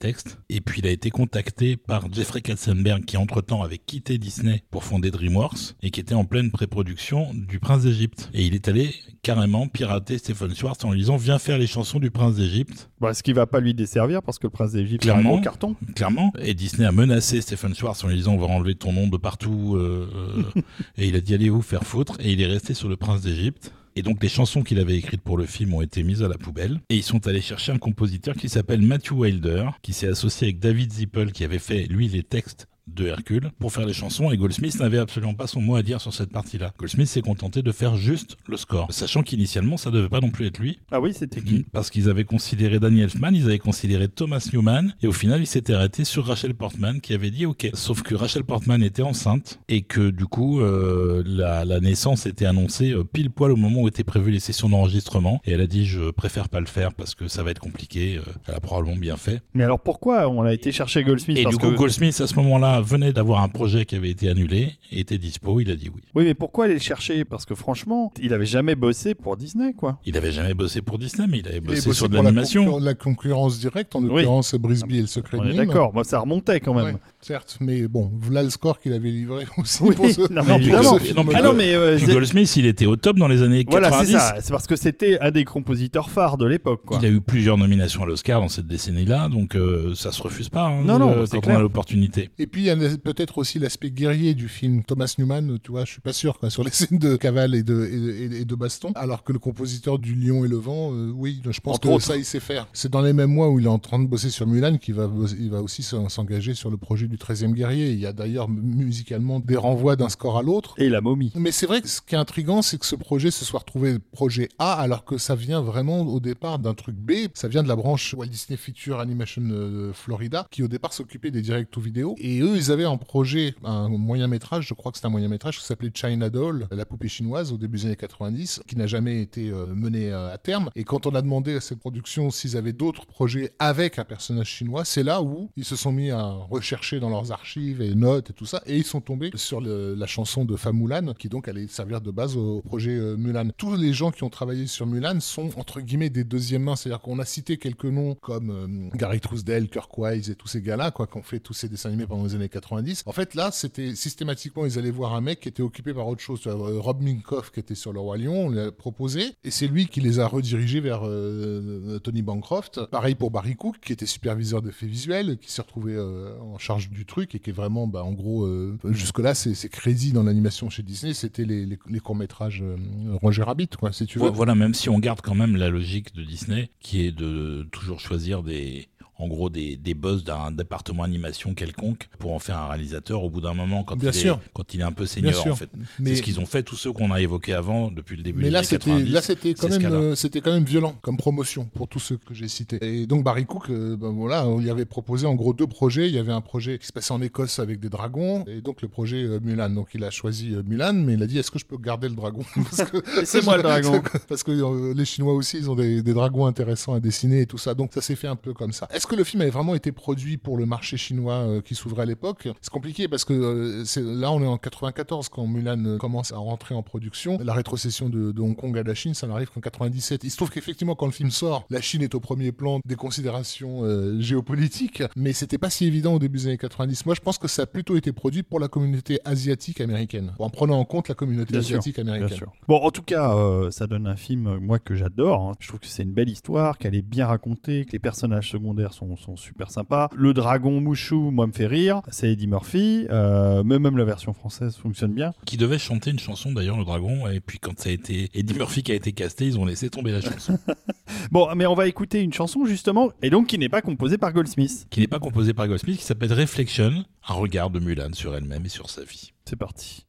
[0.50, 4.84] Et puis, il a été contacté par Jeffrey Katzenberg, qui entre-temps avait quitté Disney pour
[4.84, 8.30] fonder DreamWorks et qui était en pleine pré-production du Prince d'Égypte.
[8.34, 12.00] Et il est allé carrément pirater Stephen Schwartz en lui disant Viens faire les chansons
[12.00, 12.90] du Prince d'Égypte.
[13.02, 15.42] Bah, ce qui va pas lui desservir, parce que le prince d'Égypte est un gros
[15.42, 15.76] carton.
[15.96, 16.32] Clairement.
[16.42, 19.18] Et Disney a menacé Stephen Schwartz en lui disant On va enlever ton nom de
[19.18, 19.76] partout.
[19.76, 20.10] euh,
[20.56, 20.62] euh.
[20.98, 22.18] et il a dit Allez vous faire foutre.
[22.20, 23.72] Et il est resté sur le Prince d'Égypte.
[23.98, 26.38] Et donc les chansons qu'il avait écrites pour le film ont été mises à la
[26.38, 26.80] poubelle.
[26.92, 30.60] Et ils sont allés chercher un compositeur qui s'appelle Matthew Wilder, qui s'est associé avec
[30.60, 34.38] David Zippel, qui avait fait lui les textes de Hercule pour faire les chansons et
[34.38, 36.74] Goldsmith n'avait absolument pas son mot à dire sur cette partie-là.
[36.78, 40.48] Goldsmith s'est contenté de faire juste le score, sachant qu'initialement ça devait pas non plus
[40.48, 41.66] être lui, Ah oui, c'était qui?
[41.72, 45.48] Parce qu'ils avaient considéré Danny Elfman, ils avaient considéré Thomas Newman, et au final, ils
[45.48, 47.70] s'étaient arrêtés sur Rachel Portman, qui avait dit OK.
[47.74, 52.46] Sauf que Rachel Portman était enceinte, et que du coup, euh, la, la naissance était
[52.46, 55.68] annoncée euh, pile poil au moment où étaient prévues les sessions d'enregistrement, et elle a
[55.68, 58.18] dit Je préfère pas le faire parce que ça va être compliqué.
[58.18, 59.42] Euh, Elle a probablement bien fait.
[59.54, 61.38] Mais alors pourquoi on a été chercher Goldsmith?
[61.38, 64.10] Et parce du coup, que- Goldsmith, à ce moment-là, venait d'avoir un projet qui avait
[64.10, 66.02] été annulé, et était dispo, il a dit oui.
[66.16, 67.26] Oui, mais pourquoi aller le chercher?
[67.26, 70.00] Parce que franchement, il avait jamais bossé pour Disney, quoi.
[70.06, 72.66] Il avait jamais bossé pour Disney, mais il avait bossé sur de la, l'animation.
[72.66, 74.08] concurren- la concurrence directe, en Oui.
[74.10, 76.86] l'occurrence Brisby et le secret d'accord, moi ça remontait quand même.
[76.86, 80.44] Ouais, certes, mais bon, voilà le score qu'il avait livré aussi Oui, pour ce, non,
[80.46, 80.98] mais évidemment.
[81.16, 83.70] Non, mais Ah non, mais euh, Goldsmith, il était au top dans les années 90.
[83.90, 84.36] voilà, c'est ça.
[84.42, 87.00] C'est parce que c'était un des compositeurs phares de l'époque, quoi.
[87.02, 90.50] Il a eu plusieurs nominations à l'Oscar dans cette décennie-là, donc euh, ça se refuse
[90.50, 91.56] pas hein, Non, non, euh, c'est quand clair.
[91.56, 92.30] on a l'opportunité.
[92.40, 94.84] Et puis y a peut-être aussi l'aspect guerrier du film.
[94.84, 97.64] Thomas Newman, tu vois, je suis pas sûr quoi, sur les scènes de cavale et
[97.64, 100.92] de, et, et- et de baston, alors que le compositeur du Lion et le Vent,
[100.94, 102.06] euh, oui, je pense Entre que autres.
[102.06, 102.68] ça il sait faire.
[102.74, 104.94] C'est dans les mêmes mois où il est en train de bosser sur Mulan qu'il
[104.96, 107.92] va, il va aussi s'en- s'engager sur le projet du 13e guerrier.
[107.92, 110.74] Il y a d'ailleurs musicalement des renvois d'un score à l'autre.
[110.78, 111.32] Et la momie.
[111.36, 113.98] Mais c'est vrai que ce qui est intriguant, c'est que ce projet se soit retrouvé
[114.12, 117.12] projet A, alors que ça vient vraiment au départ d'un truc B.
[117.34, 121.32] Ça vient de la branche Walt Disney Feature Animation euh, Florida, qui au départ s'occupait
[121.32, 122.16] des directs to vidéo.
[122.20, 125.28] Et eux, ils avaient en projet un moyen métrage, je crois que c'est un moyen
[125.28, 128.88] métrage, qui s'appelait China Doll, la poupée chinoise, au début des années 90, qui n'a
[128.88, 130.70] jamais été euh, mené euh, à terme.
[130.76, 134.48] Et quand on a demandé à cette production s'ils avaient d'autres projets avec un personnage
[134.48, 138.32] chinois, c'est là où ils se sont mis à rechercher dans leurs archives et notes
[138.32, 141.68] et tout ça, et ils sont tombés sur la chanson de Famoulan, qui donc allait
[141.68, 143.50] servir de base au projet euh, Mulan.
[143.56, 147.02] Tous les gens qui ont travaillé sur Mulan sont entre guillemets des deuxièmes mains, c'est-à-dire
[147.02, 151.08] qu'on a cité quelques noms comme Gary Trousdale, Kirk Wise et tous ces gars-là, quoi,
[151.08, 153.04] qui ont fait tous ces dessins animés pendant les années 90.
[153.06, 156.22] En fait, là, c'était systématiquement, ils allaient voir un mec qui était occupé par autre
[156.22, 156.42] chose.
[156.48, 159.88] Euh, Rob Minkoff, qui était sur Le Roi Lion, on l'a proposé, et c'est lui
[159.88, 162.86] qui les a redirigés vers euh, Tony Bancroft.
[162.86, 166.90] Pareil pour Barry Cook, qui était superviseur d'effets visuels, qui s'est retrouvé euh, en charge
[166.90, 170.70] du truc et qui est vraiment, bah, en gros, euh, jusque-là, ses, crédits dans l'animation
[170.70, 172.76] chez Disney, c'était les, les- courts-métrages euh,
[173.22, 174.28] Roger Rabbit, quoi, si tu veux.
[174.28, 177.68] Vo- Voilà, même si on garde quand même la logique de Disney, qui est de
[177.72, 178.88] toujours choisir des,
[179.20, 183.30] en gros, des, des boss d'un département animation quelconque pour en faire un réalisateur au
[183.30, 184.36] bout d'un moment quand, Bien il, sûr.
[184.36, 185.54] Est, quand il est un peu Bien senior, sûr.
[185.54, 185.70] en fait.
[186.00, 188.44] Mais- C'est ce qu'ils ont fait tous ceux qu'on a évoqués avant depuis le début
[188.44, 189.12] Mais là, c'était 90.
[189.12, 192.18] là, c'était quand c'est même, euh, c'était quand même violent comme promotion pour tous ceux
[192.18, 192.78] que j'ai cités.
[192.82, 196.08] Et donc Barry Cook, euh, ben voilà, on lui avait proposé en gros deux projets.
[196.08, 198.82] Il y avait un projet qui se passait en Écosse avec des dragons, et donc
[198.84, 199.70] le projet euh, Mulan.
[199.72, 202.08] Donc il a choisi euh, Mulan, mais il a dit est-ce que je peux garder
[202.08, 202.44] le dragon?
[202.56, 204.02] Parce que- Laissez-moi le dragon.
[204.30, 207.46] Parce que euh, les Chinois aussi, ils ont des, des dragons intéressants à dessiner et
[207.48, 207.74] tout ça.
[207.74, 208.88] Donc ça s'est fait un peu comme ça.
[208.94, 212.04] Est-ce que le film avait vraiment été produit pour le marché chinois euh, qui s'ouvrait
[212.04, 213.84] à l'époque C'est compliqué parce que euh,
[214.20, 217.38] là, on est en 94 quand Mulan euh, commence à rentrer en production.
[217.44, 220.24] La rétrocession de, de Hong Kong à la Chine, ça n'arrive qu'en 97.
[220.24, 222.96] Il se trouve qu'effectivement, quand le film sort, la Chine est au premier plan des
[222.96, 227.06] considérations euh, géopolitiques, mais c'était pas si évident au début des années 90.
[227.06, 230.50] Moi, je pense que ça a plutôt été produit pour la communauté asiatique américaine, en
[230.50, 232.40] prenant en compte la communauté Bien asiatique américaine.
[232.68, 235.42] Bon, en tout cas, euh, ça donne un film, moi, que j'adore.
[235.42, 235.52] hein.
[235.60, 238.94] Je trouve que c'est une belle histoire, qu'elle est bien racontée, que les personnages secondaires
[238.98, 240.10] sont, sont super sympas.
[240.16, 242.02] Le dragon Mouchou, moi, me fait rire.
[242.10, 243.08] C'est Eddie Murphy.
[243.10, 245.34] Euh, mais même la version française fonctionne bien.
[245.46, 248.54] Qui devait chanter une chanson d'ailleurs, le dragon, et puis quand ça a été Eddie
[248.54, 250.60] Murphy qui a été casté, ils ont laissé tomber la chanson,
[251.32, 254.34] Bon, mais on va écouter une chanson, justement, et donc qui n'est pas composée par
[254.34, 254.88] Goldsmith.
[254.90, 258.66] qui n'est pas composée par Goldsmith, qui s'appelle Reflection, un regard de Mulan sur elle-même
[258.66, 259.32] et sur sa vie.
[259.46, 260.07] C'est parti.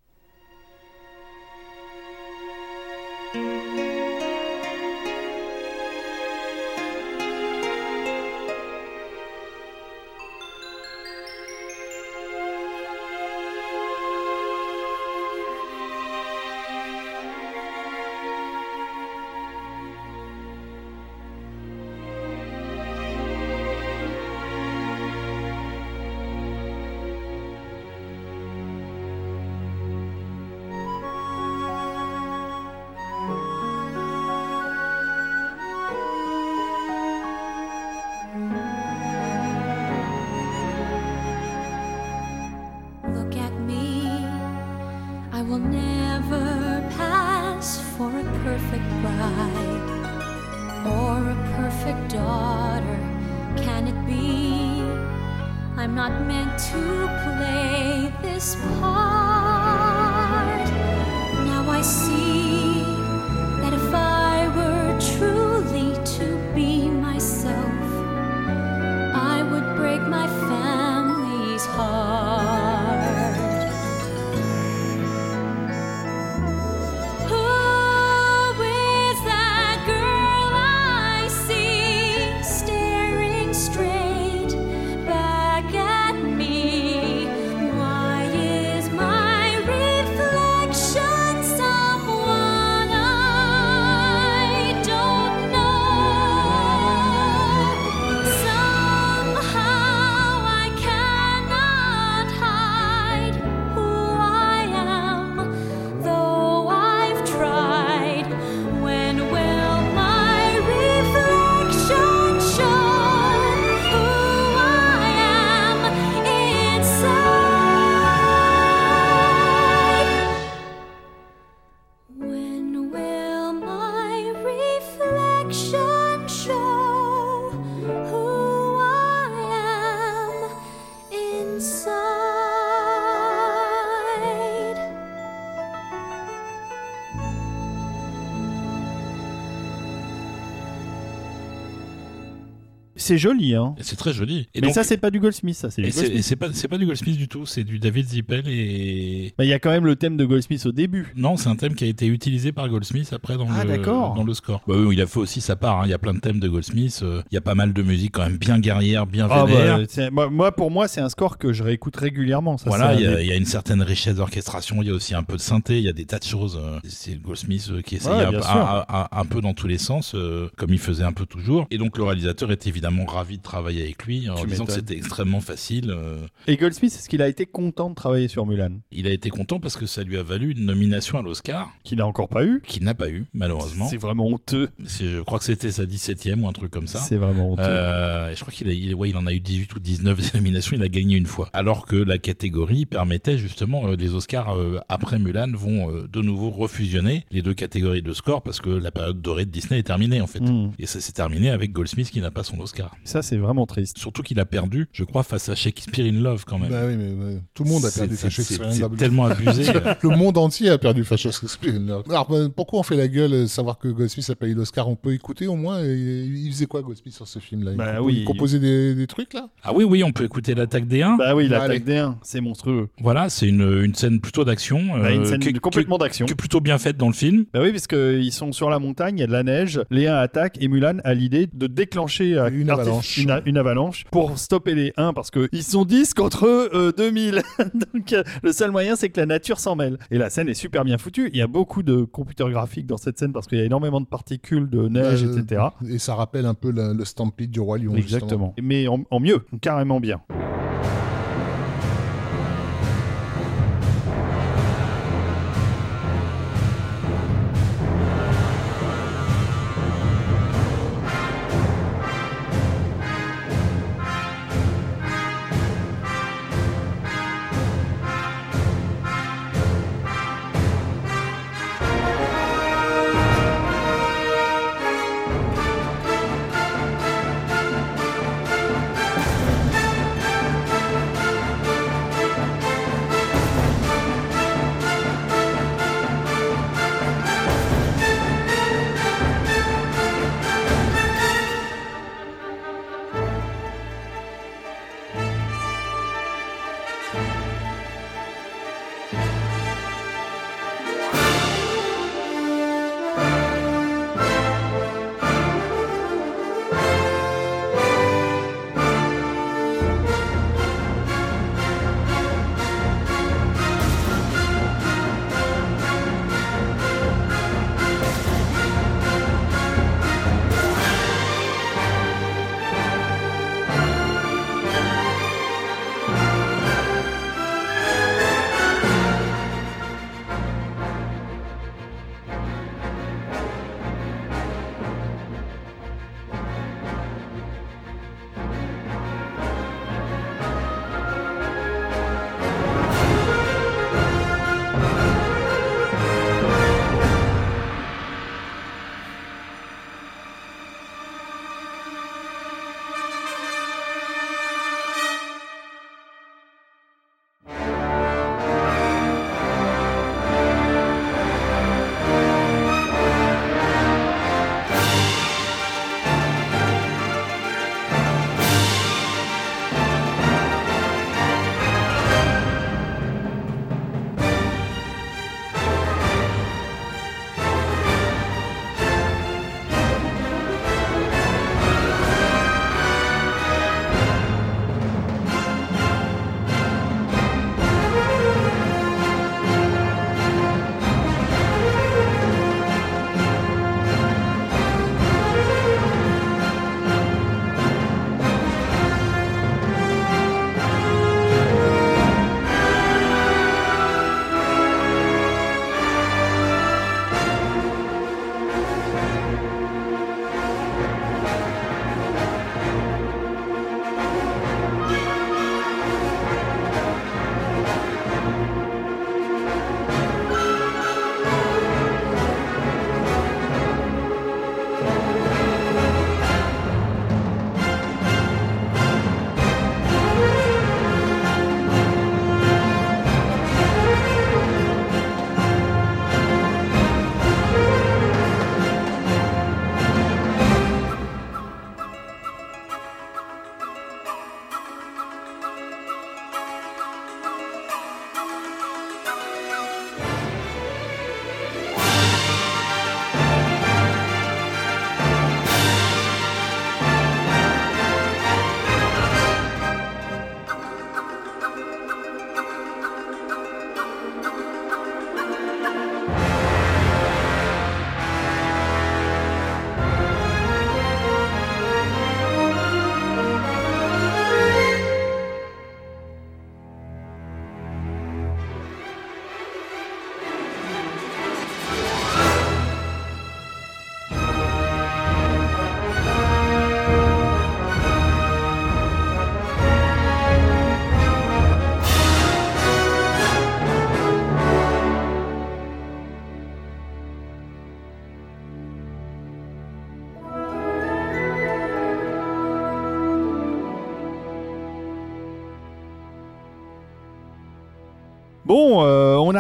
[143.09, 143.75] C'est joli, hein.
[143.81, 144.49] C'est très joli.
[144.55, 146.77] Et Mais donc- ça, c'est pas du Goldsmith, ça, c'est et c'est pas, c'est pas
[146.79, 149.33] du Goldsmith du tout, c'est du David Zippel et.
[149.39, 151.13] Bah, Il y a quand même le thème de Goldsmith au début.
[151.17, 154.25] Non, c'est un thème qui a été utilisé par Goldsmith après dans, Ah, le, dans
[154.25, 154.63] le score.
[154.67, 155.81] Bah oui, il a fait aussi sa part.
[155.81, 155.83] hein.
[155.87, 157.01] Il y a plein de thèmes de Goldsmith.
[157.03, 159.79] euh, Il y a pas mal de musique quand même bien guerrière, bien Ah, vénère.
[159.79, 162.59] bah, c'est- moi, moi, pour moi, c'est un score que je réécoute régulièrement.
[162.59, 164.91] Ça, voilà, il y, a- des- il y a une certaine richesse d'orchestration, il y
[164.91, 166.59] a aussi un peu de synthé, il y a des tas de choses.
[166.63, 168.51] euh, C'est Goldsmith euh, qui essaye Ouais, un, peu- sûr.
[168.51, 171.67] un- un- un peu dans tous les sens, euh, comme il faisait un peu toujours.
[171.71, 174.97] Et donc le réalisateur est évidemment ravi de travailler avec lui, en disant que c'était
[174.97, 175.91] extrêmement facile.
[175.91, 178.73] euh, Et Goldsmith, est-ce qu'il a été content de travailler sur Mulan?
[178.91, 181.99] Il a été content parce que ça lui a valu une nomination à l'Oscar, Qu'il
[181.99, 183.89] n'a encore pas eu qu'il n'a pas eu, malheureusement.
[183.89, 184.69] C'est vraiment honteux.
[184.79, 186.99] Je crois que c'était sa 17e ou un truc comme ça.
[186.99, 187.63] C'est vraiment honteux.
[187.65, 190.35] Euh, et je crois qu'il a, il, ouais, il en a eu 18 ou 19
[190.35, 191.49] nominations, il a gagné une fois.
[191.53, 196.51] Alors que la catégorie permettait justement, euh, les Oscars euh, après Mulan vont de nouveau
[196.51, 200.21] refusionner les deux catégories de score parce que la période dorée de Disney est terminée
[200.21, 200.41] en fait.
[200.41, 200.73] Hmm.
[200.79, 202.88] Et ça s'est terminé avec Goldsmith qui n'a pas son Oscar.
[203.05, 203.99] Ça, c'est vraiment triste.
[203.99, 206.71] Surtout qu'il a perdu, je crois, face à Shakespeare in Love quand même.
[206.71, 208.81] Bah oui, mais ouais, tout le monde a perdu c'est- face à Shakespeare in c'est
[208.83, 208.97] Love.
[208.97, 209.65] tellement abusé.
[210.03, 212.05] Le monde entier a perdu face à Shakespeare in Love.
[212.09, 214.89] Alors, bah, pourquoi on fait la gueule, euh, savoir que Goldsmith a pas eu l'Oscar
[214.89, 217.73] On peut écouter au moins Il faisait quoi Goldsmith sur ce film-là?
[217.73, 218.17] Il, Bah compo- oui.
[218.21, 219.49] il composait des, des trucs là?
[219.63, 221.17] Ah oui, oui, on peut écouter l'attaque des 1.
[221.17, 222.89] Bah oui, l'attaque des 1, c'est monstrueux.
[223.01, 224.79] Voilà, c'est une, une scène plutôt d'action.
[224.99, 226.27] Bah, une euh, scène complètement d'action.
[226.27, 227.45] qui est plutôt bien faite dans le film.
[227.53, 230.07] Bah oui, parce qu'ils sont sur la montagne, il y a de la neige, les
[230.07, 233.19] 1 attaquent et Mulan a l'idée de déclencher euh, Une avalanche.
[233.47, 237.43] une, avalanche pour stopper les 1 parce qu'ils sont 10 contre euh, 2000.
[237.95, 239.99] Donc euh, le seul moyen c'est que la nature s'en mêle.
[240.11, 241.31] Et la scène est super bien foutue.
[241.33, 244.01] Il y a beaucoup de computer graphiques dans cette scène parce qu'il y a énormément
[244.01, 245.63] de particules, de neige, Euh, etc.
[245.89, 247.95] Et ça rappelle un peu le, le Stampede du Roi Lion.
[247.97, 248.17] justement.
[248.19, 248.55] Exactement.
[248.63, 250.21] Mais en, en mieux, carrément bien.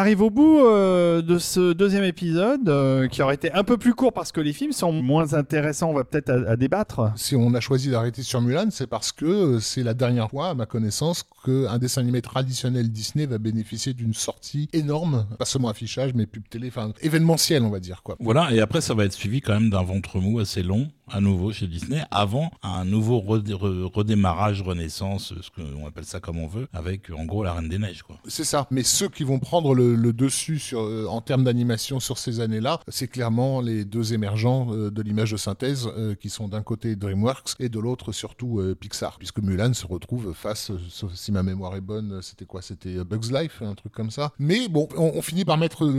[0.09, 3.93] Arrive au bout euh, de ce deuxième épisode euh, qui aurait été un peu plus
[3.93, 5.91] court parce que les films sont moins intéressants.
[5.91, 7.13] On va peut-être à, à débattre.
[7.15, 10.49] Si on a choisi d'arrêter sur Mulan, c'est parce que euh, c'est la dernière fois,
[10.49, 15.69] à ma connaissance, qu'un dessin animé traditionnel Disney va bénéficier d'une sortie énorme, pas seulement
[15.69, 18.17] affichage, mais pub télé, enfin événementiel, on va dire quoi.
[18.19, 21.21] Voilà, et après ça va être suivi quand même d'un ventre mou assez long, à
[21.21, 26.39] nouveau chez Disney, avant un nouveau redé- re- redémarrage, renaissance, ce qu'on appelle ça comme
[26.39, 28.03] on veut, avec en gros la Reine des Neiges.
[28.03, 28.17] Quoi.
[28.27, 28.67] C'est ça.
[28.71, 32.41] Mais ceux qui vont prendre le, le dessus sur, euh, en termes d'animation sur ces
[32.41, 36.63] années-là, c'est clairement les deux émergents euh, de l'image de synthèse, euh, qui sont d'un
[36.63, 41.43] côté DreamWorks et de l'autre surtout Pixar, puisque Mulan se retrouve face, sauf si ma
[41.43, 42.63] mémoire est bonne, c'était quoi?
[42.63, 44.33] C'était Bugs Life, un truc comme ça.
[44.39, 45.91] Mais bon, on, on finit par mettre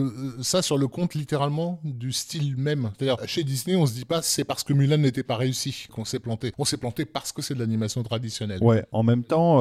[0.41, 2.91] ça sur le compte littéralement du style même.
[2.97, 6.05] C'est-à-dire, chez Disney, on se dit pas c'est parce que Mulan n'était pas réussi qu'on
[6.05, 6.53] s'est planté.
[6.57, 8.59] On s'est planté parce que c'est de l'animation traditionnelle.
[8.61, 9.57] Ouais, en même temps,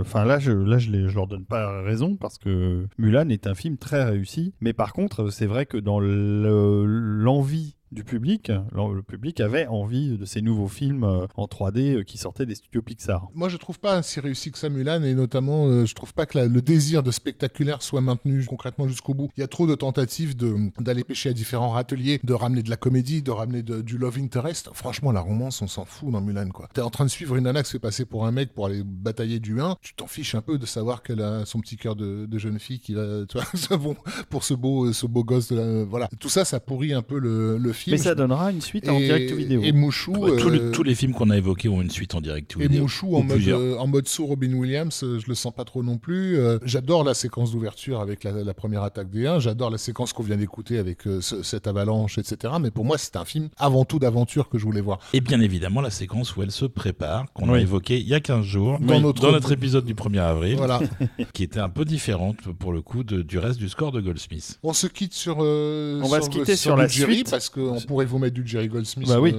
[0.00, 3.75] enfin là, je, là, je leur donne pas raison parce que Mulan est un film
[3.76, 4.54] très réussi.
[4.60, 10.18] Mais par contre, c'est vrai que dans le- l'envie du public, le public avait envie
[10.18, 13.28] de ces nouveaux films euh, en 3D euh, qui sortaient des studios Pixar.
[13.34, 16.26] Moi, je trouve pas si réussi que ça Mulan, et notamment, euh, je trouve pas
[16.26, 19.30] que le désir de spectaculaire soit maintenu concrètement jusqu'au bout.
[19.38, 22.76] Il y a trop de tentatives d'aller pêcher à différents râteliers, de ramener de la
[22.76, 24.68] comédie, de ramener du love interest.
[24.74, 26.68] Franchement, la romance, on s'en fout dans Mulan, quoi.
[26.74, 28.66] T'es en train de suivre une nana qui se fait passer pour un mec pour
[28.66, 31.76] aller batailler du 1, tu t'en fiches un peu de savoir qu'elle a son petit
[31.76, 33.94] cœur de, jeune fille qui va, tu vois,
[34.28, 36.10] pour ce beau, ce beau gosse de la, voilà.
[36.20, 37.85] Tout ça, ça pourrit un peu le film.
[37.92, 39.62] Mais ça donnera une suite en Et- direct vidéo.
[39.62, 40.12] Et Mouchou.
[40.12, 42.56] Ouais, tous, les, euh, tous les films qu'on a évoqués ont une suite en direct
[42.56, 43.60] ou et vidéo, Mouchou ou en mode, plusieurs.
[43.60, 46.38] euh, en mode sous Robin Williams, euh, je le sens pas trop non plus.
[46.38, 49.38] Euh, J'adore la séquence d'ouverture avec la, la première attaque des 1.
[49.38, 52.54] J'adore la séquence qu'on vient d'écouter avec euh, ce- cette avalanche, etc.
[52.60, 54.98] Mais pour moi, c'est un film avant tout d'aventure que je voulais voir.
[55.12, 57.58] Et bien évidemment la séquence où elle se prépare, qu'on Oui.
[57.58, 60.18] a évoqué il y a 15 jours, Dans Oui, notre- dans notre épisode du 1er
[60.20, 60.80] avril, Voilà.
[61.34, 64.58] qui était un peu différente pour le coup de- du reste du score de Goldsmith.
[64.62, 65.38] On se quitte sur.
[65.40, 67.30] euh, On va se le- quitter sur la suite.
[67.30, 69.34] parce qu'on pourrait vous mettre du Jerry Goldsmith Bah oui.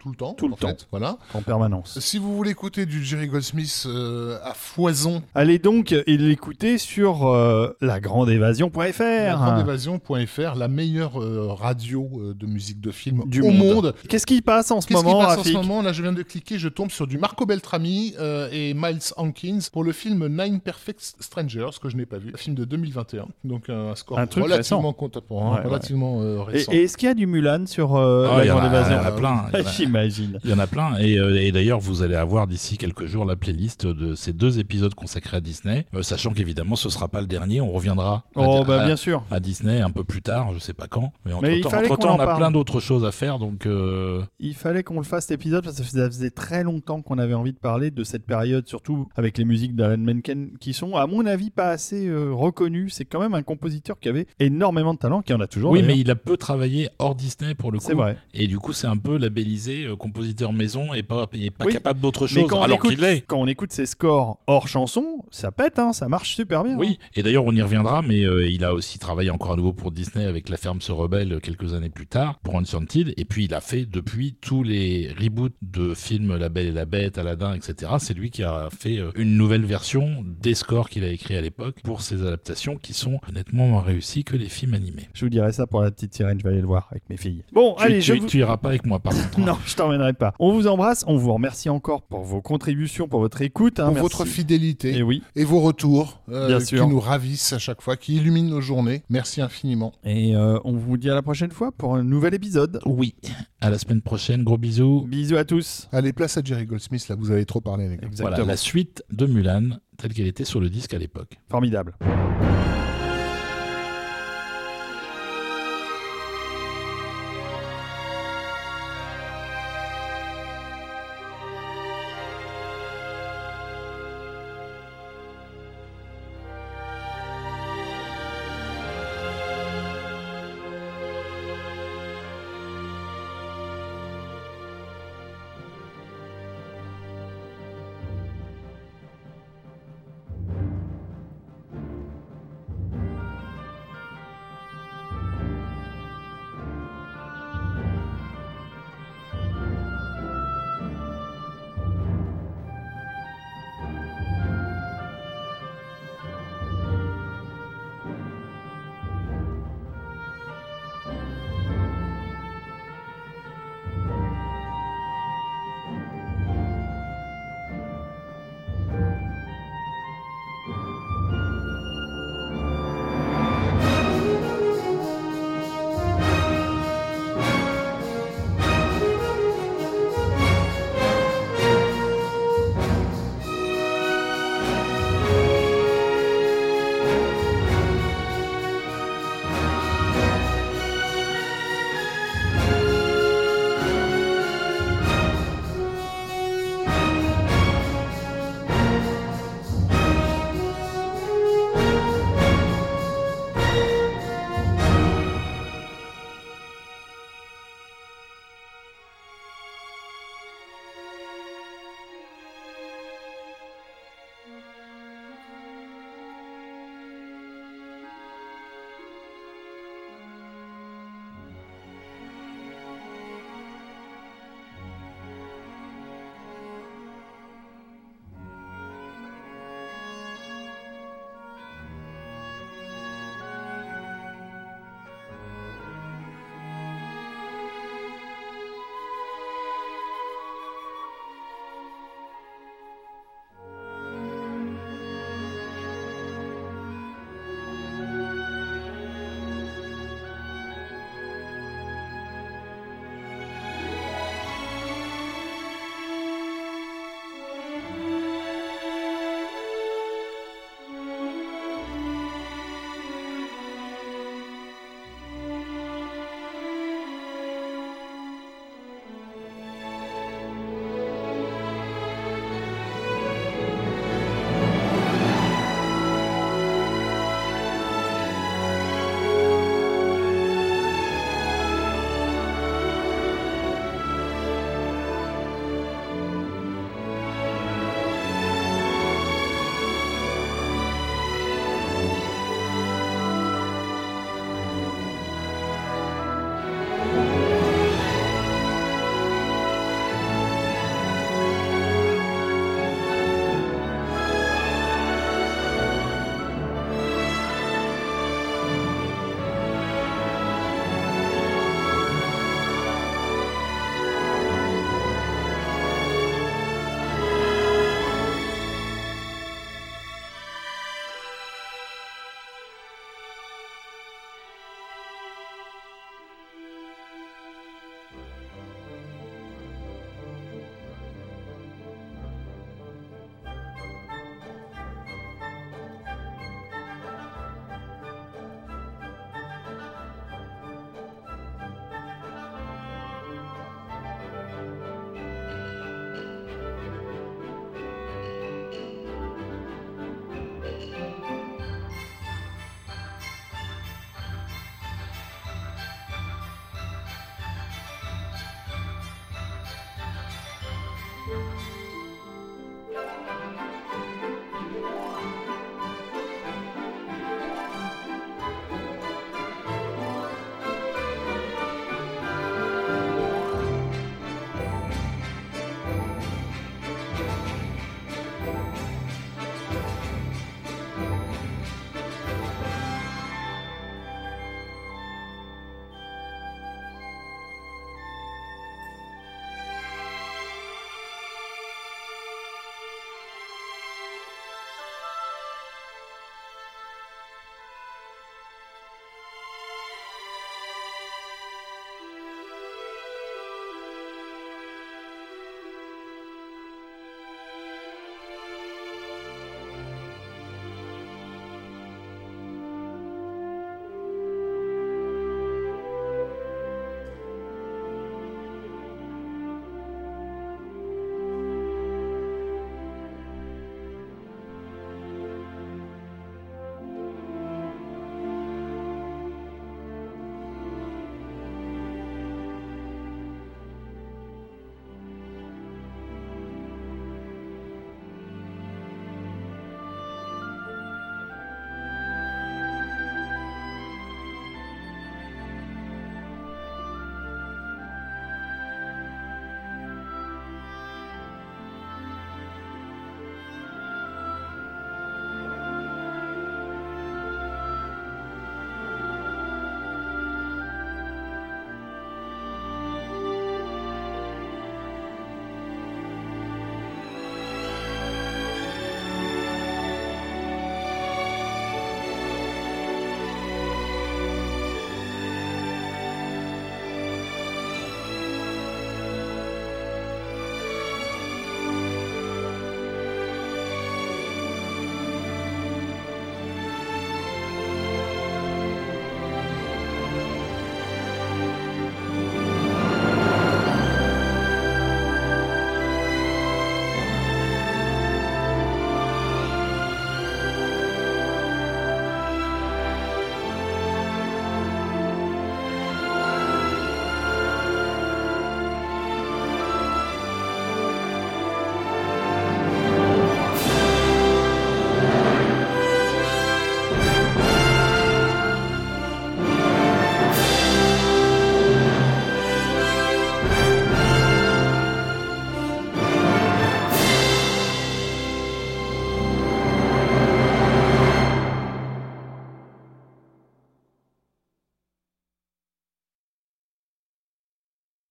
[0.00, 0.34] Tout le temps.
[0.34, 0.68] Tout le en temps.
[0.68, 0.86] fait.
[0.90, 1.18] Voilà.
[1.34, 1.98] en permanence.
[2.00, 7.26] Si vous voulez écouter du Jerry Goldsmith euh, à foison, Allez donc et l'écouter sur
[7.28, 9.36] euh, lagrandeévasion.fr.
[9.36, 13.60] grandévasion.fr, la meilleure euh, radio euh, de musique de film Du au monde.
[13.74, 13.94] monde.
[14.08, 15.82] Qu'est-ce qui passe en ce Qu'est-ce qui moment, passe en ce moment?
[15.82, 19.58] Là, je viens de cliquer, je tombe sur du Marco Beltrami euh, et Miles Hankins
[19.72, 23.26] pour le film Nine Perfect Strangers, que je n'ai pas vu, un film de 2021.
[23.44, 24.92] Donc un score Un truc relativement récent.
[24.94, 26.72] contemporain, Ouais, relativement euh, Et, récent.
[26.72, 28.68] et est-ce qu'il y a du Mulan sur euh, Ah, il y en la a-
[28.68, 29.44] grande il y en évasion a plein.
[29.90, 30.38] il y en a- J'imagine.
[30.44, 33.24] Il y en a plein, et, euh, et d'ailleurs vous allez avoir d'ici quelques jours
[33.24, 37.20] la playlist de ces deux épisodes consacrés à Disney, euh, sachant qu'évidemment ce sera pas
[37.20, 39.24] le dernier, on reviendra à, Oh, bah à- bien sûr.
[39.30, 42.08] à Disney un peu plus tard, je sais pas quand, mais entre Mais temps, qu'on
[42.08, 45.40] on a plein d'autres choses à faire, donc euh, Il fallait qu'on le fasse cet
[45.40, 48.66] épisode parce que ça faisait très longtemps qu'on avait envie de parler de cette période,
[48.66, 52.90] surtout avec les musiques d'Alan Menken qui sont, à mon avis, pas assez euh, reconnues.
[52.90, 55.70] C'est quand même un compositeur qui avait énormément de talent, qui en a toujours.
[55.72, 57.84] oui, mais il a peu travaillé hors Disney pour le coup.
[57.86, 58.16] c'est vrai.
[58.34, 61.72] Et du coup, c'est un peu labellisé euh, compositeur maison et pas, et pas Oui.
[61.72, 65.78] capable d'autre chose, quand alors qu'il quand on écoute ses scores hors chanson, ça pète,
[65.78, 66.76] hein, ça marche super bien.
[66.76, 69.72] Oui, et d'ailleurs on y reviendra, mais euh, il a aussi travaillé encore à nouveau
[69.72, 73.24] pour Disney avec La Ferme se rebelle euh, quelques années plus tard pour Enchanted, et
[73.24, 77.18] puis il a fait depuis tous les reboots de films La Belle et la Bête,
[77.18, 77.92] Aladdin, etc.
[77.98, 81.76] C'est lui qui a fait une nouvelle version des scores qu'il a écrits à l'époque
[81.84, 85.08] pour ces adaptations qui sont nettement moins réussies que les films animés.
[85.14, 87.16] Je vous dirai ça pour la petite sirène, je vais aller le voir avec mes
[87.16, 87.42] filles.
[87.52, 88.26] Bon, Tu, allez, tu- je vous...
[88.26, 89.38] tu iras pas avec moi par contre.
[89.40, 89.44] hein.
[89.46, 90.34] Non, je t'emmènerai pas.
[90.38, 93.80] On vous embrasse, on vous remercie encore pour vos contributions, pour votre écoute.
[93.80, 94.02] hein, pour merci.
[94.02, 95.22] votre fidélité Et oui.
[95.36, 99.02] et vos retours euh, Bien qui nous ravissent à chaque fois, qui illuminent nos journées.
[99.08, 99.92] Merci infiniment.
[100.04, 102.80] Et euh, on vous dit à la prochaine fois pour un nouvel épisode.
[102.84, 103.14] Oui,
[103.60, 105.06] à la semaine prochaine, gros bisous.
[105.08, 105.88] Bisous à tous.
[105.92, 108.06] Allez, place à Jerry Goldsmith, là, vous avez trop parlé, les gars.
[108.06, 108.30] Exactement.
[108.36, 111.38] Voilà, la suite de Mulan telle qu'elle était sur le disque à l'époque.
[111.50, 111.94] Formidable.